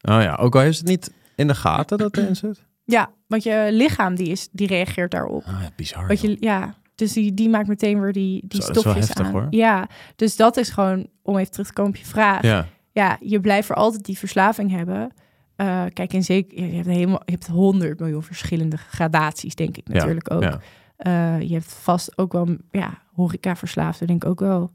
oh 0.00 0.22
ja. 0.22 0.34
Ook 0.34 0.54
al 0.54 0.60
heeft 0.60 0.78
het 0.78 0.86
niet 0.86 1.12
in 1.36 1.46
de 1.46 1.54
gaten 1.54 1.98
dat 1.98 2.16
erin 2.16 2.36
zit. 2.36 2.68
Ja, 2.84 3.10
want 3.26 3.42
je 3.42 3.68
lichaam 3.72 4.14
die, 4.14 4.28
is, 4.28 4.48
die 4.52 4.66
reageert 4.66 5.10
daarop. 5.10 5.44
Ah, 5.46 5.62
bizar. 5.76 6.12
Joh. 6.12 6.20
je, 6.20 6.36
ja, 6.40 6.74
dus 6.94 7.12
die, 7.12 7.34
die 7.34 7.48
maakt 7.48 7.68
meteen 7.68 8.00
weer 8.00 8.12
die, 8.12 8.46
die 8.46 8.62
Zo, 8.62 8.70
is 8.70 8.78
stofjes 8.78 9.06
heftig, 9.06 9.26
aan. 9.26 9.32
hoor. 9.32 9.46
Ja, 9.50 9.88
dus 10.16 10.36
dat 10.36 10.56
is 10.56 10.68
gewoon, 10.70 11.08
om 11.22 11.38
even 11.38 11.50
terug 11.50 11.66
te 11.66 11.72
komen 11.72 11.90
op 11.90 11.96
je 11.96 12.04
vraag. 12.06 12.42
Ja, 12.42 12.66
ja, 12.92 13.16
je 13.20 13.40
blijft 13.40 13.66
voor 13.66 13.76
altijd 13.76 14.04
die 14.04 14.18
verslaving 14.18 14.70
hebben. 14.70 15.12
Eh, 15.60 15.84
kijk, 15.92 16.12
en 16.12 16.22
zeker, 16.22 16.64
je 16.64 16.74
hebt 16.74 16.86
helemaal, 16.86 17.22
je 17.24 17.32
hebt 17.32 17.46
honderd 17.46 18.00
miljoen 18.00 18.22
verschillende 18.22 18.76
gradaties, 18.76 19.54
denk 19.54 19.76
ik 19.76 19.88
ja, 19.88 19.94
natuurlijk 19.94 20.32
ook. 20.32 20.42
Ja. 20.42 20.60
Eh, 20.96 21.40
je 21.48 21.52
hebt 21.52 21.72
vast 21.72 22.18
ook 22.18 22.32
wel, 22.32 22.56
ja, 22.70 22.98
horeca 23.12 23.56
verslaafden, 23.56 24.06
denk 24.06 24.24
ik 24.24 24.30
ook 24.30 24.40
wel. 24.40 24.70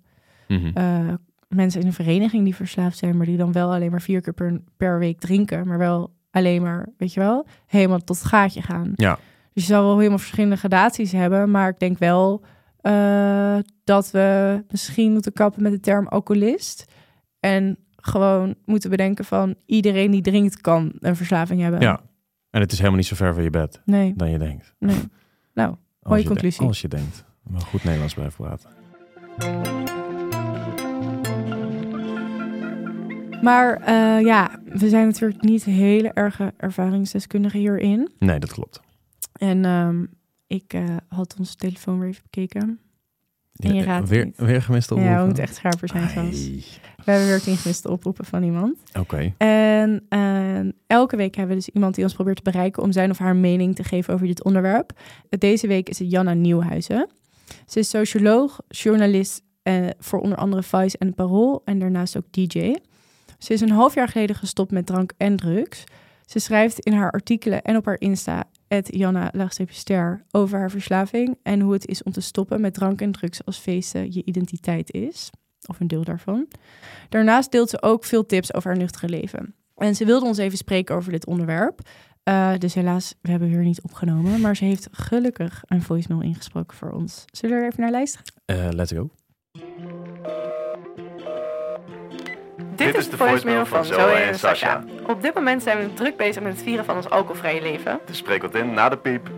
Mhm. 0.48 0.72
Eh, 0.74 1.14
mensen 1.48 1.82
in 1.82 1.88
een 1.88 1.94
vereniging 1.94 2.44
die 2.44 2.56
verslaafd 2.56 2.98
zijn, 2.98 3.18
maar 3.18 3.26
die 3.26 3.38
dan 3.38 3.52
wel 3.52 3.74
alleen 3.74 3.92
maar 3.92 4.02
vier 4.02 4.22
keer 4.22 4.34
per, 4.34 4.62
per 4.78 5.00
week 5.00 5.20
drinken, 5.20 5.68
maar 5.68 5.78
wel 5.78 6.14
alleen 6.32 6.62
maar, 6.62 6.88
weet 6.98 7.14
je 7.14 7.20
wel, 7.20 7.46
helemaal 7.66 8.00
tot 8.00 8.18
het 8.18 8.28
gaatje 8.28 8.62
gaan. 8.62 8.92
Ja. 8.96 9.20
Dus 9.54 9.68
je 9.68 9.74
zal 9.74 9.84
wel 9.84 9.98
helemaal 9.98 10.18
verschillende 10.18 10.56
gradaties 10.56 11.12
hebben, 11.12 11.52
maar 11.52 11.70
ik 11.70 11.80
denk 11.80 11.98
wel 11.98 12.44
dat 13.84 14.12
we 14.12 14.64
misschien 14.70 15.12
moeten 15.12 15.34
kappen 15.34 15.64
met 15.64 15.72
de 15.72 15.80
term 15.80 16.08
alcoholist. 16.08 16.86
En 17.40 17.78
gewoon 18.08 18.56
moeten 18.66 18.90
bedenken 18.90 19.26
van 19.26 19.56
iedereen 19.66 20.12
die 20.12 20.22
drinkt 20.22 20.62
kan 20.62 20.92
een 21.00 21.16
verslaving 21.16 21.62
hebben. 21.62 21.82
Ja. 21.82 22.02
En 22.50 22.62
het 22.62 22.72
is 22.72 22.78
helemaal 22.78 22.98
niet 23.00 23.08
zo 23.08 23.16
ver 23.16 23.34
van 23.34 23.44
je 23.44 23.50
bed 23.50 23.82
Nee, 23.86 24.14
dan 24.16 24.30
je 24.30 24.38
denkt. 24.38 24.74
nee. 24.80 24.98
Nou, 25.54 25.76
mooie 26.02 26.22
je 26.22 26.28
conclusie. 26.28 26.66
als 26.68 26.82
je 26.82 26.88
denkt. 26.88 27.24
Maar 27.44 27.62
goed 27.62 27.84
Nederlands 27.84 28.14
blijven 28.14 28.46
praten. 28.46 28.70
Maar 33.42 33.78
eh, 33.82 34.26
ja, 34.26 34.60
we 34.66 34.90
zijn 34.90 35.06
natuurlijk 35.06 35.42
niet 35.42 35.64
hele 35.64 36.10
erge 36.14 36.54
ervaringsdeskundigen 36.58 37.60
hierin. 37.60 38.12
Nee, 38.20 38.40
dat 38.40 38.52
klopt. 38.54 38.82
En 39.34 39.66
ehm, 39.66 40.06
ik 40.48 40.74
eh, 40.74 40.84
had 41.08 41.36
onze 41.40 41.56
telefoon 41.56 42.00
weer 42.00 42.10
even 42.10 42.24
bekeken. 42.24 42.80
En 43.56 43.74
je 43.74 43.80
Ja, 43.80 43.84
raadt 43.84 44.00
het 44.02 44.10
weer, 44.10 44.26
niet. 44.26 44.38
weer 44.38 44.62
gemiste 44.62 44.94
Ja, 44.96 45.00
we 45.00 45.06
oproepen? 45.06 45.26
moeten 45.28 45.44
echt 45.44 45.56
scherper 45.56 45.88
zijn 45.90 46.10
soms. 46.10 46.50
We 47.06 47.12
hebben 47.12 47.30
weer 47.30 47.42
tien 47.42 47.58
gemiste 47.58 47.90
oproepen 47.90 48.26
van 48.26 48.44
iemand. 48.44 48.78
Oké. 49.00 49.34
En 49.38 50.06
eh, 50.10 50.60
elke 50.88 51.16
week 51.16 51.36
hebben 51.36 51.56
we 51.56 51.62
dus 51.64 51.74
iemand 51.74 51.96
die 51.96 52.04
ons 52.04 52.14
probeert 52.14 52.36
te 52.44 52.52
bereiken 52.52 52.84
om 52.84 52.92
zijn 52.92 53.10
of 53.10 53.18
haar 53.18 53.36
mening 53.36 53.76
te 53.76 53.84
geven 53.84 54.14
over 54.14 54.28
dit 54.28 54.44
onderwerp. 54.44 54.92
Deze 55.30 55.68
week 55.68 55.90
is 55.90 56.00
het 56.00 56.12
Janna 56.12 56.34
Nieuwhuizen. 56.34 57.08
Ze 57.66 57.80
is 57.80 57.90
socioloog, 57.90 58.60
journalist 58.68 59.42
eh, 59.64 59.76
voor 60.00 60.20
onder 60.20 60.38
andere 60.38 60.64
Vice 60.64 60.98
en 60.98 61.14
Parool 61.14 61.62
en 61.66 61.80
daarnaast 61.80 62.18
ook 62.18 62.26
DJ. 62.32 62.76
Ze 63.38 63.54
is 63.54 63.62
een 63.62 63.70
half 63.72 63.96
jaar 63.96 64.08
geleden 64.08 64.36
gestopt 64.36 64.72
met 64.72 64.86
drank 64.86 65.12
en 65.18 65.36
drugs. 65.36 65.84
Ze 66.26 66.40
schrijft 66.40 66.80
in 66.80 66.94
haar 66.94 67.12
artikelen 67.12 67.62
en 67.62 67.76
op 67.78 67.86
haar 67.86 68.00
Insta, 68.00 68.44
Janna 68.82 69.32
Ster, 69.70 70.26
over 70.32 70.60
haar 70.60 70.72
verslaving 70.72 71.38
en 71.44 71.60
hoe 71.60 71.74
het 71.74 71.88
is 71.88 72.04
om 72.04 72.12
te 72.12 72.22
stoppen 72.22 72.62
met 72.62 72.74
drank 72.74 73.02
en 73.02 73.12
drugs 73.12 73.46
als 73.46 73.58
feesten 73.58 74.14
je 74.14 74.24
identiteit 74.26 74.92
is. 74.92 75.30
Of 75.68 75.80
een 75.80 75.88
deel 75.88 76.04
daarvan. 76.04 76.48
Daarnaast 77.10 77.52
deelt 77.52 77.70
ze 77.70 77.82
ook 77.82 78.04
veel 78.04 78.26
tips 78.26 78.54
over 78.54 78.70
haar 78.70 78.80
nuchtere 78.80 79.10
leven. 79.10 79.56
En 79.76 79.96
ze 79.96 80.06
wilde 80.06 80.26
ons 80.26 80.38
even 80.38 80.58
spreken 80.58 80.96
over 80.96 81.12
dit 81.12 81.26
onderwerp. 81.26 81.80
Eh, 82.24 82.58
dus 82.58 82.74
helaas, 82.74 83.16
we 83.22 83.30
hebben 83.30 83.64
niet 83.64 83.82
opgenomen. 83.82 84.42
Maar 84.42 84.56
ze 84.56 84.66
heeft 84.66 84.88
gelukkig 84.92 85.64
een 85.66 85.82
voicemail 85.82 86.22
ingesproken 86.22 86.78
voor 86.78 86.92
ons. 86.92 87.26
Zullen 87.26 87.56
we 87.56 87.62
er 87.62 87.68
even 87.68 87.82
naar 87.82 87.92
luisteren? 87.92 88.26
Eh, 88.46 88.70
let's 88.72 88.92
go. 88.92 89.10
Dit 92.76 92.96
is 92.96 93.10
de 93.10 93.18
voicemail 93.18 93.66
van 93.66 93.86
Zoe 93.86 94.12
en 94.12 94.36
Sasha. 94.36 94.84
Op 95.08 95.22
dit 95.22 95.34
moment 95.34 95.64
zijn 95.64 95.80
we 95.80 95.94
druk 95.94 96.18
bezig 96.18 96.44
met 96.44 96.54
het 96.54 96.62
vieren 96.62 96.86
van 96.86 96.96
ons 96.96 97.10
alcoholvrije 97.10 97.62
leven. 97.62 98.00
Dus 98.06 98.18
spreek 98.18 98.42
wat 98.42 98.56
in 98.56 98.74
na 98.74 98.90
de 98.90 98.98
piep. 98.98 99.30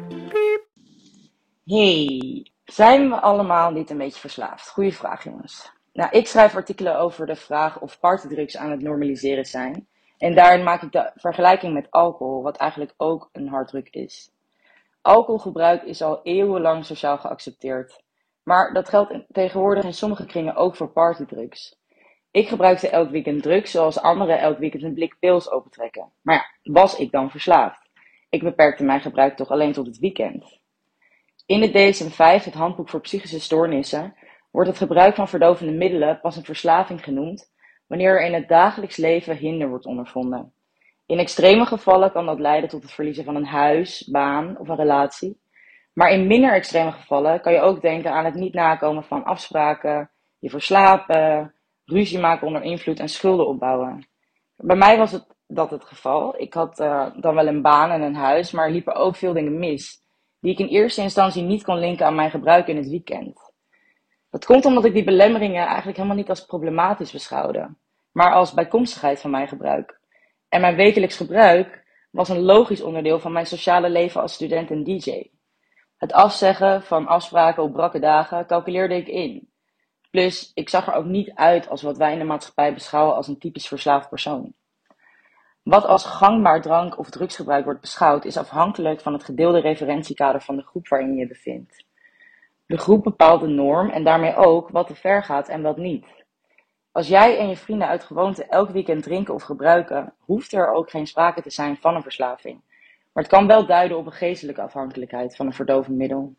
Hey, 1.65 2.51
zijn 2.65 3.09
we 3.09 3.19
allemaal 3.19 3.71
niet 3.71 3.89
een 3.89 3.97
beetje 3.97 4.19
verslaafd? 4.19 4.69
Goeie 4.69 4.93
vraag, 4.93 5.23
jongens. 5.23 5.71
Nou, 5.93 6.09
ik 6.11 6.27
schrijf 6.27 6.55
artikelen 6.55 6.99
over 6.99 7.25
de 7.25 7.35
vraag 7.35 7.79
of 7.79 7.99
partydrugs 7.99 8.57
aan 8.57 8.71
het 8.71 8.81
normaliseren 8.81 9.45
zijn. 9.45 9.87
En 10.17 10.35
daarin 10.35 10.63
maak 10.63 10.81
ik 10.81 10.91
de 10.91 11.11
vergelijking 11.15 11.73
met 11.73 11.91
alcohol, 11.91 12.43
wat 12.43 12.57
eigenlijk 12.57 12.93
ook 12.97 13.29
een 13.31 13.47
harddruk 13.47 13.89
is. 13.89 14.31
Alcoholgebruik 15.01 15.83
is 15.83 16.01
al 16.01 16.19
eeuwenlang 16.23 16.85
sociaal 16.85 17.17
geaccepteerd. 17.17 18.03
Maar 18.43 18.73
dat 18.73 18.89
geldt 18.89 19.13
tegenwoordig 19.31 19.83
in 19.83 19.93
sommige 19.93 20.25
kringen 20.25 20.55
ook 20.55 20.75
voor 20.75 20.89
partydrugs. 20.89 21.77
Ik 22.31 22.47
gebruikte 22.47 22.89
elk 22.89 23.09
weekend 23.09 23.43
drugs, 23.43 23.71
zoals 23.71 24.01
anderen 24.01 24.39
elk 24.39 24.57
weekend 24.57 24.83
een 24.83 24.93
blik 24.93 25.15
pils 25.19 25.51
opentrekken. 25.51 26.11
Maar 26.21 26.35
ja, 26.35 26.73
was 26.73 26.97
ik 26.97 27.11
dan 27.11 27.31
verslaafd? 27.31 27.89
Ik 28.29 28.43
beperkte 28.43 28.83
mijn 28.83 29.01
gebruik 29.01 29.35
toch 29.35 29.49
alleen 29.49 29.73
tot 29.73 29.85
het 29.85 29.99
weekend. 29.99 30.59
In 31.45 31.61
het 31.61 31.71
DSM-5, 31.71 32.43
het 32.43 32.53
handboek 32.53 32.89
voor 32.89 33.01
psychische 33.01 33.39
stoornissen, 33.39 34.15
wordt 34.51 34.69
het 34.69 34.77
gebruik 34.77 35.15
van 35.15 35.27
verdovende 35.27 35.71
middelen 35.71 36.19
pas 36.19 36.35
een 36.35 36.43
verslaving 36.43 37.03
genoemd 37.03 37.51
wanneer 37.87 38.09
er 38.09 38.25
in 38.25 38.33
het 38.33 38.47
dagelijks 38.47 38.97
leven 38.97 39.37
hinder 39.37 39.69
wordt 39.69 39.85
ondervonden. 39.85 40.53
In 41.05 41.19
extreme 41.19 41.65
gevallen 41.65 42.11
kan 42.11 42.25
dat 42.25 42.39
leiden 42.39 42.69
tot 42.69 42.81
het 42.83 42.91
verliezen 42.91 43.23
van 43.23 43.35
een 43.35 43.45
huis, 43.45 44.07
baan 44.11 44.57
of 44.57 44.67
een 44.67 44.75
relatie. 44.75 45.39
Maar 45.93 46.11
in 46.11 46.27
minder 46.27 46.53
extreme 46.53 46.91
gevallen 46.91 47.41
kan 47.41 47.53
je 47.53 47.59
ook 47.59 47.81
denken 47.81 48.11
aan 48.11 48.25
het 48.25 48.33
niet 48.33 48.53
nakomen 48.53 49.03
van 49.03 49.23
afspraken, 49.23 50.09
je 50.39 50.49
verslapen, 50.49 51.53
ruzie 51.87 52.19
maken 52.19 52.47
onder 52.47 52.63
invloed 52.63 52.99
en 52.99 53.09
schulden 53.09 53.47
opbouwen. 53.47 54.07
Bij 54.55 54.75
mij 54.75 54.97
was 54.97 55.11
het 55.11 55.25
dat 55.47 55.69
het 55.69 55.83
geval. 55.83 56.41
Ik 56.41 56.53
had 56.53 56.79
eh, 56.79 57.07
dan 57.15 57.35
wel 57.35 57.47
een 57.47 57.61
baan 57.61 57.91
en 57.91 58.01
een 58.01 58.15
huis, 58.15 58.51
maar 58.51 58.65
er 58.65 58.71
liepen 58.71 58.95
ook 58.95 59.15
veel 59.15 59.33
dingen 59.33 59.59
mis 59.59 60.01
die 60.39 60.51
ik 60.51 60.59
in 60.59 60.67
eerste 60.67 61.01
instantie 61.01 61.43
niet 61.43 61.63
kon 61.63 61.79
linken 61.79 62.05
aan 62.05 62.15
mijn 62.15 62.29
gebruik 62.29 62.67
in 62.67 62.77
het 62.77 62.89
weekend. 62.89 63.53
Dat 64.29 64.45
komt 64.45 64.65
omdat 64.65 64.85
ik 64.85 64.93
die 64.93 65.03
belemmeringen 65.03 65.65
eigenlijk 65.65 65.97
helemaal 65.97 66.17
niet 66.17 66.29
als 66.29 66.45
problematisch 66.45 67.11
beschouwde, 67.11 67.75
maar 68.11 68.33
als 68.33 68.53
bijkomstigheid 68.53 69.21
van 69.21 69.31
mijn 69.31 69.47
gebruik. 69.47 69.99
En 70.49 70.61
mijn 70.61 70.75
wekelijks 70.75 71.17
gebruik 71.17 71.85
was 72.11 72.29
een 72.29 72.41
logisch 72.41 72.81
onderdeel 72.81 73.19
van 73.19 73.31
mijn 73.31 73.45
sociale 73.45 73.89
leven 73.89 74.21
als 74.21 74.33
student 74.33 74.71
en 74.71 74.83
DJ. 74.83 75.29
Het 75.97 76.13
afzeggen 76.13 76.83
van 76.83 77.07
afspraken 77.07 77.63
op 77.63 77.73
brakke 77.73 77.99
dagen 77.99 78.45
calculeerde 78.45 78.95
ik 78.95 79.07
in. 79.07 79.49
Plus, 80.11 80.51
ik 80.53 80.69
zag 80.69 80.87
er 80.87 80.93
ook 80.93 81.05
niet 81.05 81.31
uit 81.35 81.69
als 81.69 81.81
wat 81.81 81.97
wij 81.97 82.11
in 82.11 82.19
de 82.19 82.25
maatschappij 82.25 82.73
beschouwen 82.73 83.15
als 83.15 83.27
een 83.27 83.37
typisch 83.37 83.67
verslaafd 83.67 84.09
persoon. 84.09 84.53
Wat 85.63 85.85
als 85.85 86.05
gangbaar 86.05 86.61
drank- 86.61 86.97
of 86.97 87.09
drugsgebruik 87.09 87.65
wordt 87.65 87.81
beschouwd, 87.81 88.25
is 88.25 88.37
afhankelijk 88.37 89.01
van 89.01 89.13
het 89.13 89.23
gedeelde 89.23 89.59
referentiekader 89.59 90.41
van 90.41 90.55
de 90.55 90.63
groep 90.63 90.87
waarin 90.87 91.13
je 91.13 91.19
je 91.19 91.27
bevindt. 91.27 91.85
De 92.65 92.77
groep 92.77 93.03
bepaalt 93.03 93.41
de 93.41 93.47
norm 93.47 93.89
en 93.89 94.03
daarmee 94.03 94.35
ook 94.35 94.69
wat 94.69 94.87
te 94.87 94.95
ver 94.95 95.23
gaat 95.23 95.47
en 95.47 95.61
wat 95.61 95.77
niet. 95.77 96.05
Als 96.91 97.07
jij 97.07 97.37
en 97.37 97.49
je 97.49 97.55
vrienden 97.55 97.87
uit 97.87 98.03
gewoonte 98.03 98.45
elk 98.45 98.69
weekend 98.69 99.03
drinken 99.03 99.33
of 99.33 99.43
gebruiken, 99.43 100.13
hoeft 100.19 100.53
er 100.53 100.71
ook 100.71 100.89
geen 100.89 101.07
sprake 101.07 101.41
te 101.41 101.49
zijn 101.49 101.77
van 101.77 101.95
een 101.95 102.01
verslaving. 102.01 102.61
Maar 103.13 103.23
het 103.23 103.31
kan 103.31 103.47
wel 103.47 103.65
duiden 103.65 103.97
op 103.97 104.05
een 104.05 104.11
geestelijke 104.11 104.61
afhankelijkheid 104.61 105.35
van 105.35 105.45
een 105.45 105.53
verdovend 105.53 105.97
middel. 105.97 106.35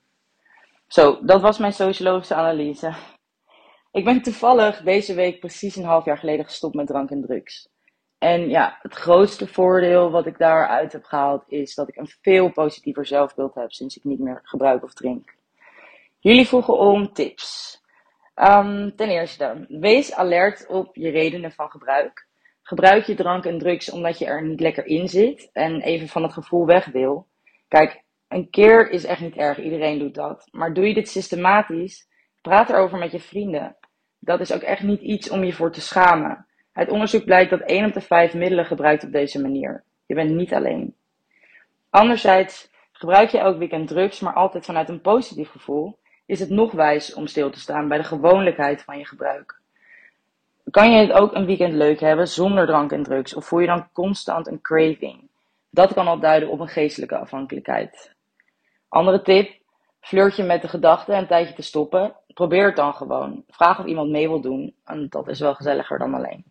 Zo, 0.86 1.18
dat 1.24 1.40
was 1.40 1.58
mijn 1.58 1.72
sociologische 1.72 2.34
analyse. 2.34 2.92
Ik 3.92 4.04
ben 4.04 4.22
toevallig 4.22 4.82
deze 4.82 5.14
week 5.14 5.40
precies 5.40 5.76
een 5.76 5.84
half 5.84 6.04
jaar 6.04 6.18
geleden 6.18 6.44
gestopt 6.44 6.74
met 6.74 6.86
drank 6.86 7.10
en 7.10 7.22
drugs. 7.22 7.68
En 8.18 8.48
ja, 8.48 8.78
het 8.82 8.94
grootste 8.94 9.46
voordeel 9.46 10.10
wat 10.10 10.26
ik 10.26 10.38
daaruit 10.38 10.92
heb 10.92 11.04
gehaald 11.04 11.44
is 11.46 11.74
dat 11.74 11.88
ik 11.88 11.96
een 11.96 12.10
veel 12.22 12.52
positiever 12.52 13.06
zelfbeeld 13.06 13.54
heb 13.54 13.72
sinds 13.72 13.96
ik 13.96 14.04
niet 14.04 14.18
meer 14.18 14.40
gebruik 14.42 14.82
of 14.84 14.94
drink. 14.94 15.34
Jullie 16.18 16.46
vroegen 16.46 16.78
om 16.78 17.12
tips. 17.12 17.80
Ehm, 18.34 18.90
ten 18.96 19.08
eerste, 19.08 19.66
wees 19.68 20.14
alert 20.14 20.66
op 20.66 20.96
je 20.96 21.10
redenen 21.10 21.52
van 21.52 21.70
gebruik. 21.70 22.26
Gebruik 22.62 23.04
je 23.04 23.14
drank 23.14 23.44
en 23.44 23.58
drugs 23.58 23.90
omdat 23.90 24.18
je 24.18 24.26
er 24.26 24.42
niet 24.46 24.60
lekker 24.60 24.86
in 24.86 25.08
zit 25.08 25.50
en 25.52 25.80
even 25.80 26.08
van 26.08 26.22
het 26.22 26.32
gevoel 26.32 26.66
weg 26.66 26.86
wil. 26.86 27.26
Kijk, 27.68 28.02
een 28.28 28.50
keer 28.50 28.90
is 28.90 29.04
echt 29.04 29.20
niet 29.20 29.36
erg, 29.36 29.58
iedereen 29.58 29.98
doet 29.98 30.14
dat. 30.14 30.48
Maar 30.50 30.74
doe 30.74 30.88
je 30.88 30.94
dit 30.94 31.08
systematisch, 31.08 32.07
praat 32.48 32.70
erover 32.70 32.98
met 32.98 33.12
je 33.12 33.20
vrienden. 33.20 33.76
Dat 34.18 34.40
is 34.40 34.52
ook 34.52 34.62
echt 34.62 34.82
niet 34.82 35.00
iets 35.00 35.30
om 35.30 35.44
je 35.44 35.52
voor 35.52 35.72
te 35.72 35.80
schamen. 35.80 36.46
Uit 36.72 36.90
onderzoek 36.90 37.24
blijkt 37.24 37.50
dat 37.50 37.60
1 37.60 37.84
op 37.84 37.92
de 37.92 38.00
5 38.00 38.34
middelen 38.34 38.64
gebruikt 38.64 39.04
op 39.04 39.12
deze 39.12 39.40
manier. 39.40 39.84
Je 40.06 40.14
bent 40.14 40.30
niet 40.30 40.54
alleen. 40.54 40.94
Anderzijds, 41.90 42.70
gebruik 42.92 43.30
je 43.30 43.38
elk 43.38 43.58
weekend 43.58 43.88
drugs, 43.88 44.20
maar 44.20 44.32
altijd 44.32 44.64
vanuit 44.64 44.88
een 44.88 45.00
positief 45.00 45.50
gevoel, 45.50 45.98
is 46.26 46.40
het 46.40 46.50
nog 46.50 46.72
wijs 46.72 47.14
om 47.14 47.26
stil 47.26 47.50
te 47.50 47.60
staan 47.60 47.88
bij 47.88 47.98
de 47.98 48.04
gewoonlijkheid 48.04 48.82
van 48.82 48.98
je 48.98 49.06
gebruik. 49.06 49.60
Kan 50.70 50.92
je 50.92 50.98
het 50.98 51.12
ook 51.12 51.34
een 51.34 51.46
weekend 51.46 51.72
leuk 51.72 52.00
hebben 52.00 52.28
zonder 52.28 52.66
drank 52.66 52.92
en 52.92 53.02
drugs, 53.02 53.34
of 53.34 53.46
voel 53.46 53.60
je 53.60 53.66
dan 53.66 53.88
constant 53.92 54.46
een 54.46 54.60
craving? 54.60 55.28
Dat 55.70 55.92
kan 55.92 56.06
al 56.06 56.18
duiden 56.20 56.48
op 56.48 56.60
een 56.60 56.68
geestelijke 56.68 57.18
afhankelijkheid. 57.18 58.14
Andere 58.88 59.22
tip, 59.22 59.56
flirt 60.00 60.36
je 60.36 60.42
met 60.42 60.62
de 60.62 60.68
gedachte 60.68 61.12
een 61.12 61.26
tijdje 61.26 61.54
te 61.54 61.62
stoppen, 61.62 62.14
probeer 62.34 62.66
het 62.66 62.76
dan 62.76 62.94
gewoon. 62.94 63.44
Vraag 63.48 63.78
of 63.78 63.86
iemand 63.86 64.10
mee 64.10 64.28
wil 64.28 64.40
doen, 64.40 64.74
en 64.84 65.06
dat 65.08 65.28
is 65.28 65.40
wel 65.40 65.54
gezelliger 65.54 65.98
dan 65.98 66.14
alleen. 66.14 66.44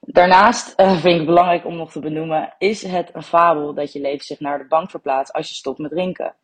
Daarnaast 0.00 0.74
eh, 0.74 0.96
vind 0.96 1.20
ik 1.20 1.26
belangrijk 1.26 1.64
om 1.64 1.76
nog 1.76 1.92
te 1.92 2.00
benoemen, 2.00 2.54
is 2.58 2.82
het 2.82 3.10
een 3.12 3.22
fabel 3.22 3.74
dat 3.74 3.92
je 3.92 4.00
leven 4.00 4.24
zich 4.24 4.40
naar 4.40 4.58
de 4.58 4.66
bank 4.66 4.90
verplaatst 4.90 5.32
als 5.32 5.48
je 5.48 5.54
stopt 5.54 5.78
met 5.78 5.90
drinken. 5.90 6.34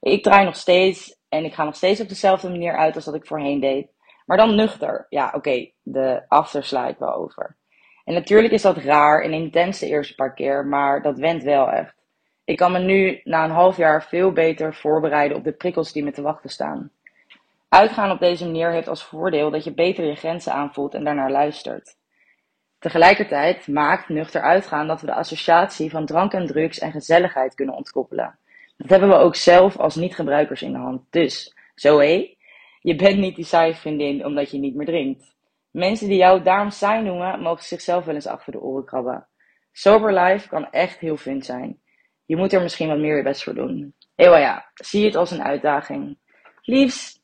Ik 0.00 0.22
draai 0.22 0.44
nog 0.44 0.56
steeds 0.56 1.18
en 1.28 1.44
ik 1.44 1.54
ga 1.54 1.64
nog 1.64 1.76
steeds 1.76 2.00
op 2.00 2.08
dezelfde 2.08 2.48
manier 2.48 2.76
uit 2.76 2.94
als 2.94 3.04
dat 3.04 3.14
ik 3.14 3.26
voorheen 3.26 3.60
deed. 3.60 3.88
Maar 4.26 4.36
dan 4.36 4.54
nuchter. 4.54 5.06
Ja, 5.08 5.32
oké, 5.34 5.70
de 5.82 6.22
after 6.28 6.64
sla 6.64 6.88
ik 6.88 6.98
wel 6.98 7.14
over. 7.14 7.56
En 8.04 8.14
natuurlijk 8.14 8.52
is 8.52 8.62
dat 8.62 8.76
raar 8.76 9.22
en 9.22 9.32
intens 9.32 9.78
de 9.78 9.86
eerste 9.86 10.14
paar 10.14 10.34
keer, 10.34 10.66
maar 10.66 11.02
dat 11.02 11.18
went 11.18 11.42
wel 11.42 11.70
echt. 11.70 11.94
Ik 12.48 12.56
kan 12.56 12.72
me 12.72 12.78
nu 12.78 13.20
na 13.24 13.44
een 13.44 13.50
half 13.50 13.76
jaar 13.76 14.04
veel 14.04 14.32
beter 14.32 14.74
voorbereiden 14.74 15.36
op 15.36 15.44
de 15.44 15.52
prikkels 15.52 15.92
die 15.92 16.04
me 16.04 16.10
te 16.10 16.22
wachten 16.22 16.50
staan. 16.50 16.90
Uitgaan 17.68 18.10
op 18.10 18.18
deze 18.18 18.44
manier 18.44 18.70
heeft 18.70 18.88
als 18.88 19.04
voordeel 19.04 19.50
dat 19.50 19.64
je 19.64 19.74
beter 19.74 20.04
je 20.04 20.14
grenzen 20.14 20.52
aanvoelt 20.52 20.94
en 20.94 21.04
daarnaar 21.04 21.30
luistert. 21.30 21.96
Tegelijkertijd 22.78 23.66
maakt 23.66 24.08
nuchter 24.08 24.40
uitgaan 24.40 24.86
dat 24.86 25.00
we 25.00 25.06
de 25.06 25.14
associatie 25.14 25.90
van 25.90 26.06
drank 26.06 26.32
en 26.32 26.46
drugs 26.46 26.78
en 26.78 26.92
gezelligheid 26.92 27.54
kunnen 27.54 27.74
ontkoppelen. 27.74 28.38
Dat 28.76 28.88
hebben 28.88 29.08
we 29.08 29.14
ook 29.14 29.36
zelf 29.36 29.76
als 29.76 29.96
niet-gebruikers 29.96 30.62
in 30.62 30.72
de 30.72 30.78
hand. 30.78 31.02
Dus, 31.10 31.54
Zoe, 31.74 32.36
Je 32.80 32.96
bent 32.96 33.18
niet 33.18 33.36
die 33.36 33.44
saaie 33.44 33.74
vriendin 33.74 34.24
omdat 34.24 34.50
je 34.50 34.58
niet 34.58 34.74
meer 34.74 34.86
drinkt. 34.86 35.34
Mensen 35.70 36.08
die 36.08 36.18
jou 36.18 36.42
daarom 36.42 36.70
saai 36.70 37.02
noemen, 37.02 37.40
mogen 37.40 37.64
zichzelf 37.64 38.04
wel 38.04 38.14
eens 38.14 38.26
achter 38.26 38.52
de 38.52 38.60
oren 38.60 38.84
krabben. 38.84 39.26
Sober 39.72 40.20
life 40.20 40.48
kan 40.48 40.70
echt 40.70 40.98
heel 40.98 41.16
fun 41.16 41.42
zijn. 41.42 41.78
Je 42.28 42.36
moet 42.36 42.52
er 42.52 42.62
misschien 42.62 42.88
wat 42.88 42.98
meer 42.98 43.16
je 43.16 43.22
best 43.22 43.42
voor 43.42 43.54
doen. 43.54 43.94
Ewa 44.14 44.38
ja, 44.38 44.70
zie 44.74 45.04
het 45.04 45.16
als 45.16 45.30
een 45.30 45.42
uitdaging. 45.42 46.18
Liefs! 46.62 47.20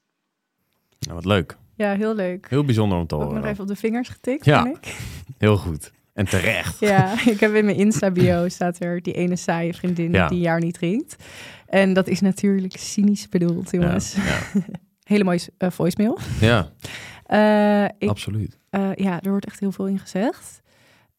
Nou, 0.98 1.14
wat 1.14 1.24
leuk. 1.24 1.56
Ja, 1.76 1.94
heel 1.96 2.14
leuk. 2.14 2.46
Heel 2.50 2.64
bijzonder 2.64 2.98
om 2.98 3.06
te 3.06 3.14
Ook 3.14 3.22
horen. 3.22 3.40
nog 3.40 3.46
even 3.50 3.62
op 3.62 3.68
de 3.68 3.76
vingers 3.76 4.08
getikt, 4.08 4.44
Ja. 4.44 4.62
vind 4.62 4.76
ik. 4.76 4.94
Heel 5.38 5.56
goed. 5.56 5.92
En 6.14 6.24
terecht. 6.24 6.78
Ja, 6.80 7.12
ik 7.32 7.40
heb 7.40 7.54
in 7.54 7.64
mijn 7.64 7.76
Insta-bio 7.76 8.48
staat 8.48 8.80
er 8.80 9.02
die 9.02 9.14
ene 9.14 9.36
saaie 9.36 9.74
vriendin 9.74 10.12
Ja. 10.12 10.28
die 10.28 10.36
een 10.36 10.42
jaar 10.42 10.60
niet 10.60 10.74
drinkt. 10.74 11.16
En 11.66 11.92
dat 11.92 12.08
is 12.08 12.20
natuurlijk 12.20 12.76
cynisch 12.76 13.28
bedoeld, 13.28 13.70
jongens. 13.70 14.14
ja. 14.14 14.38
Hele 15.04 15.24
mooie 15.24 15.40
eh, 15.58 15.70
voicemail. 15.70 16.18
ja 16.40 16.68
Eh, 17.24 17.84
ik, 17.98 18.08
absoluut. 18.08 18.58
eh, 18.70 18.90
ja, 18.94 19.20
er 19.22 19.30
wordt 19.30 19.46
echt 19.46 19.60
heel 19.60 19.72
veel 19.72 19.86
in 19.86 19.98
gezegd. 19.98 20.62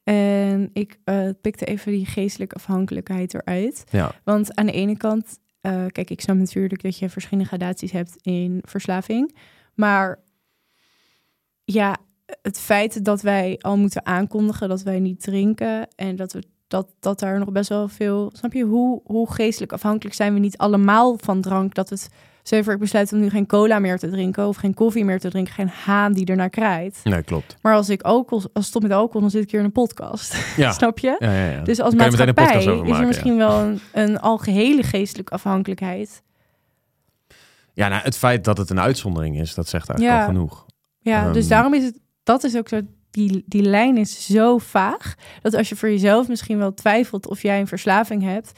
En 0.06 0.70
ik 0.74 1.00
eh, 1.04 1.30
pikte 1.42 1.66
even 1.66 1.92
die 1.92 2.06
geestelijke 2.06 2.56
afhankelijkheid 2.56 3.34
eruit. 3.34 3.84
Ja. 3.90 4.12
Want 4.24 4.56
aan 4.56 4.66
de 4.66 4.72
ene 4.72 4.98
kant, 4.98 5.40
eh, 5.62 5.86
kijk, 5.88 6.10
ik 6.10 6.22
snap 6.22 6.38
natuurlijk 6.38 6.82
dat 6.82 6.98
je 6.98 7.10
verschillende 7.10 7.48
gradaties 7.48 7.92
hebt 7.92 8.16
in 8.22 8.62
verslaving. 8.66 9.36
Maar 9.74 10.20
ja, 11.64 11.98
het 12.42 12.60
feit 12.60 13.06
dat 13.06 13.22
wij 13.22 13.58
al 13.62 13.78
moeten 13.78 14.06
aankondigen 14.06 14.70
dat 14.70 14.82
wij 14.82 15.00
niet 15.00 15.22
drinken 15.22 15.88
en 15.96 16.16
dat 16.16 16.34
we 16.34 16.44
dat, 16.68 16.88
dat 17.00 17.20
daar 17.20 17.40
nog 17.40 17.52
best 17.52 17.70
wel 17.70 17.88
veel. 17.88 18.32
Snap 18.34 18.54
je 18.54 18.64
hoe, 18.64 19.02
hoe 19.04 19.32
geestelijk 19.32 19.74
afhankelijk 19.74 20.16
zijn 20.16 20.34
we 20.34 20.40
niet 20.40 20.58
allemaal 20.58 21.18
van 21.18 21.42
drank? 21.42 21.74
Dat 21.74 21.90
het. 21.90 22.10
Voor, 22.50 22.74
ik 22.74 22.80
besluit 22.80 23.14
om 23.14 23.20
nu 23.20 23.30
geen 23.30 23.46
cola 23.48 23.80
meer 23.80 23.98
te 23.98 24.10
drinken 24.10 24.48
of 24.48 24.56
geen 24.58 24.74
koffie 24.74 25.06
meer 25.06 25.20
te 25.20 25.30
drinken, 25.30 25.54
geen 25.54 25.70
haan 25.86 26.14
die 26.14 26.26
ernaar 26.26 26.50
krijt. 26.50 27.00
Nee, 27.04 27.24
klopt. 27.24 27.58
Maar 27.62 27.76
als 27.76 27.90
ik 27.90 28.02
alcohol, 28.02 28.50
als 28.54 28.66
stop 28.66 28.82
met 28.82 28.92
alcohol, 28.92 29.22
dan 29.22 29.30
zit 29.30 29.44
ik 29.44 29.52
hier 29.52 29.60
in 29.60 29.66
een 29.66 29.72
podcast. 29.72 30.36
Ja. 30.58 30.72
Snap 30.72 31.00
je? 31.00 31.16
Ja, 31.20 31.32
ja, 31.34 31.50
ja. 31.50 31.62
Dus 31.62 31.80
als 31.80 31.92
een 31.92 31.98
maatschappij 31.98 32.58
is 32.58 32.66
er 32.66 32.86
maken, 32.86 33.08
misschien 33.08 33.38
wel 33.38 33.60
een, 33.60 33.80
een 33.94 34.20
algehele 34.20 34.84
geestelijke 34.84 35.34
afhankelijkheid. 35.34 36.24
Ja, 37.74 37.88
nou, 37.88 38.02
het 38.04 38.18
feit 38.18 38.44
dat 38.44 38.58
het 38.58 38.70
een 38.70 38.80
uitzondering 38.80 39.40
is, 39.40 39.54
dat 39.54 39.68
zegt 39.68 39.90
eigenlijk 39.90 40.22
al 40.22 40.28
genoeg. 40.34 40.66
Ja, 41.00 41.32
dus 41.32 41.42
Ehm. 41.42 41.50
daarom 41.50 41.74
is 41.74 41.84
het, 41.84 42.00
dat 42.24 42.44
is 42.44 42.58
ook 42.58 42.70
zo, 42.70 42.82
die, 43.12 43.44
die 43.46 43.62
lijn 43.62 43.98
is 43.98 44.26
zo 44.26 44.58
vaag, 44.58 45.16
dat 45.42 45.54
als 45.56 45.70
je 45.70 45.76
voor 45.76 45.90
jezelf 45.90 46.28
misschien 46.28 46.58
wel 46.58 46.74
twijfelt 46.74 47.28
of 47.28 47.42
jij 47.42 47.60
een 47.60 47.68
verslaving 47.68 48.24
hebt, 48.24 48.52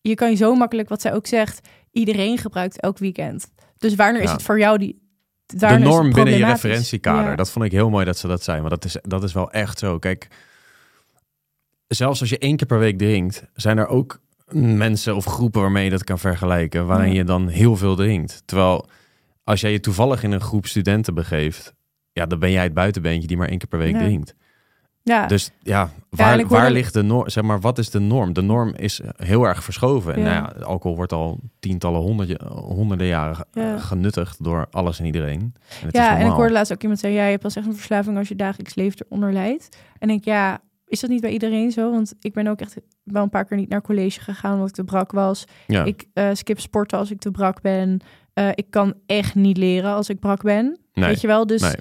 je 0.00 0.14
kan 0.14 0.30
je 0.30 0.36
zo 0.36 0.54
makkelijk, 0.54 0.88
wat 0.88 1.00
zij 1.00 1.14
ook 1.14 1.26
zegt, 1.26 1.68
iedereen 1.96 2.38
gebruikt 2.38 2.80
elk 2.80 2.98
weekend. 2.98 3.50
Dus 3.78 3.94
wanneer 3.94 4.22
is 4.22 4.30
het 4.30 4.42
voor 4.42 4.58
jou 4.58 4.78
die... 4.78 5.04
De 5.46 5.78
norm 5.78 6.12
binnen 6.12 6.38
je 6.38 6.44
referentiekader. 6.44 7.30
Ja. 7.30 7.36
Dat 7.36 7.50
vond 7.50 7.64
ik 7.64 7.72
heel 7.72 7.90
mooi 7.90 8.04
dat 8.04 8.18
ze 8.18 8.26
dat 8.26 8.42
zijn. 8.42 8.58
Want 8.58 8.70
dat 8.70 8.84
is, 8.84 8.96
dat 9.02 9.22
is 9.22 9.32
wel 9.32 9.50
echt 9.50 9.78
zo. 9.78 9.98
Kijk, 9.98 10.28
zelfs 11.88 12.20
als 12.20 12.28
je 12.30 12.38
één 12.38 12.56
keer 12.56 12.66
per 12.66 12.78
week 12.78 12.98
drinkt, 12.98 13.44
zijn 13.54 13.78
er 13.78 13.86
ook 13.86 14.20
mensen 14.50 15.16
of 15.16 15.24
groepen 15.24 15.60
waarmee 15.60 15.84
je 15.84 15.90
dat 15.90 16.04
kan 16.04 16.18
vergelijken, 16.18 16.86
waarin 16.86 17.12
Ja. 17.12 17.14
je 17.14 17.24
dan 17.24 17.48
heel 17.48 17.76
veel 17.76 17.96
drinkt. 17.96 18.42
Terwijl 18.44 18.88
als 19.44 19.60
jij 19.60 19.72
je 19.72 19.80
toevallig 19.80 20.22
in 20.22 20.32
een 20.32 20.40
groep 20.40 20.66
studenten 20.66 21.14
begeeft, 21.14 21.74
ja, 22.12 22.26
dan 22.26 22.38
ben 22.38 22.50
jij 22.50 22.62
het 22.62 22.74
buitenbeentje 22.74 23.28
die 23.28 23.36
maar 23.36 23.48
één 23.48 23.58
keer 23.58 23.68
per 23.68 23.78
week 23.78 23.96
drinkt. 23.96 24.34
Ja, 25.08 25.26
Dus 25.26 25.50
ja, 25.62 25.90
waar, 26.10 26.46
waar 26.46 26.70
ligt 26.70 26.92
de 26.92 27.02
norm? 27.02 27.28
Zeg 27.28 27.44
maar, 27.44 27.60
wat 27.60 27.78
is 27.78 27.90
de 27.90 27.98
norm? 27.98 28.32
De 28.32 28.40
norm 28.42 28.74
is 28.74 29.00
heel 29.16 29.44
erg 29.44 29.64
verschoven. 29.64 30.14
En 30.14 30.20
Ja. 30.20 30.24
nou 30.40 30.58
ja, 30.58 30.64
alcohol 30.64 30.96
wordt 30.96 31.12
al 31.12 31.40
tientallen, 31.58 32.00
honderden, 32.00 32.46
honderden 32.52 33.06
jaren 33.06 33.36
ge- 33.36 33.44
Ja. 33.52 33.78
genuttigd 33.78 34.44
door 34.44 34.66
alles 34.70 34.98
en 34.98 35.04
iedereen. 35.06 35.40
En 35.80 35.86
het 35.86 35.94
is 35.94 36.00
ja 36.00 36.18
en 36.18 36.26
ik 36.26 36.32
hoorde 36.32 36.52
laatst 36.52 36.72
ook 36.72 36.82
iemand 36.82 37.00
zeggen, 37.00 37.18
ja, 37.18 37.24
je 37.24 37.30
hebt 37.30 37.42
pas 37.42 37.56
echt 37.56 37.66
een 37.66 37.74
verslaving 37.74 38.18
als 38.18 38.28
je 38.28 38.36
dagelijks 38.36 38.74
leven 38.74 39.06
eronder 39.08 39.32
leidt. 39.32 39.68
En 39.98 40.10
ik, 40.10 40.24
ja, 40.24 40.60
is 40.86 41.00
dat 41.00 41.10
niet 41.10 41.20
bij 41.20 41.30
iedereen 41.30 41.70
zo? 41.72 41.90
Want 41.90 42.14
ik 42.20 42.32
ben 42.32 42.46
ook 42.46 42.60
echt 42.60 42.76
wel 43.02 43.22
een 43.22 43.28
paar 43.30 43.44
keer 43.44 43.56
niet 43.56 43.68
naar 43.68 43.82
college 43.82 44.20
gegaan 44.20 44.52
omdat 44.52 44.68
ik 44.68 44.74
te 44.74 44.84
brak 44.84 45.12
was. 45.12 45.44
Ja. 45.66 45.84
Ik 45.84 46.04
eh, 46.12 46.28
skip 46.32 46.60
sporten 46.60 46.98
als 46.98 47.10
ik 47.10 47.18
te 47.20 47.30
brak 47.30 47.60
ben. 47.60 48.00
Eh, 48.34 48.48
ik 48.54 48.66
kan 48.70 48.94
echt 49.06 49.34
niet 49.34 49.56
leren 49.56 49.94
als 49.94 50.08
ik 50.08 50.18
brak 50.20 50.42
ben. 50.42 50.78
nee. 50.94 51.04
Weet 51.08 51.20
je 51.20 51.26
wel? 51.26 51.46
Dus 51.46 51.60
Nee. 51.62 51.74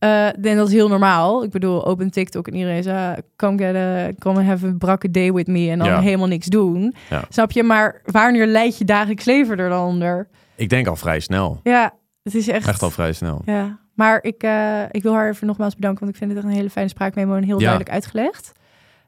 Eh, 0.00 0.26
en 0.26 0.56
dat 0.56 0.66
is 0.68 0.72
heel 0.74 0.88
normaal. 0.88 1.44
Ik 1.44 1.50
bedoel, 1.50 1.86
open 1.86 2.10
TikTok 2.10 2.46
en 2.48 2.54
iedereen 2.54 2.82
zegt, 2.82 3.20
come, 3.36 3.58
get 3.58 3.74
a, 3.76 4.10
come 4.18 4.42
have 4.42 4.66
a 4.66 4.72
brakke 4.78 5.10
day 5.10 5.32
with 5.32 5.46
me. 5.46 5.70
En 5.70 5.78
dan 5.78 5.88
Ja. 5.88 6.00
helemaal 6.00 6.26
niks 6.26 6.46
doen. 6.46 6.94
Ja. 7.10 7.24
Snap 7.28 7.50
je? 7.52 7.62
Maar 7.62 8.00
wanneer 8.04 8.46
leidt 8.46 8.78
je 8.78 8.84
dagelijks 8.84 9.24
leven 9.24 9.58
er 9.58 9.68
dan 9.68 9.86
onder? 9.86 10.28
Ik 10.56 10.68
denk 10.68 10.86
al 10.86 10.96
vrij 10.96 11.20
snel. 11.20 11.60
Ja, 11.62 11.94
het 12.22 12.34
is 12.34 12.48
echt... 12.48 12.66
Echt 12.68 12.82
al 12.82 12.90
vrij 12.90 13.12
snel. 13.12 13.42
Ja, 13.44 13.78
maar 13.94 14.18
ik, 14.22 14.42
eh, 14.42 14.82
ik 14.90 15.02
wil 15.02 15.12
haar 15.14 15.28
even 15.30 15.46
nogmaals 15.46 15.74
bedanken, 15.74 16.00
want 16.00 16.12
ik 16.12 16.18
vind 16.18 16.30
het 16.30 16.40
echt 16.40 16.48
een 16.50 16.56
hele 16.56 16.70
fijne 16.70 16.88
spraakmemo 16.88 17.34
en 17.36 17.42
heel 17.42 17.54
Ja. 17.58 17.64
duidelijk 17.64 17.90
uitgelegd. 17.90 18.52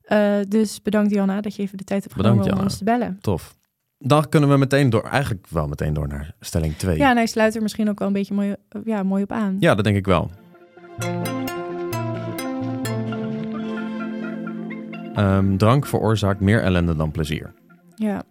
Eh, 0.02 0.34
dus 0.48 0.82
bedankt 0.82 1.10
Diana 1.10 1.40
dat 1.40 1.56
je 1.56 1.62
even 1.62 1.76
de 1.78 1.84
tijd 1.84 2.02
hebt 2.02 2.14
genomen 2.14 2.52
om 2.52 2.60
ons 2.60 2.78
te 2.78 2.84
bellen. 2.84 3.18
Tof. 3.20 3.54
Dan 3.98 4.28
kunnen 4.28 4.48
we 4.50 4.56
meteen 4.56 4.90
door, 4.90 5.02
eigenlijk 5.04 5.46
wel 5.48 5.66
meteen 5.68 5.92
door 5.94 6.08
naar 6.08 6.34
stelling 6.40 6.76
2. 6.76 6.98
Ja, 6.98 7.10
en 7.10 7.16
hij 7.16 7.26
sluit 7.26 7.54
er 7.56 7.62
misschien 7.62 7.88
ook 7.88 7.98
wel 7.98 8.08
een 8.08 8.14
beetje 8.14 8.34
mooi, 8.34 8.54
ja, 8.84 9.02
mooi 9.02 9.22
op 9.22 9.32
aan. 9.32 9.56
Ja, 9.60 9.74
dat 9.74 9.84
denk 9.84 9.96
ik 9.96 10.06
wel. 10.06 10.30
Ehm, 15.14 15.56
drank 15.56 15.86
veroorzaakt 15.86 16.40
meer 16.40 16.62
ellende 16.62 16.96
dan 16.96 17.10
plezier. 17.10 17.54
Ja. 17.94 18.22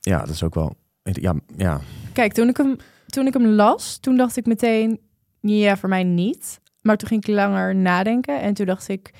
Ja, 0.00 0.18
dat 0.18 0.28
is 0.28 0.42
ook 0.42 0.54
wel. 0.54 0.76
Ja, 1.02 1.34
ja. 1.56 1.80
Kijk, 2.12 2.32
toen 2.32 2.48
ik, 2.48 2.56
hem, 2.56 2.76
toen 3.06 3.26
ik 3.26 3.32
hem 3.32 3.46
las, 3.46 3.98
toen 3.98 4.16
dacht 4.16 4.36
ik 4.36 4.46
meteen, 4.46 5.00
ja, 5.40 5.76
voor 5.76 5.88
mij 5.88 6.04
niet. 6.04 6.60
Maar 6.82 6.96
toen 6.96 7.08
ging 7.08 7.26
ik 7.26 7.34
langer 7.34 7.74
nadenken 7.74 8.40
en 8.40 8.54
toen 8.54 8.66
dacht 8.66 8.88
ik... 8.88 9.10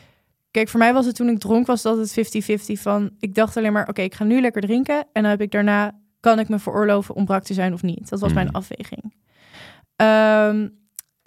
Kijk, 0.51 0.69
voor 0.69 0.79
mij 0.81 0.93
was 0.93 1.07
het 1.07 1.15
toen 1.15 1.29
ik 1.29 1.39
dronk, 1.39 1.67
was 1.67 1.83
dat 1.83 1.99
het 1.99 2.37
50-50 2.79 2.81
van... 2.81 3.11
Ik 3.19 3.35
dacht 3.35 3.57
alleen 3.57 3.73
maar, 3.73 3.89
oké, 3.89 4.03
ik 4.03 4.15
ga 4.15 4.25
nu 4.25 4.41
lekker 4.41 4.63
drinken. 4.63 4.97
En 5.13 5.23
dan 5.23 5.31
heb 5.31 5.41
ik 5.41 5.51
daarna, 5.51 5.99
kan 6.21 6.39
ik 6.39 6.49
me 6.49 6.59
veroorloven 6.59 7.15
om 7.15 7.25
brak 7.25 7.43
te 7.43 7.55
zijn 7.55 7.73
of 7.73 7.83
niet? 7.83 8.09
Dat 8.09 8.21
was 8.21 8.33
mijn 8.33 8.47
Mhm. 8.47 8.57
afweging. 8.57 9.15
Ehm, 9.97 10.69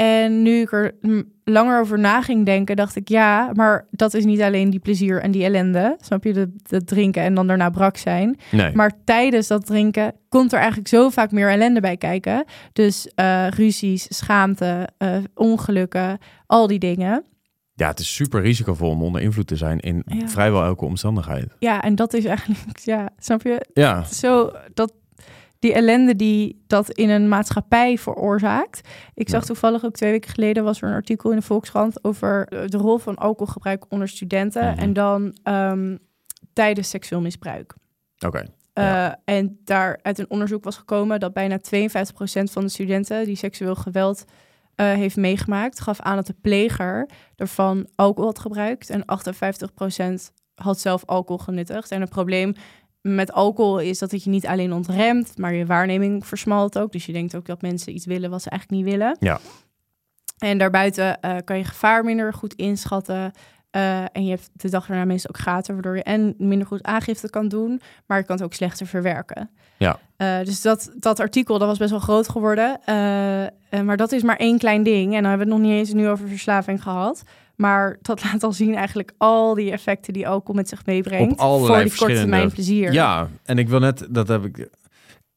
en 0.01 0.41
nu 0.41 0.62
ik 0.62 0.71
er 0.71 0.95
langer 1.43 1.79
over 1.79 1.99
na 1.99 2.21
ging 2.21 2.45
denken, 2.45 2.75
dacht 2.75 2.95
ik, 2.95 3.07
ja, 3.09 3.49
maar 3.53 3.88
dat 3.91 4.13
is 4.13 4.25
niet 4.25 4.41
alleen 4.41 4.69
die 4.69 4.79
plezier 4.79 5.21
en 5.21 5.31
die 5.31 5.43
ellende. 5.43 5.97
Snap 6.01 6.23
je, 6.23 6.51
de 6.63 6.83
drinken 6.83 7.23
en 7.23 7.33
dan 7.33 7.47
daarna 7.47 7.69
brak 7.69 7.97
zijn. 7.97 8.38
Nee. 8.51 8.75
Maar 8.75 8.91
tijdens 9.05 9.47
dat 9.47 9.65
drinken 9.65 10.13
komt 10.29 10.51
er 10.51 10.57
eigenlijk 10.57 10.88
zo 10.88 11.09
vaak 11.09 11.31
meer 11.31 11.49
ellende 11.49 11.79
bij 11.79 11.97
kijken. 11.97 12.43
Dus 12.73 13.12
eh, 13.15 13.47
ruzies, 13.47 14.05
schaamte, 14.09 14.88
eh, 14.97 15.17
ongelukken, 15.35 16.17
al 16.45 16.67
die 16.67 16.79
dingen. 16.79 17.23
Ja, 17.73 17.88
het 17.88 17.99
is 17.99 18.15
super 18.15 18.41
risicovol 18.41 18.89
om 18.89 19.03
onder 19.03 19.21
invloed 19.21 19.47
te 19.47 19.55
zijn 19.55 19.79
in 19.79 20.03
Ja. 20.05 20.27
vrijwel 20.27 20.63
elke 20.63 20.85
omstandigheid. 20.85 21.55
Ja, 21.59 21.81
en 21.81 21.95
dat 21.95 22.13
is 22.13 22.25
eigenlijk, 22.25 22.77
ja, 22.79 23.09
snap 23.17 23.41
je? 23.41 23.65
Ja, 23.73 24.03
Zo 24.03 24.51
dat 24.73 24.93
die 25.60 25.74
ellende 25.74 26.15
die 26.15 26.63
dat 26.67 26.89
in 26.91 27.10
een 27.10 27.28
maatschappij 27.28 27.98
veroorzaakt. 27.98 28.88
Ik 29.13 29.30
zag 29.30 29.45
toevallig 29.45 29.86
ook 29.86 29.93
twee 29.93 30.12
weken 30.12 30.30
geleden 30.32 30.63
was 30.63 30.82
er 30.82 30.88
een 30.88 30.93
artikel 30.93 31.30
in 31.30 31.36
de 31.38 31.41
Volkskrant 31.41 32.04
over 32.04 32.45
de 32.69 32.78
rol 32.78 32.98
van 32.98 33.15
alcoholgebruik 33.15 33.86
onder 33.89 34.08
studenten 34.08 34.63
Mhm. 34.72 34.80
en 34.80 34.93
dan 34.93 35.38
ehm, 35.43 35.98
tijdens 36.54 36.89
seksueel 36.89 37.22
misbruik. 37.22 37.74
oké. 38.26 38.38
Eh, 38.74 38.84
Ja. 38.84 39.19
En 39.26 39.60
daar 39.63 40.00
uit 40.02 40.19
een 40.19 40.30
onderzoek 40.30 40.63
was 40.63 40.78
gekomen 40.78 41.19
dat 41.19 41.34
bijna 41.34 41.58
52% 41.58 42.52
van 42.52 42.63
de 42.63 42.69
studenten 42.69 43.26
die 43.26 43.36
seksueel 43.36 43.76
geweld 43.76 44.26
eh, 44.76 44.86
heeft 44.93 45.15
meegemaakt, 45.15 45.80
gaf 45.80 46.00
aan 46.00 46.15
dat 46.15 46.28
de 46.28 46.36
pleger 46.41 47.10
ervan 47.36 47.88
alcohol 47.95 48.30
had 48.30 48.39
gebruikt. 48.39 48.89
En 48.89 49.04
58% 49.06 50.32
had 50.56 50.80
zelf 50.80 51.06
alcohol 51.06 51.43
genuttigd. 51.43 51.91
En 51.91 52.02
het 52.02 52.10
probleem 52.10 52.54
met 53.01 53.31
alcohol 53.31 53.79
is 53.79 53.99
dat 53.99 54.12
het 54.12 54.23
je 54.23 54.29
niet 54.29 54.47
alleen 54.47 54.73
ontremt, 54.73 55.38
maar 55.38 55.53
je 55.53 55.65
waarneming 55.65 56.25
versmalt 56.25 56.77
ook. 56.77 56.91
Dus 56.91 57.05
je 57.05 57.13
denkt 57.13 57.35
ook 57.35 57.45
dat 57.45 57.62
mensen 57.62 57.93
iets 57.93 58.05
willen 58.05 58.29
wat 58.29 58.41
ze 58.41 58.49
eigenlijk 58.49 58.81
niet 58.81 58.91
willen. 58.91 59.17
Ja. 59.19 59.39
En 60.38 60.57
daarbuiten 60.57 61.21
eh, 61.21 61.35
kan 61.45 61.57
je 61.57 61.63
gevaar 61.63 62.03
minder 62.03 62.33
goed 62.33 62.53
inschatten. 62.53 63.32
Eh, 63.69 64.01
en 64.01 64.26
je 64.26 64.30
hebt 64.30 64.49
de 64.53 64.69
dag 64.69 64.86
daarna 64.86 65.05
meestal 65.05 65.30
ook 65.30 65.41
gaten, 65.41 65.74
waardoor 65.74 65.95
je 65.95 66.03
en 66.03 66.36
minder 66.38 66.67
goed 66.67 66.84
aangifte 66.84 67.30
kan 67.30 67.47
doen, 67.47 67.82
maar 68.05 68.17
je 68.17 68.24
kan 68.24 68.36
het 68.36 68.45
ook 68.45 68.53
slechter 68.53 68.88
verwerken. 68.88 69.49
Ja. 69.78 69.99
Eh, 70.17 70.39
dus 70.43 70.61
dat, 70.61 70.91
dat 70.95 71.19
artikel 71.19 71.59
dat 71.59 71.67
was 71.67 71.78
best 71.78 71.89
wel 71.89 71.99
groot 71.99 72.30
geworden. 72.30 72.80
Maar 73.84 73.97
dat 73.97 74.11
is 74.11 74.24
maar 74.24 74.36
één 74.36 74.57
klein 74.57 74.84
ding. 74.84 75.15
En 75.15 75.21
dan 75.21 75.30
hebben 75.30 75.47
we 75.47 75.53
het 75.53 75.61
nog 75.61 75.71
niet 75.71 75.80
eens 75.80 75.93
nu 75.93 76.09
over 76.09 76.28
verslaving 76.28 76.84
gehad. 76.84 77.24
Maar 77.60 77.97
dat 78.01 78.24
laat 78.24 78.43
al 78.43 78.51
zien 78.51 78.76
eigenlijk 78.76 79.12
al 79.18 79.53
die 79.53 79.72
effecten 79.72 80.14
die 80.14 80.28
alcohol 80.28 80.55
met 80.55 80.70
zich 80.70 80.86
meebrengt. 80.86 81.32
Op 81.34 81.39
allerlei 81.39 81.82
voor 81.82 81.89
die 81.89 81.97
korte 81.97 82.14
termijn 82.14 82.51
plezier. 82.51 82.93
Ja, 82.93 83.30
en 83.43 83.57
ik 83.57 83.70
wil 83.70 83.80
net, 83.80 84.07
dat 84.10 84.28
heb 84.28 84.45
ik, 84.45 84.68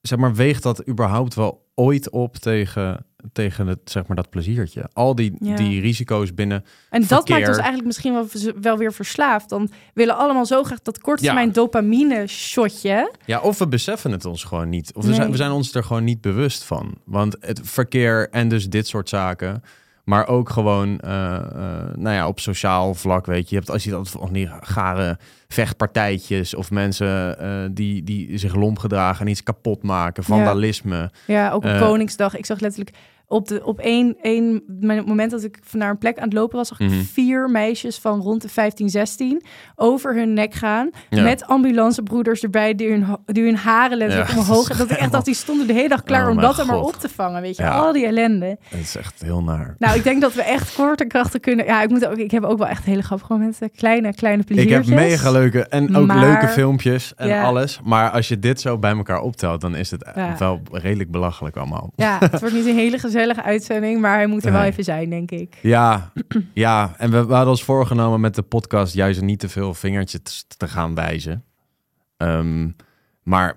zeg 0.00 0.18
maar, 0.18 0.34
weegt 0.34 0.62
dat 0.62 0.88
überhaupt 0.88 1.34
wel 1.34 1.66
ooit 1.74 2.10
op 2.10 2.36
tegen 2.36 3.06
tegen 3.32 3.66
het, 3.66 3.78
zeg 3.84 4.06
maar, 4.06 4.16
dat 4.16 4.30
pleziertje. 4.30 4.88
Al 4.92 5.14
die, 5.14 5.34
Ja. 5.38 5.56
die 5.56 5.80
risico's 5.80 6.34
binnen. 6.34 6.64
En 6.90 7.06
dat 7.06 7.28
maakt 7.28 7.48
ons 7.48 7.56
eigenlijk 7.56 7.86
misschien 7.86 8.12
wel, 8.12 8.26
wel 8.60 8.76
weer 8.78 8.92
verslaafd. 8.92 9.48
Dan 9.48 9.70
willen 9.94 10.16
allemaal 10.16 10.46
zo 10.46 10.62
graag 10.62 10.82
dat 10.82 11.00
korte 11.00 11.22
Ja. 11.22 11.28
termijn 11.28 11.52
dopamine 11.52 12.26
shotje. 12.26 13.12
Ja, 13.26 13.40
of 13.40 13.58
we 13.58 13.68
beseffen 13.68 14.10
het 14.10 14.24
ons 14.24 14.44
gewoon 14.44 14.68
niet. 14.68 14.94
Of 14.94 15.04
we, 15.04 15.14
zijn, 15.14 15.30
we 15.30 15.36
zijn 15.36 15.50
ons 15.50 15.74
er 15.74 15.84
gewoon 15.84 16.04
niet 16.04 16.20
bewust 16.20 16.64
van. 16.64 16.94
Want 17.04 17.36
het 17.40 17.60
verkeer 17.62 18.28
en 18.30 18.48
dus 18.48 18.68
dit 18.68 18.86
soort 18.86 19.08
zaken. 19.08 19.62
Maar 20.04 20.28
ook 20.28 20.50
gewoon, 20.50 21.00
eh, 21.00 21.34
eh, 21.34 21.94
nou 21.94 22.14
ja, 22.14 22.28
op 22.28 22.40
sociaal 22.40 22.94
vlak, 22.94 23.26
weet 23.26 23.48
je. 23.48 23.54
Je 23.54 23.60
hebt 23.60 23.70
als 23.70 23.84
je 23.84 23.90
dat 23.90 24.10
van 24.10 24.32
die 24.32 24.50
gare 24.60 25.18
vechtpartijtjes 25.48 26.54
of 26.54 26.70
mensen 26.70 27.38
eh, 27.38 27.68
die, 27.70 28.02
die 28.02 28.38
zich 28.38 28.54
lomp 28.54 28.78
gedragen 28.78 29.26
en 29.26 29.30
iets 29.30 29.42
kapot 29.42 29.82
maken, 29.82 30.24
vandalisme. 30.24 31.10
Ja, 31.26 31.50
ook 31.50 31.64
op. 31.64 31.76
Koningsdag. 31.78 32.36
Ik 32.36 32.46
zag 32.46 32.60
letterlijk 32.60 32.96
op, 33.32 33.48
de, 33.48 33.64
op 33.64 33.78
één, 33.78 34.16
één 34.22 34.62
moment 35.06 35.30
dat 35.30 35.44
ik 35.44 35.58
naar 35.72 35.90
een 35.90 35.98
plek 35.98 36.18
aan 36.18 36.24
het 36.24 36.32
lopen 36.32 36.56
was, 36.56 36.68
zag 36.68 36.80
ik 36.80 36.88
Mhm. 36.90 37.00
vier 37.02 37.50
meisjes 37.50 37.98
van 37.98 38.20
rond 38.20 38.42
de 38.42 38.48
15, 38.48 38.88
16 38.90 39.42
over 39.76 40.14
hun 40.14 40.32
nek 40.32 40.54
gaan. 40.54 40.90
Ja. 41.10 41.22
Met 41.22 41.46
ambulancebroeders 41.46 42.42
erbij 42.42 42.74
die 42.74 42.90
hun, 42.90 43.06
die 43.26 43.44
hun 43.44 43.56
haren 43.56 43.96
letterlijk 43.98 44.30
Ja, 44.30 44.38
omhoog. 44.38 44.68
dat 44.68 44.76
Dat 44.78 44.90
ik 44.90 44.96
echt 45.02 45.12
dacht, 45.12 45.24
die 45.24 45.34
stonden 45.34 45.66
de 45.66 45.72
hele 45.72 45.88
dag 45.88 46.02
klaar 46.02 46.24
Oh 46.24 46.30
om 46.30 46.40
dat 46.40 46.58
er 46.58 46.66
maar 46.66 46.80
op 46.80 46.94
te 46.94 47.08
vangen. 47.08 47.40
Weet 47.42 47.56
je, 47.56 47.62
Ja. 47.62 47.70
al 47.70 47.92
die 47.92 48.06
ellende. 48.06 48.56
Het 48.68 48.80
is 48.80 48.96
echt 48.96 49.22
heel 49.22 49.42
naar. 49.42 49.74
Nou, 49.78 49.96
ik 49.96 50.04
denk 50.04 50.20
dat 50.20 50.34
we 50.34 50.42
echt 50.42 50.74
kort 50.76 51.00
en 51.00 51.08
krachtig 51.08 51.40
kunnen. 51.40 51.64
Ja, 51.64 51.82
ik, 51.82 51.88
moet 51.88 52.06
ook, 52.06 52.16
ik 52.16 52.30
heb 52.30 52.44
ook 52.44 52.58
wel 52.58 52.66
echt 52.68 52.84
hele 52.84 53.02
grappige 53.02 53.32
momenten. 53.32 53.70
Kleine, 53.76 54.14
kleine 54.14 54.40
Ik 54.40 54.46
pleziertjes. 54.46 54.88
heb 54.88 54.98
mega 54.98 55.30
leuke 55.30 55.66
en 55.66 55.96
ook 55.96 56.06
Maar- 56.06 56.18
leuke 56.18 56.48
filmpjes 56.48 57.12
en 57.16 57.42
alles. 57.42 57.80
Maar 57.84 58.10
als 58.10 58.28
je 58.28 58.38
dit 58.38 58.60
zo 58.60 58.78
bij 58.78 58.92
elkaar 58.96 59.20
optelt, 59.20 59.60
dan 59.60 59.74
is 59.76 59.90
het 59.90 60.10
wel 60.38 60.60
redelijk 60.72 61.10
belachelijk 61.10 61.56
allemaal. 61.56 61.92
Ja, 61.96 62.16
het 62.20 62.40
wordt 62.40 62.54
niet 62.54 62.66
een 62.66 62.74
hele 62.74 62.98
gezellige 63.06 63.20
uitzending, 63.30 64.00
maar 64.00 64.14
hij 64.16 64.26
moet 64.26 64.44
er 64.44 64.52
wel 64.52 64.62
even 64.62 64.84
zijn, 64.84 65.10
denk 65.10 65.30
ik. 65.30 65.58
Ja, 65.62 66.12
ja. 66.54 66.94
en 66.98 67.10
we, 67.10 67.26
we 67.26 67.32
hadden 67.32 67.50
ons 67.50 67.64
voorgenomen 67.64 68.20
met 68.20 68.34
de 68.34 68.42
podcast 68.42 68.94
juist 68.94 69.20
niet 69.20 69.38
te 69.38 69.48
veel 69.48 69.74
vingertjes 69.74 70.44
te 70.56 70.68
gaan 70.68 70.94
wijzen. 70.94 71.44
Ehm, 72.16 72.70
maar 73.22 73.56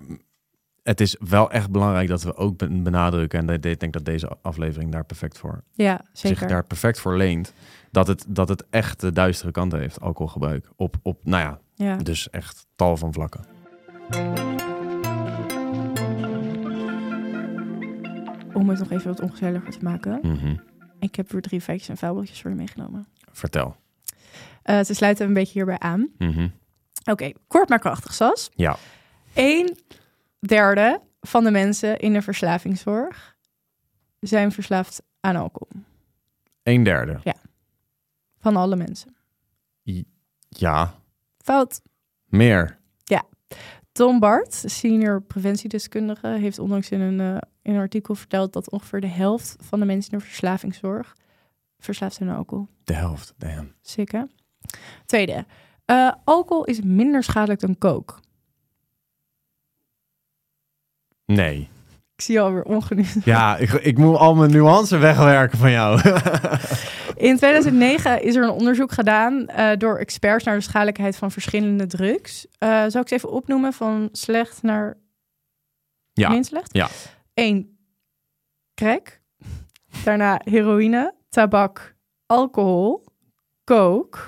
het 0.82 1.00
is 1.00 1.16
wel 1.28 1.50
echt 1.50 1.70
belangrijk 1.70 2.08
dat 2.08 2.22
we 2.22 2.36
ook 2.36 2.56
ben- 2.58 2.82
benadrukken, 2.82 3.48
en 3.48 3.62
ik 3.62 3.80
denk 3.80 3.92
dat 3.92 4.04
deze 4.04 4.28
aflevering 4.42 4.92
daar 4.92 5.04
perfect 5.04 5.38
voor, 5.38 5.62
Ja, 5.74 6.00
zich 6.12 6.28
zeker. 6.30 6.48
daar 6.48 6.64
perfect 6.64 7.00
voor 7.00 7.16
leent, 7.16 7.52
dat 7.90 8.06
het, 8.06 8.24
dat 8.28 8.48
het 8.48 8.64
echt 8.70 9.00
de 9.00 9.12
duistere 9.12 9.50
kant 9.50 9.72
heeft, 9.72 10.00
alcoholgebruik. 10.00 10.68
Op, 10.76 10.96
op, 11.02 11.20
nou 11.24 11.42
ja, 11.42 11.58
Ja. 11.74 11.96
dus 11.96 12.30
echt 12.30 12.66
tal 12.76 12.96
van 12.96 13.12
vlakken. 13.12 13.44
Om 18.56 18.68
het 18.68 18.78
nog 18.78 18.90
even 18.90 19.06
wat 19.10 19.20
ongezelliger 19.20 19.70
te 19.70 19.78
maken. 19.82 20.18
Mhm. 20.22 20.56
Ik 20.98 21.14
heb 21.14 21.30
weer 21.30 21.42
drie 21.42 21.60
feitjes 21.60 21.88
en 21.88 21.96
vuilbroodjes 21.96 22.40
voor 22.40 22.50
je 22.50 22.56
meegenomen. 22.56 23.06
Vertel. 23.32 23.76
Eh 24.62 24.84
ze 24.84 24.94
sluiten 24.94 25.26
een 25.26 25.32
beetje 25.32 25.52
hierbij 25.52 25.78
aan. 25.78 26.08
Mhm. 26.18 26.48
Oké, 27.04 27.32
kort 27.46 27.68
maar 27.68 27.78
krachtig, 27.78 28.14
Sas. 28.14 28.50
Ja. 28.54 28.76
Een 29.34 29.78
derde 30.38 31.00
van 31.20 31.44
de 31.44 31.50
mensen 31.50 31.98
in 31.98 32.12
de 32.12 32.22
verslavingszorg 32.22 33.36
zijn 34.20 34.52
verslaafd 34.52 35.02
aan 35.20 35.36
alcohol. 35.36 35.82
Een 36.62 36.82
derde. 36.82 37.20
Van 38.38 38.56
alle 38.56 38.76
mensen. 38.76 39.16
Ja, 40.48 40.94
Fout. 41.38 41.80
meer. 42.24 42.78
Tom 43.96 44.18
Bart, 44.18 44.62
senior 44.66 45.22
preventiedeskundige, 45.22 46.28
heeft 46.28 46.58
onlangs 46.58 46.90
in 46.90 47.00
een, 47.00 47.20
eh, 47.20 47.40
in 47.62 47.74
een 47.74 47.80
artikel 47.80 48.14
verteld 48.14 48.52
dat 48.52 48.70
ongeveer 48.70 49.00
de 49.00 49.06
helft 49.06 49.56
van 49.60 49.80
de 49.80 49.86
mensen 49.86 50.12
in 50.12 50.18
de 50.18 50.24
verslavingszorg 50.24 51.16
verslaafd 51.78 52.14
zijn 52.14 52.28
aan 52.28 52.36
alcohol. 52.36 52.68
De 52.84 52.92
helft. 52.92 53.34
Damn. 53.38 53.72
Hè? 53.94 54.22
Tweede, 55.06 55.44
eh, 55.84 56.12
alcohol 56.24 56.64
is 56.64 56.80
minder 56.80 57.22
schadelijk 57.22 57.60
dan 57.60 57.78
coke. 57.78 58.14
Nee. 61.24 61.68
Ik 62.14 62.22
zie 62.22 62.40
alweer 62.40 62.64
ongeniet. 62.64 63.16
Ja, 63.24 63.56
ik, 63.56 63.72
ik 63.72 63.98
moet 63.98 64.16
al 64.16 64.34
mijn 64.34 64.50
nuance 64.50 64.96
wegwerken 64.96 65.58
van 65.58 65.70
jou. 65.70 66.00
In 67.16 67.36
2009 67.36 68.22
is 68.22 68.34
er 68.36 68.42
een 68.42 68.50
onderzoek 68.50 68.92
gedaan 68.92 69.48
eh, 69.48 69.76
door 69.76 69.98
experts 69.98 70.44
naar 70.44 70.54
de 70.54 70.60
schadelijkheid 70.60 71.16
van 71.16 71.30
verschillende 71.30 71.86
drugs. 71.86 72.46
Eh 72.58 72.84
zal 72.88 73.00
ik 73.00 73.08
ze 73.08 73.14
even 73.14 73.30
opnoemen 73.30 73.72
van 73.72 74.08
slecht 74.12 74.62
naar 74.62 74.96
Ja. 76.12 76.28
min 76.28 76.44
slecht? 76.44 76.74
Ja. 76.74 76.88
1. 77.34 77.78
Crack. 78.74 79.20
Daarna 80.04 80.40
heroïne, 80.44 81.14
tabak, 81.28 81.96
alcohol, 82.26 83.04
coke. 83.64 84.18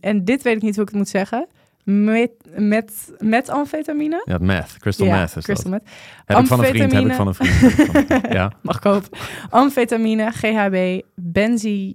En 0.00 0.24
dit 0.24 0.42
weet 0.42 0.56
ik 0.56 0.62
niet 0.62 0.74
hoe 0.74 0.82
ik 0.84 0.88
het 0.88 0.98
moet 0.98 1.08
zeggen. 1.08 1.46
Met, 1.84 2.30
met, 2.56 3.12
met 3.18 3.48
amfetamine. 3.48 4.22
Ja, 4.24 4.38
meth. 4.40 4.76
Crystal 4.78 5.06
ja, 5.06 5.16
meth 5.18 5.36
is 5.36 5.44
crystal 5.44 5.70
dat. 5.70 5.80
meth. 5.82 5.92
Heb 6.24 6.38
ik 6.38 6.46
van 6.46 6.58
een 6.58 6.64
vriend, 6.66 6.92
heb 6.92 7.02
ik 7.02 7.08
Amfetamine. 7.08 7.14
van 7.14 7.26
een 7.26 7.34
vriend. 7.34 7.60
heb 7.60 7.70
ik 7.70 7.86
van 7.86 7.96
een 7.96 8.06
vriend. 8.06 8.32
Ja. 8.32 8.52
Mag 8.62 8.78
kopen. 8.78 9.08
Amfetamine, 9.50 10.30
GHB, 10.30 11.00
benzi, 11.14 11.94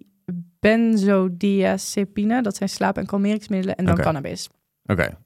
benzodiazepine. 0.59 2.41
Dat 2.41 2.55
zijn 2.55 2.69
slaap- 2.69 2.97
en 2.97 3.05
kalmeringsmiddelen. 3.05 3.75
En 3.75 3.85
dan 3.85 3.95
cannabis. 3.97 4.49
Oké. 4.85 5.17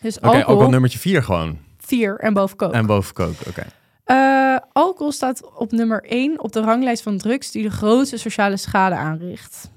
Dus 0.00 0.16
Oké, 0.16 0.26
alcohol, 0.26 0.46
alcohol 0.46 0.70
nummertje 0.70 0.98
vier 0.98 1.22
gewoon. 1.22 1.58
4 1.78 2.16
en 2.16 2.32
boven. 2.32 2.72
En 2.72 2.86
boven. 2.86 3.28
Oké. 3.48 3.66
Eh, 4.04 4.56
alcohol 4.72 5.12
staat 5.12 5.54
op 5.54 5.72
nummer 5.72 6.04
1 6.04 6.42
op 6.42 6.52
de 6.52 6.60
ranglijst 6.60 7.02
van 7.02 7.18
drugs 7.18 7.50
die 7.50 7.62
de 7.62 7.70
grootste 7.70 8.16
sociale 8.16 8.56
schade 8.56 8.94
aanricht. 8.94 9.70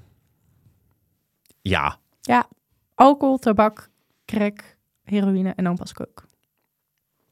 Ja. 1.62 1.98
Alcohol, 2.94 3.38
tabak, 3.38 3.88
crack, 4.26 4.76
heroïne 5.02 5.52
en 5.56 5.64
dan 5.64 5.76
pas 5.76 5.92
coke. 5.92 6.22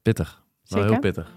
Pittig. 0.01 0.43
Wel 0.67 0.81
Zeker. 0.81 0.89
heel 0.91 0.99
pittig. 0.99 1.31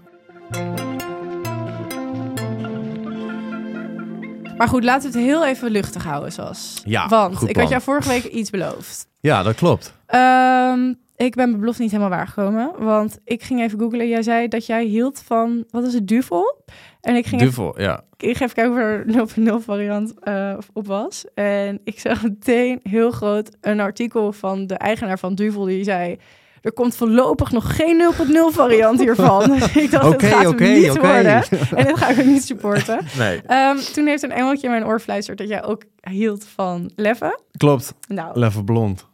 Maar 4.57 4.67
goed, 4.67 4.83
laten 4.83 5.11
we 5.11 5.17
het 5.17 5.27
heel 5.27 5.45
even 5.45 5.71
luchtig 5.71 6.03
houden, 6.03 6.31
zoals. 6.31 6.81
Ja, 6.85 7.07
Want 7.07 7.49
ik 7.49 7.57
had 7.57 7.69
jou 7.69 7.81
vorige 7.81 8.09
week 8.09 8.23
iets 8.23 8.49
beloofd. 8.49 9.07
Ja, 9.19 9.43
dat 9.43 9.55
klopt. 9.55 9.93
Ehm, 10.05 10.93
ik 11.15 11.35
ben 11.35 11.47
mijn 11.49 11.59
belofte 11.59 11.81
niet 11.81 11.91
helemaal 11.91 12.17
waargekomen. 12.17 12.71
Want 12.77 13.17
ik 13.23 13.43
ging 13.43 13.61
even 13.61 13.79
googlen. 13.79 14.07
Jij 14.07 14.21
zei 14.23 14.47
dat 14.47 14.65
jij 14.65 14.83
hield 14.83 15.21
van, 15.21 15.63
wat 15.69 15.83
is 15.83 15.93
het, 15.93 16.07
duvel? 16.07 16.63
En 17.01 17.15
ik 17.15 17.25
ging, 17.27 17.41
even, 17.41 17.53
Duvel, 17.55 17.81
ja. 17.81 18.03
ik 18.17 18.37
ging 18.37 18.51
even 18.51 18.53
kijken 18.53 19.21
of 19.21 19.37
er 19.37 19.59
0.0 19.61 19.65
variant 19.65 20.13
eh, 20.19 20.57
op 20.73 20.87
was. 20.87 21.25
En 21.33 21.79
ik 21.83 21.99
zag 21.99 22.23
meteen 22.29 22.79
heel 22.83 23.11
groot 23.11 23.49
een 23.61 23.79
artikel 23.79 24.31
van 24.33 24.67
de 24.67 24.73
eigenaar 24.75 25.19
van 25.19 25.35
Duvel. 25.35 25.63
Die 25.63 25.83
zei, 25.83 26.17
er 26.61 26.71
komt 26.73 26.95
voorlopig 26.95 27.51
nog 27.51 27.75
geen 27.75 28.13
0.0 28.17 28.31
variant 28.55 28.99
hiervan. 28.99 29.49
dus 29.49 29.75
ik 29.83 29.91
dacht, 29.91 30.05
Oké, 30.05 30.25
het 30.25 30.33
gaat 30.35 30.59
hem 30.59 30.73
niet 30.73 30.97
worden. 30.97 31.43
En 31.75 31.85
dit 31.85 31.97
ga 31.97 32.09
ik 32.09 32.19
ook 32.19 32.25
niet 32.25 32.43
supporten. 32.43 32.99
Nee. 33.17 33.41
Ehm, 33.45 33.77
toen 33.93 34.07
heeft 34.07 34.23
een 34.23 34.31
engeltje 34.31 34.65
in 34.67 34.73
mijn 34.73 34.85
oor 34.85 34.99
fluisterd 34.99 35.37
dat 35.37 35.47
jij 35.47 35.63
ook 35.63 35.83
hield 36.01 36.45
van 36.45 36.91
Leffe. 36.95 37.39
Klopt. 37.57 37.93
Nou, 38.07 38.39
Level 38.39 38.63
blond. 38.63 39.07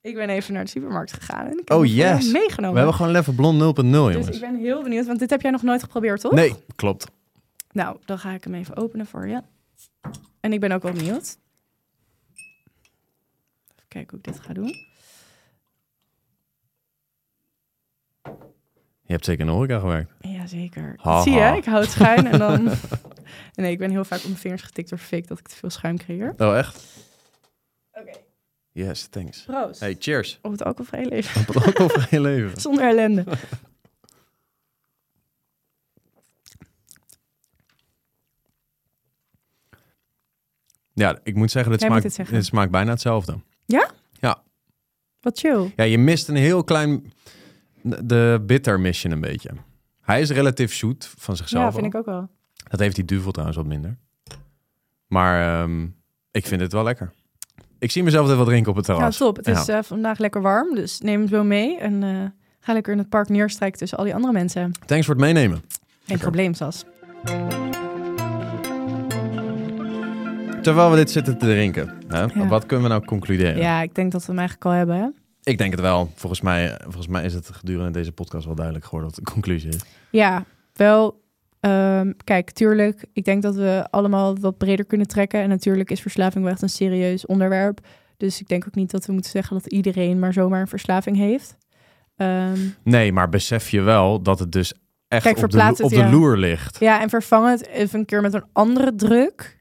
ik 0.00 0.14
ben 0.14 0.28
even 0.28 0.52
naar 0.54 0.64
de 0.64 0.70
supermarkt 0.70 1.12
gegaan. 1.12 1.46
En 1.46 1.52
ik 1.58 1.68
heb 1.68 1.78
Oh, 1.78 1.86
yes. 1.86 2.32
meegenomen. 2.32 2.70
We 2.72 2.76
hebben 2.78 2.94
gewoon 2.94 3.12
level 3.12 3.32
blond 3.32 3.60
0.0, 3.62 3.64
Dus 3.74 3.90
jongens. 4.14 4.28
ik 4.28 4.40
ben 4.40 4.54
heel 4.56 4.82
benieuwd, 4.82 5.06
want 5.06 5.18
dit 5.18 5.30
heb 5.30 5.42
jij 5.42 5.50
nog 5.50 5.62
nooit 5.62 5.82
geprobeerd, 5.82 6.20
toch? 6.20 6.32
Nee, 6.32 6.52
klopt. 6.76 7.06
Nou, 7.76 7.98
dan 8.04 8.18
ga 8.18 8.30
ik 8.32 8.44
hem 8.44 8.54
even 8.54 8.76
openen 8.76 9.06
voor 9.06 9.28
je. 9.28 9.42
En 10.40 10.52
ik 10.52 10.60
ben 10.60 10.72
ook 10.72 10.82
wel 10.82 10.92
benieuwd. 10.92 11.38
Even 13.74 13.88
kijken 13.88 14.10
hoe 14.10 14.18
ik 14.18 14.24
dit 14.24 14.40
ga 14.40 14.52
doen. 14.52 14.74
Je 19.02 19.12
hebt 19.12 19.24
zeker 19.24 19.40
in 19.40 19.46
de 19.46 19.52
horeca 19.52 19.78
gewerkt. 19.78 20.12
Jazeker. 20.20 20.94
Ha, 21.02 21.22
Zie 21.22 21.32
je, 21.32 21.56
ik 21.56 21.64
hou 21.64 21.80
het 21.80 21.90
schuin 21.90 22.26
en 22.26 22.38
dan... 22.38 22.70
nee, 23.54 23.70
ik 23.72 23.78
ben 23.78 23.90
heel 23.90 24.04
vaak 24.04 24.18
op 24.18 24.24
mijn 24.24 24.36
vingers 24.38 24.62
getikt 24.62 24.88
door 24.88 24.98
fik 24.98 25.28
dat 25.28 25.38
ik 25.38 25.48
te 25.48 25.56
veel 25.56 25.70
schuim 25.70 25.98
creëer. 25.98 26.34
Oh, 26.36 26.56
echt? 26.56 26.84
Oké, 27.92 28.10
Yes, 28.72 29.06
thanks. 29.06 29.42
proost. 29.44 29.80
Hey, 29.80 29.96
cheers. 29.98 30.38
Op 30.42 30.50
het 30.50 30.62
alcoholvrij 30.64 31.04
leven. 31.08 31.40
Op 31.48 31.54
het 31.54 31.64
alcoholvrije 31.66 32.20
leven. 32.22 32.60
Zonder 32.66 32.88
ellende. 32.88 33.24
Ja, 40.98 41.18
ik 41.22 41.34
moet 41.34 41.50
zeggen, 41.50 41.72
dit, 41.72 41.80
Jij 41.80 41.88
smaakt, 41.90 42.04
het 42.04 42.14
zeggen. 42.14 42.34
dit 42.34 42.44
smaakt 42.44 42.70
bijna 42.70 42.90
hetzelfde. 42.90 43.38
Wat 45.20 45.38
chill. 45.38 45.72
Ja, 45.76 45.84
je 45.84 45.98
mist 45.98 46.28
een 46.28 46.36
heel 46.36 46.64
klein... 46.64 47.12
De 47.82 48.42
bitter 48.46 48.80
mis 48.80 49.02
je 49.02 49.08
een 49.08 49.20
beetje. 49.20 49.50
Hij 50.00 50.20
is 50.20 50.30
relatief 50.30 50.74
zoet 50.74 51.12
van 51.18 51.36
zichzelf. 51.36 51.64
Ja, 51.64 51.70
vind 51.80 51.82
al. 51.82 51.88
ik 51.88 51.94
ook 51.96 52.14
wel. 52.14 52.28
Dat 52.70 52.80
heeft 52.80 52.94
die 52.96 53.04
duvel 53.04 53.30
trouwens 53.30 53.58
wat 53.58 53.66
minder. 53.66 53.96
Maar 55.06 55.62
ehm, 55.62 55.86
ik 56.30 56.46
vind 56.46 56.60
het 56.60 56.72
wel 56.72 56.82
lekker. 56.82 57.12
Ik 57.78 57.90
zie 57.90 58.02
mezelf 58.02 58.24
even 58.26 58.38
wat 58.38 58.46
drinken 58.46 58.70
op 58.70 58.76
het 58.76 58.86
Ja, 58.86 58.94
terras. 58.94 59.16
top. 59.16 59.36
Het 59.36 59.46
Ja. 59.46 59.60
is 59.60 59.68
eh, 59.68 59.78
vandaag 59.82 60.18
lekker 60.18 60.42
warm, 60.42 60.74
dus 60.74 61.00
neem 61.00 61.18
hem 61.20 61.28
zo 61.28 61.44
mee. 61.44 61.78
En 61.78 62.02
eh, 62.02 62.24
ga 62.60 62.72
lekker 62.72 62.92
in 62.92 62.98
het 62.98 63.08
park 63.08 63.28
neerstrijken 63.28 63.78
tussen 63.78 63.98
al 63.98 64.04
die 64.04 64.14
andere 64.14 64.32
mensen. 64.32 64.72
Thanks 64.86 65.06
voor 65.06 65.14
het 65.14 65.24
meenemen. 65.24 65.62
Geen 66.06 66.18
probleem, 66.18 66.54
Sas. 66.54 66.84
Terwijl 70.66 70.90
we 70.90 70.96
dit 70.96 71.10
zitten 71.10 71.38
te 71.38 71.46
drinken, 71.46 71.92
hè, 72.08 72.20
Ja. 72.22 72.46
wat 72.48 72.66
kunnen 72.66 72.84
we 72.86 72.92
nou 72.92 73.04
concluderen? 73.04 73.56
Ja, 73.56 73.82
ik 73.82 73.94
denk 73.94 74.12
dat 74.12 74.20
we 74.20 74.26
hem 74.26 74.38
eigenlijk 74.38 74.68
al 74.68 74.72
hebben. 74.76 74.96
Hè? 74.96 75.08
Ik 75.50 75.58
denk 75.58 75.70
het 75.70 75.80
wel. 75.80 76.10
Volgens 76.14 76.40
mij, 76.40 76.78
volgens 76.82 77.06
mij 77.06 77.24
is 77.24 77.34
het 77.34 77.50
gedurende 77.52 77.90
deze 77.90 78.12
podcast 78.12 78.46
wel 78.46 78.54
duidelijk 78.54 78.84
geworden 78.84 79.10
wat 79.14 79.24
de 79.24 79.32
conclusie 79.32 79.68
is. 79.70 79.80
Ja, 80.10 80.44
wel. 80.72 81.24
ehm, 81.60 82.12
kijk, 82.24 82.50
tuurlijk. 82.50 83.04
Ik 83.12 83.24
denk 83.24 83.42
dat 83.42 83.54
we 83.54 83.86
allemaal 83.90 84.36
wat 84.38 84.58
breder 84.58 84.84
kunnen 84.84 85.06
trekken. 85.06 85.40
En 85.40 85.48
natuurlijk 85.48 85.90
is 85.90 86.00
verslaving 86.00 86.44
wel 86.44 86.52
echt 86.52 86.62
een 86.62 86.68
serieus 86.68 87.26
onderwerp. 87.26 87.78
Dus 88.16 88.40
ik 88.40 88.48
denk 88.48 88.64
ook 88.66 88.74
niet 88.74 88.90
dat 88.90 89.06
we 89.06 89.12
moeten 89.12 89.30
zeggen 89.30 89.56
dat 89.56 89.66
iedereen 89.72 90.18
maar 90.18 90.32
zomaar 90.32 90.60
een 90.60 90.68
verslaving 90.68 91.16
heeft. 91.16 91.56
Ehm, 92.16 92.58
Nee, 92.84 93.12
maar 93.12 93.28
besef 93.28 93.68
je 93.70 93.80
wel 93.80 94.22
dat 94.22 94.38
het 94.38 94.52
dus 94.52 94.72
echt 95.08 95.22
Kijk, 95.22 95.36
op, 95.36 95.50
de, 95.50 95.58
op 95.70 95.76
het, 95.78 95.88
de 95.88 95.96
ja. 95.96 96.10
loer 96.10 96.36
ligt. 96.36 96.80
ja, 96.80 97.00
en 97.00 97.08
vervang 97.08 97.48
het 97.48 97.66
even 97.68 97.98
een 97.98 98.04
keer 98.04 98.20
met 98.20 98.34
een 98.34 98.44
andere 98.52 98.94
druk. 98.94 99.55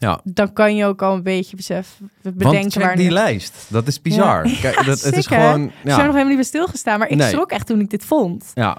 Ja. 0.00 0.20
Dan 0.24 0.52
kan 0.52 0.76
je 0.76 0.84
ook 0.84 1.02
al 1.02 1.14
een 1.14 1.22
beetje 1.22 1.56
beseffen, 1.56 2.10
bedenken 2.22 2.52
Want 2.52 2.72
check 2.72 2.82
waar 2.82 2.96
die 2.96 3.10
lijst. 3.10 3.66
Dat 3.68 3.86
is 3.86 4.02
bizar. 4.02 4.46
Ja. 4.48 4.54
Kijk, 4.60 4.84
dat, 4.86 5.00
het 5.00 5.16
is 5.16 5.26
gewoon... 5.26 5.62
Ik 5.64 5.70
Ja. 5.72 5.90
zou 5.90 5.96
nog 5.96 6.06
helemaal 6.06 6.24
niet 6.24 6.34
bij 6.34 6.44
stilgestaan, 6.44 6.98
maar 6.98 7.08
ik 7.08 7.16
Nee. 7.16 7.28
schrok 7.28 7.50
echt 7.50 7.66
toen 7.66 7.80
ik 7.80 7.90
dit 7.90 8.04
vond. 8.04 8.50
Ja, 8.54 8.78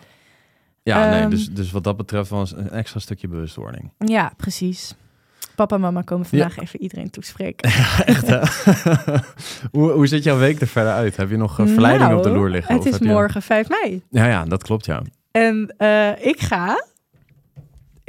ja 0.83 1.09
nee, 1.09 1.19
Ehm. 1.21 1.29
dus, 1.29 1.49
dus 1.49 1.71
wat 1.71 1.83
dat 1.83 1.97
betreft 1.97 2.29
was 2.29 2.51
een 2.55 2.69
extra 2.69 2.99
stukje 2.99 3.27
bewustwording. 3.27 3.91
Ja, 3.97 4.31
precies. 4.37 4.95
Papa 5.55 5.75
en 5.75 5.81
mama 5.81 6.01
komen 6.01 6.25
vandaag 6.25 6.57
even 6.59 6.81
iedereen 6.81 7.09
toespreken. 7.09 7.69
Echt, 8.05 8.27
hè? 8.27 8.39
hoe, 9.71 9.91
hoe 9.91 10.07
ziet 10.07 10.23
jouw 10.23 10.37
week 10.37 10.61
er 10.61 10.67
verder 10.67 10.93
uit? 10.93 11.17
Heb 11.17 11.29
je 11.29 11.37
nog 11.37 11.59
eh, 11.59 11.65
verleidingen 11.67 12.17
op 12.17 12.23
de 12.23 12.29
Nou, 12.29 12.41
loer 12.41 12.49
liggen? 12.49 12.75
Het 12.75 12.85
is 12.85 12.97
je- 12.97 13.05
morgen 13.05 13.41
5 13.41 13.69
mei. 13.69 14.01
Ja, 14.09 14.25
ja, 14.27 14.45
dat 14.45 14.63
klopt, 14.63 14.85
ja. 14.85 15.01
En 15.31 15.73
eh, 15.77 16.25
ik 16.25 16.39
ga 16.41 16.85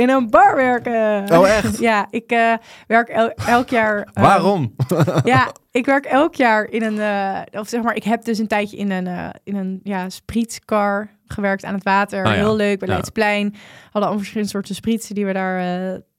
in 0.03 0.09
een 0.11 0.31
bar 0.31 0.57
werken. 0.57 1.39
Oh, 1.39 1.49
echt? 1.49 1.79
Ja, 1.91 2.07
ik 2.11 2.31
eh, 2.31 2.53
werk 2.87 3.09
el- 3.09 3.33
elk 3.47 3.69
jaar. 3.69 4.09
eh, 4.13 4.23
Waarom? 4.23 4.75
Ja, 5.25 5.53
ik 5.71 5.87
werk 5.87 6.05
elk 6.05 6.35
jaar 6.35 6.65
in 6.65 6.83
een. 6.83 6.99
eh, 7.01 7.61
of 7.61 7.69
zeg 7.69 7.83
maar, 7.83 7.95
ik 7.95 8.05
heb 8.05 8.25
dus 8.25 8.39
een 8.39 8.47
tijdje 8.47 8.77
in 8.77 8.91
een, 8.91 9.33
in 9.45 9.57
een 9.57 9.81
ja, 9.83 10.09
sprietskar 10.09 11.09
gewerkt 11.27 11.65
aan 11.65 11.75
het 11.75 11.83
water. 11.83 12.27
Ja. 12.27 12.33
Heel 12.33 12.57
leuk 12.57 12.79
bij 12.79 12.89
Ja. 12.89 12.95
Leidsplein. 12.95 13.55
Hadden 13.83 14.01
allemaal 14.03 14.19
verschillende 14.19 14.51
soorten 14.51 14.75
sprietsen 14.75 15.15
die 15.15 15.27
we 15.27 15.33
daar, 15.33 15.59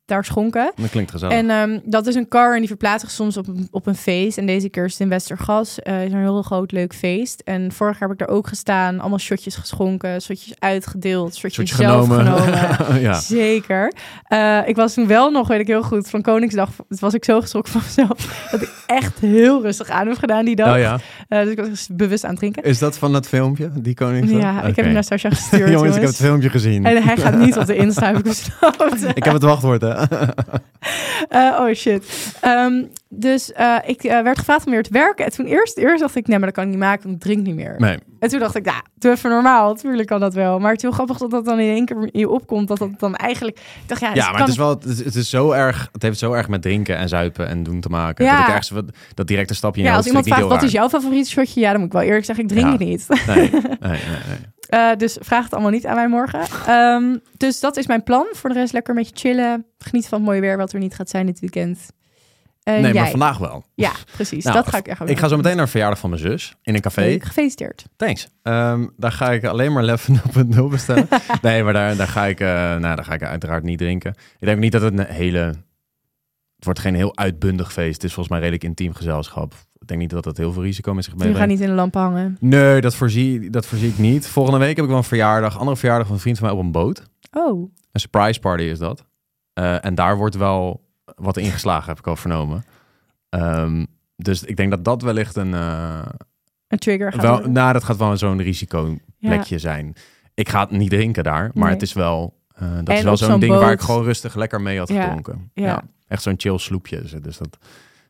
daar 0.06 0.26
schonken. 0.26 0.72
Dat 0.76 0.89
klinkt 0.89 1.12
gezellig. 1.12 1.38
En 1.38 1.49
ehm, 1.49 1.80
dat 1.86 2.08
is 2.08 2.16
een 2.16 2.28
car 2.28 2.54
en 2.54 2.60
die 2.60 2.68
verplaatst 2.68 3.01
zich 3.01 3.12
soms 3.12 3.38
op, 3.38 3.47
een- 3.47 3.68
op 3.72 3.88
een 3.88 3.95
feest. 3.95 4.38
En 4.38 4.45
deze 4.45 4.70
keer 4.70 4.86
is 4.86 4.91
het 4.91 5.01
in 5.01 5.10
Westergas. 5.10 5.80
eh 5.80 6.06
is 6.06 6.12
een 6.12 6.20
heel 6.20 6.41
groot 6.41 6.72
leuk 6.72 6.93
feest. 6.93 7.41
En 7.45 7.72
vorig 7.72 7.99
jaar 7.99 8.10
heb 8.10 8.20
ik 8.20 8.28
daar 8.28 8.36
ook 8.38 8.47
gestaan. 8.47 8.99
Allemaal 8.99 9.20
shotjes 9.20 9.56
geschonken, 9.56 10.22
shotjes 10.22 10.54
uitgedeeld, 10.60 11.36
shotjes 11.36 11.76
zelf 11.76 12.06
genomen. 12.08 12.26
genomen. 12.26 13.01
ja. 13.08 13.14
Zeker. 13.14 13.93
Eh, 14.24 14.60
ik 14.66 14.76
was 14.76 14.93
toen 14.93 15.08
wel 15.08 15.30
nog, 15.32 15.47
weet 15.47 15.60
ik 15.60 15.68
heel 15.68 15.84
goed, 15.84 16.10
van 16.10 16.22
Koningsdag 16.22 16.70
het 16.89 16.99
was 16.99 17.14
ik 17.14 17.26
zo 17.26 17.41
geschrokken 17.41 17.72
van 17.74 17.82
mezelf 17.86 18.47
dat 18.51 18.62
ik 18.62 18.70
echt 18.88 19.20
heel 19.20 19.62
rustig 19.62 19.89
aan 19.89 20.08
heb 20.08 20.18
gedaan 20.18 20.45
die 20.45 20.56
dag. 20.56 20.74
Oh 20.76 20.80
ja. 20.82 20.99
Eh, 21.28 21.41
dus 21.41 21.51
ik 21.51 21.58
was 21.58 21.68
dus 21.70 21.88
bewust 21.91 22.24
aan 22.24 22.30
het 22.30 22.39
drinken. 22.39 22.64
Is 22.64 22.80
dat 22.80 22.97
van 22.97 23.14
het 23.14 23.28
filmpje, 23.28 23.70
die 23.82 23.93
koning? 23.93 24.41
Ja, 24.41 24.62
ik 24.64 24.76
heb 24.76 24.86
hem 24.86 24.93
naar 24.93 25.04
Sascha 25.04 25.30
gestuurd, 25.30 25.51
jongens, 25.70 25.74
jongens. 25.78 25.95
ik 25.95 26.01
heb 26.01 26.10
het 26.12 26.20
filmpje 26.22 26.49
gezien. 26.49 26.86
En 26.86 27.04
hij 27.04 27.18
gaat 27.18 27.38
niet 27.38 27.58
op 27.58 27.66
de 27.66 27.76
Insta, 27.76 28.06
heb 28.08 28.18
ik 28.18 28.24
besloten. 28.24 29.16
ik 29.16 29.24
heb 29.24 29.34
het 29.34 29.43
wachtwoord, 29.43 29.82
hè? 29.82 29.92
Eh, 31.29 31.57
oh 31.59 31.73
shit. 31.73 32.33
Ehm, 32.41 32.83
dus 33.09 33.51
eh, 33.51 33.75
ik 33.85 34.03
eh, 34.03 34.21
werd 34.21 34.37
gevraagd 34.37 34.65
om 34.65 34.71
weer 34.71 34.83
te 34.83 34.93
werken. 34.93 35.25
En 35.25 35.31
toen 35.31 35.45
eerst, 35.45 35.77
eerst 35.77 35.99
dacht 35.99 36.15
ik, 36.15 36.27
nee, 36.27 36.37
maar 36.37 36.47
dat 36.47 36.55
kan 36.55 36.63
ik 36.63 36.69
niet 36.69 36.79
maken, 36.79 37.03
want 37.03 37.15
ik 37.15 37.21
drink 37.21 37.45
niet 37.45 37.55
meer. 37.55 37.75
nee. 37.77 37.97
En 38.19 38.29
toen 38.29 38.39
dacht 38.39 38.55
ik, 38.55 38.65
ja, 38.65 38.81
doe 38.95 39.11
even 39.11 39.29
normaal. 39.29 39.75
Tuurlijk 39.75 40.07
kan 40.07 40.19
dat 40.19 40.33
wel. 40.33 40.59
Maar 40.59 40.67
het 40.71 40.77
is 40.77 40.81
heel 40.83 40.91
grappig 40.91 41.17
dat 41.17 41.31
dat 41.31 41.45
dan 41.45 41.59
in 41.59 41.73
één 41.73 41.85
keer 41.85 41.97
in 42.11 42.19
je 42.19 42.29
opkomt. 42.29 42.67
Dat 42.67 42.77
dat 42.77 42.89
dan 42.99 43.15
eigenlijk... 43.15 43.57
Ik 43.57 43.63
dacht, 43.85 44.01
ja, 44.01 44.13
dus 44.13 44.17
Ja, 44.17 44.23
maar 44.23 44.31
kan 44.33 44.41
het 44.41 44.51
is 44.51 44.57
wel, 44.57 44.69
het 44.69 44.85
is, 44.85 45.03
het 45.03 45.15
is 45.15 45.29
zo 45.29 45.51
erg, 45.51 45.89
het 45.91 46.01
heeft 46.01 46.19
zo 46.19 46.33
erg 46.33 46.47
met 46.47 46.61
drinken 46.61 46.97
en 46.97 47.09
zuipen 47.09 47.47
en 47.47 47.63
doen 47.63 47.79
te 47.81 47.89
maken. 47.89 48.25
Ja. 48.25 48.31
Dat 48.31 48.41
ik 48.41 48.47
ergens 48.47 48.69
wat, 48.69 48.85
dat 49.13 49.27
directe 49.27 49.53
stapje 49.53 49.81
in 49.81 49.87
Ja, 49.87 49.95
als 49.95 50.05
iemand 50.05 50.27
vraagt, 50.27 50.41
wat 50.43 50.63
is 50.63 50.71
jouw 50.71 50.89
favoriete 50.89 51.29
shotje? 51.29 51.59
Ja, 51.59 51.69
dan 51.71 51.77
moet 51.79 51.87
ik 51.87 51.93
wel 51.93 52.01
eerlijk 52.01 52.25
zeggen, 52.25 52.43
ik 52.43 52.49
drink 52.51 52.79
Ja. 52.79 52.85
niet. 52.85 53.07
Nee, 53.27 53.35
nee, 53.51 53.51
nee. 53.79 53.99
nee. 54.27 54.53
Eh, 54.74 54.95
dus 54.97 55.17
vraag 55.19 55.43
het 55.43 55.53
allemaal 55.53 55.71
niet 55.71 55.86
aan 55.86 55.95
mij 55.95 56.07
morgen. 56.07 56.41
Ehm, 56.67 57.17
dus 57.38 57.59
dat 57.59 57.78
is 57.78 57.88
mijn 57.88 58.03
plan. 58.03 58.26
Voor 58.32 58.49
de 58.49 58.55
rest 58.55 58.74
lekker 58.74 58.95
een 58.95 59.03
beetje 59.03 59.30
chillen. 59.30 59.65
Genieten 59.78 60.09
van 60.09 60.19
het 60.19 60.28
mooie 60.28 60.41
weer 60.41 60.57
wat 60.57 60.74
er 60.74 60.80
niet 60.80 60.95
gaat 60.95 61.09
zijn 61.09 61.26
dit 61.26 61.39
weekend. 61.39 61.91
En 62.63 62.82
nee, 62.82 62.93
jij? 62.93 63.01
maar 63.01 63.09
vandaag 63.09 63.38
wel. 63.38 63.65
Ja, 63.76 63.91
precies. 64.11 64.43
Nou, 64.43 64.55
dat 64.55 64.67
ga 64.67 64.78
ik 64.78 64.88
echt 64.88 65.09
Ik 65.09 65.19
ga 65.19 65.28
zo 65.28 65.36
meteen 65.36 65.53
naar 65.53 65.61
een 65.61 65.69
verjaardag 65.69 65.99
van 65.99 66.09
mijn 66.09 66.21
zus 66.21 66.55
in 66.61 66.76
een 66.76 66.82
café. 66.82 67.01
Leuk, 67.01 67.24
Gefeliciteerd. 67.24 67.86
Thanks. 67.95 68.28
Ehm, 68.41 68.88
daar 68.97 69.11
ga 69.11 69.32
ik 69.32 69.45
alleen 69.45 69.74
maar 69.74 69.84
Leven 69.84 70.21
0.0 70.55 70.63
bestellen. 70.69 71.07
nee, 71.41 71.63
maar 71.63 71.74
daar, 71.74 71.95
daar, 71.95 72.07
ga 72.07 72.26
ik, 72.26 72.39
eh, 72.39 72.47
nou, 72.47 72.95
daar 72.95 73.05
ga 73.05 73.13
ik 73.13 73.24
uiteraard 73.24 73.63
niet 73.63 73.78
drinken. 73.78 74.11
Ik 74.39 74.47
denk 74.47 74.59
niet 74.59 74.71
dat 74.71 74.82
het 74.82 74.99
een 74.99 75.05
hele... 75.05 75.39
Het 76.55 76.65
wordt 76.65 76.80
geen 76.80 76.95
heel 76.95 77.17
uitbundig 77.17 77.74
feest. 77.74 77.93
Het 77.93 78.03
is 78.03 78.13
volgens 78.13 78.30
mij 78.30 78.39
redelijk 78.39 78.63
intiem 78.63 78.93
gezelschap. 78.93 79.53
Ik 79.84 79.89
denk 79.89 80.01
niet 80.01 80.09
dat 80.09 80.23
dat 80.23 80.38
heel 80.38 80.51
veel 80.53 80.63
risico 80.63 80.93
met 80.93 81.03
zich 81.03 81.13
Je 81.13 81.19
gaat 81.19 81.27
meebrengt. 81.27 81.51
niet 81.53 81.61
in 81.61 81.67
de 81.67 81.73
lamp 81.81 81.93
hangen. 81.93 82.38
Nee, 82.39 82.81
dat 82.81 82.95
voorzie, 82.95 83.49
dat 83.49 83.65
voorzie 83.65 83.89
ik 83.89 83.97
niet. 83.97 84.27
Volgende 84.27 84.59
week 84.59 84.75
heb 84.75 84.84
ik 84.86 84.89
wel 84.89 84.97
een 84.99 85.03
verjaardag. 85.03 85.59
Andere 85.59 85.77
verjaardag 85.77 86.05
van 86.07 86.15
een 86.15 86.21
vriend 86.21 86.38
van 86.38 86.47
mij 86.47 86.57
op 86.57 86.63
een 86.63 86.71
boot. 86.71 87.03
Oh, 87.31 87.71
Een 87.91 87.99
surprise 87.99 88.39
party 88.39 88.63
is 88.63 88.79
dat. 88.79 89.05
Eh, 89.53 89.86
en 89.86 89.95
daar 89.95 90.17
wordt 90.17 90.36
wel 90.36 90.86
wat 91.15 91.38
ingeslagen, 91.38 91.88
heb 91.89 91.99
ik 91.99 92.07
al 92.07 92.15
vernomen. 92.15 92.63
Ehm, 93.29 93.86
dus 94.15 94.43
ik 94.43 94.55
denk 94.55 94.69
dat 94.69 94.84
dat 94.86 95.01
wellicht 95.01 95.36
een... 95.36 95.53
eh, 95.53 96.05
een 96.67 96.77
trigger 96.79 97.11
gaat 97.11 97.21
wel, 97.21 97.31
worden. 97.34 97.51
nou, 97.51 97.73
dat 97.73 97.84
gaat 97.84 97.97
wel 97.97 98.17
zo'n 98.17 98.41
risicoplekje 98.41 99.55
Ja. 99.55 99.57
zijn. 99.57 99.95
Ik 100.34 100.49
ga 100.49 100.59
het 100.59 100.71
niet 100.71 100.89
drinken 100.89 101.23
daar, 101.23 101.51
maar 101.53 101.63
Nee. 101.63 101.73
het 101.73 101.81
is 101.81 101.93
wel, 101.93 102.34
eh, 102.55 102.75
dat 102.75 102.88
En 102.88 102.95
is 102.95 103.03
wel 103.03 103.17
zo'n 103.17 103.39
ding 103.39 103.53
waar 103.55 103.71
ik 103.71 103.81
gewoon 103.81 104.03
rustig 104.03 104.36
lekker 104.36 104.61
mee 104.61 104.77
had 104.77 104.88
Ja, 104.89 105.01
gedronken. 105.03 105.51
ja. 105.53 105.84
Echt 106.07 106.21
zo'n 106.21 106.34
chill 106.38 106.57
sloepje. 106.57 107.01
Dus- 107.01 107.11
Dus 107.21 107.38
dat 107.38 107.57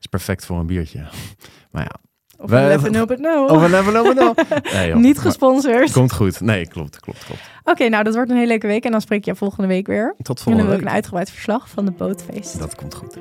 is 0.04 0.10
perfect 0.10 0.46
voor 0.46 0.60
een 0.60 0.66
biertje. 0.68 1.00
Maar 1.72 1.84
ja, 1.84 1.92
Of 2.38 2.50
We- 2.50 2.56
een 2.58 2.68
Leven 2.68 3.18
0.0. 3.48 3.52
over 3.52 3.70
level 3.70 4.14
no. 4.14 4.34
Nee, 4.74 4.88
joh. 4.88 4.98
Niet 4.98 5.20
gesponsord. 5.20 5.92
Komt 5.92 6.14
goed. 6.14 6.42
Nee, 6.42 6.68
klopt, 6.68 7.00
klopt, 7.00 7.26
klopt. 7.26 7.42
Oké, 7.64 7.90
nou 7.90 8.04
dat 8.04 8.14
wordt 8.16 8.30
een 8.30 8.36
hele 8.36 8.48
leuke 8.48 8.68
week. 8.68 8.84
En 8.86 8.92
dan 8.92 9.02
spreek 9.02 9.26
je 9.26 9.36
volgende 9.36 9.68
week 9.68 9.88
weer. 9.88 10.14
Tot 10.18 10.18
En 10.18 10.24
dan 10.24 10.38
volgende 10.38 10.64
wil 10.64 10.74
ik 10.74 10.80
week. 10.80 10.88
een 10.90 10.96
uitgebreid 10.96 11.30
verslag 11.32 11.70
van 11.70 11.86
de 11.86 11.92
bootfeest. 11.92 12.60
Dat 12.60 12.76
komt 12.76 12.94
goed. 12.96 13.18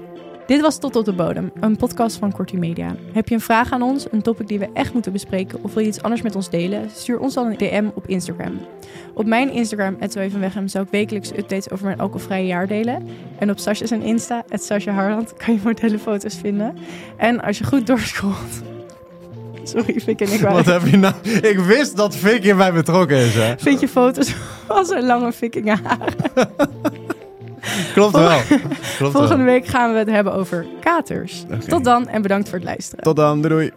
Dit 0.46 0.60
was 0.60 0.78
Tot 0.78 0.96
op 0.96 1.04
de 1.04 1.12
Bodem, 1.12 1.52
een 1.60 1.76
podcast 1.76 2.16
van 2.16 2.32
Kortie 2.32 2.58
Media. 2.58 2.94
Heb 3.12 3.28
je 3.28 3.34
een 3.34 3.40
vraag 3.40 3.72
aan 3.72 3.82
ons, 3.82 4.06
een 4.10 4.22
topic 4.22 4.48
die 4.48 4.58
we 4.58 4.68
echt 4.74 4.92
moeten 4.92 5.12
bespreken... 5.12 5.58
of 5.62 5.74
wil 5.74 5.82
je 5.82 5.88
iets 5.88 6.02
anders 6.02 6.22
met 6.22 6.36
ons 6.36 6.50
delen? 6.50 6.90
Stuur 6.94 7.18
ons 7.18 7.34
dan 7.34 7.46
een 7.46 7.56
DM 7.56 7.84
op 7.94 8.06
Instagram. 8.06 8.60
Op 9.14 9.26
mijn 9.26 9.50
Instagram, 9.50 9.96
@zoevenweghem, 10.08 10.68
zal 10.68 10.82
ik 10.82 10.88
wekelijks 10.90 11.30
updates 11.30 11.70
over 11.70 11.84
mijn 11.84 12.00
alcoholvrije 12.00 12.46
jaar 12.46 12.66
delen. 12.66 13.08
En 13.38 13.50
op 13.50 13.58
Sasha's 13.58 13.90
en 13.90 14.02
Insta, 14.02 14.44
Sasha 14.48 14.92
Harland, 14.92 15.34
kan 15.36 15.54
je 15.54 15.60
modellenfoto's 15.64 16.36
vinden. 16.36 16.76
En 17.16 17.40
als 17.40 17.58
je 17.58 17.64
goed 17.64 17.86
doorscrollt... 17.86 18.62
Sorry, 19.62 20.00
Fik 20.00 20.20
en 20.20 20.32
ik 20.32 20.40
Wat 20.40 20.52
waren... 20.52 20.72
heb 20.72 20.90
je 20.90 20.96
nou? 20.96 21.14
Ik 21.42 21.58
wist 21.58 21.96
dat 21.96 22.16
Vicky 22.16 22.48
erbij 22.48 22.72
betrokken 22.72 23.16
is, 23.16 23.34
hè? 23.34 23.54
Vind 23.58 23.80
je 23.80 23.88
foto's 23.88 24.34
van 24.66 24.84
zo'n 24.86 25.06
lange 25.06 25.32
vikkingenhaar? 25.32 26.14
Klopt 27.94 28.12
wel. 28.12 28.40
Klopt 28.96 29.12
Volgende 29.12 29.36
wel. 29.44 29.44
week 29.44 29.66
gaan 29.66 29.92
we 29.92 29.98
het 29.98 30.10
hebben 30.10 30.32
over 30.32 30.66
katers. 30.80 31.44
Tot 31.66 31.84
dan 31.84 32.08
en 32.08 32.22
bedankt 32.22 32.48
voor 32.48 32.58
het 32.58 32.66
luisteren. 32.66 33.04
Tot 33.04 33.16
dan. 33.16 33.42
Doei 33.42 33.54
doei. 33.54 33.70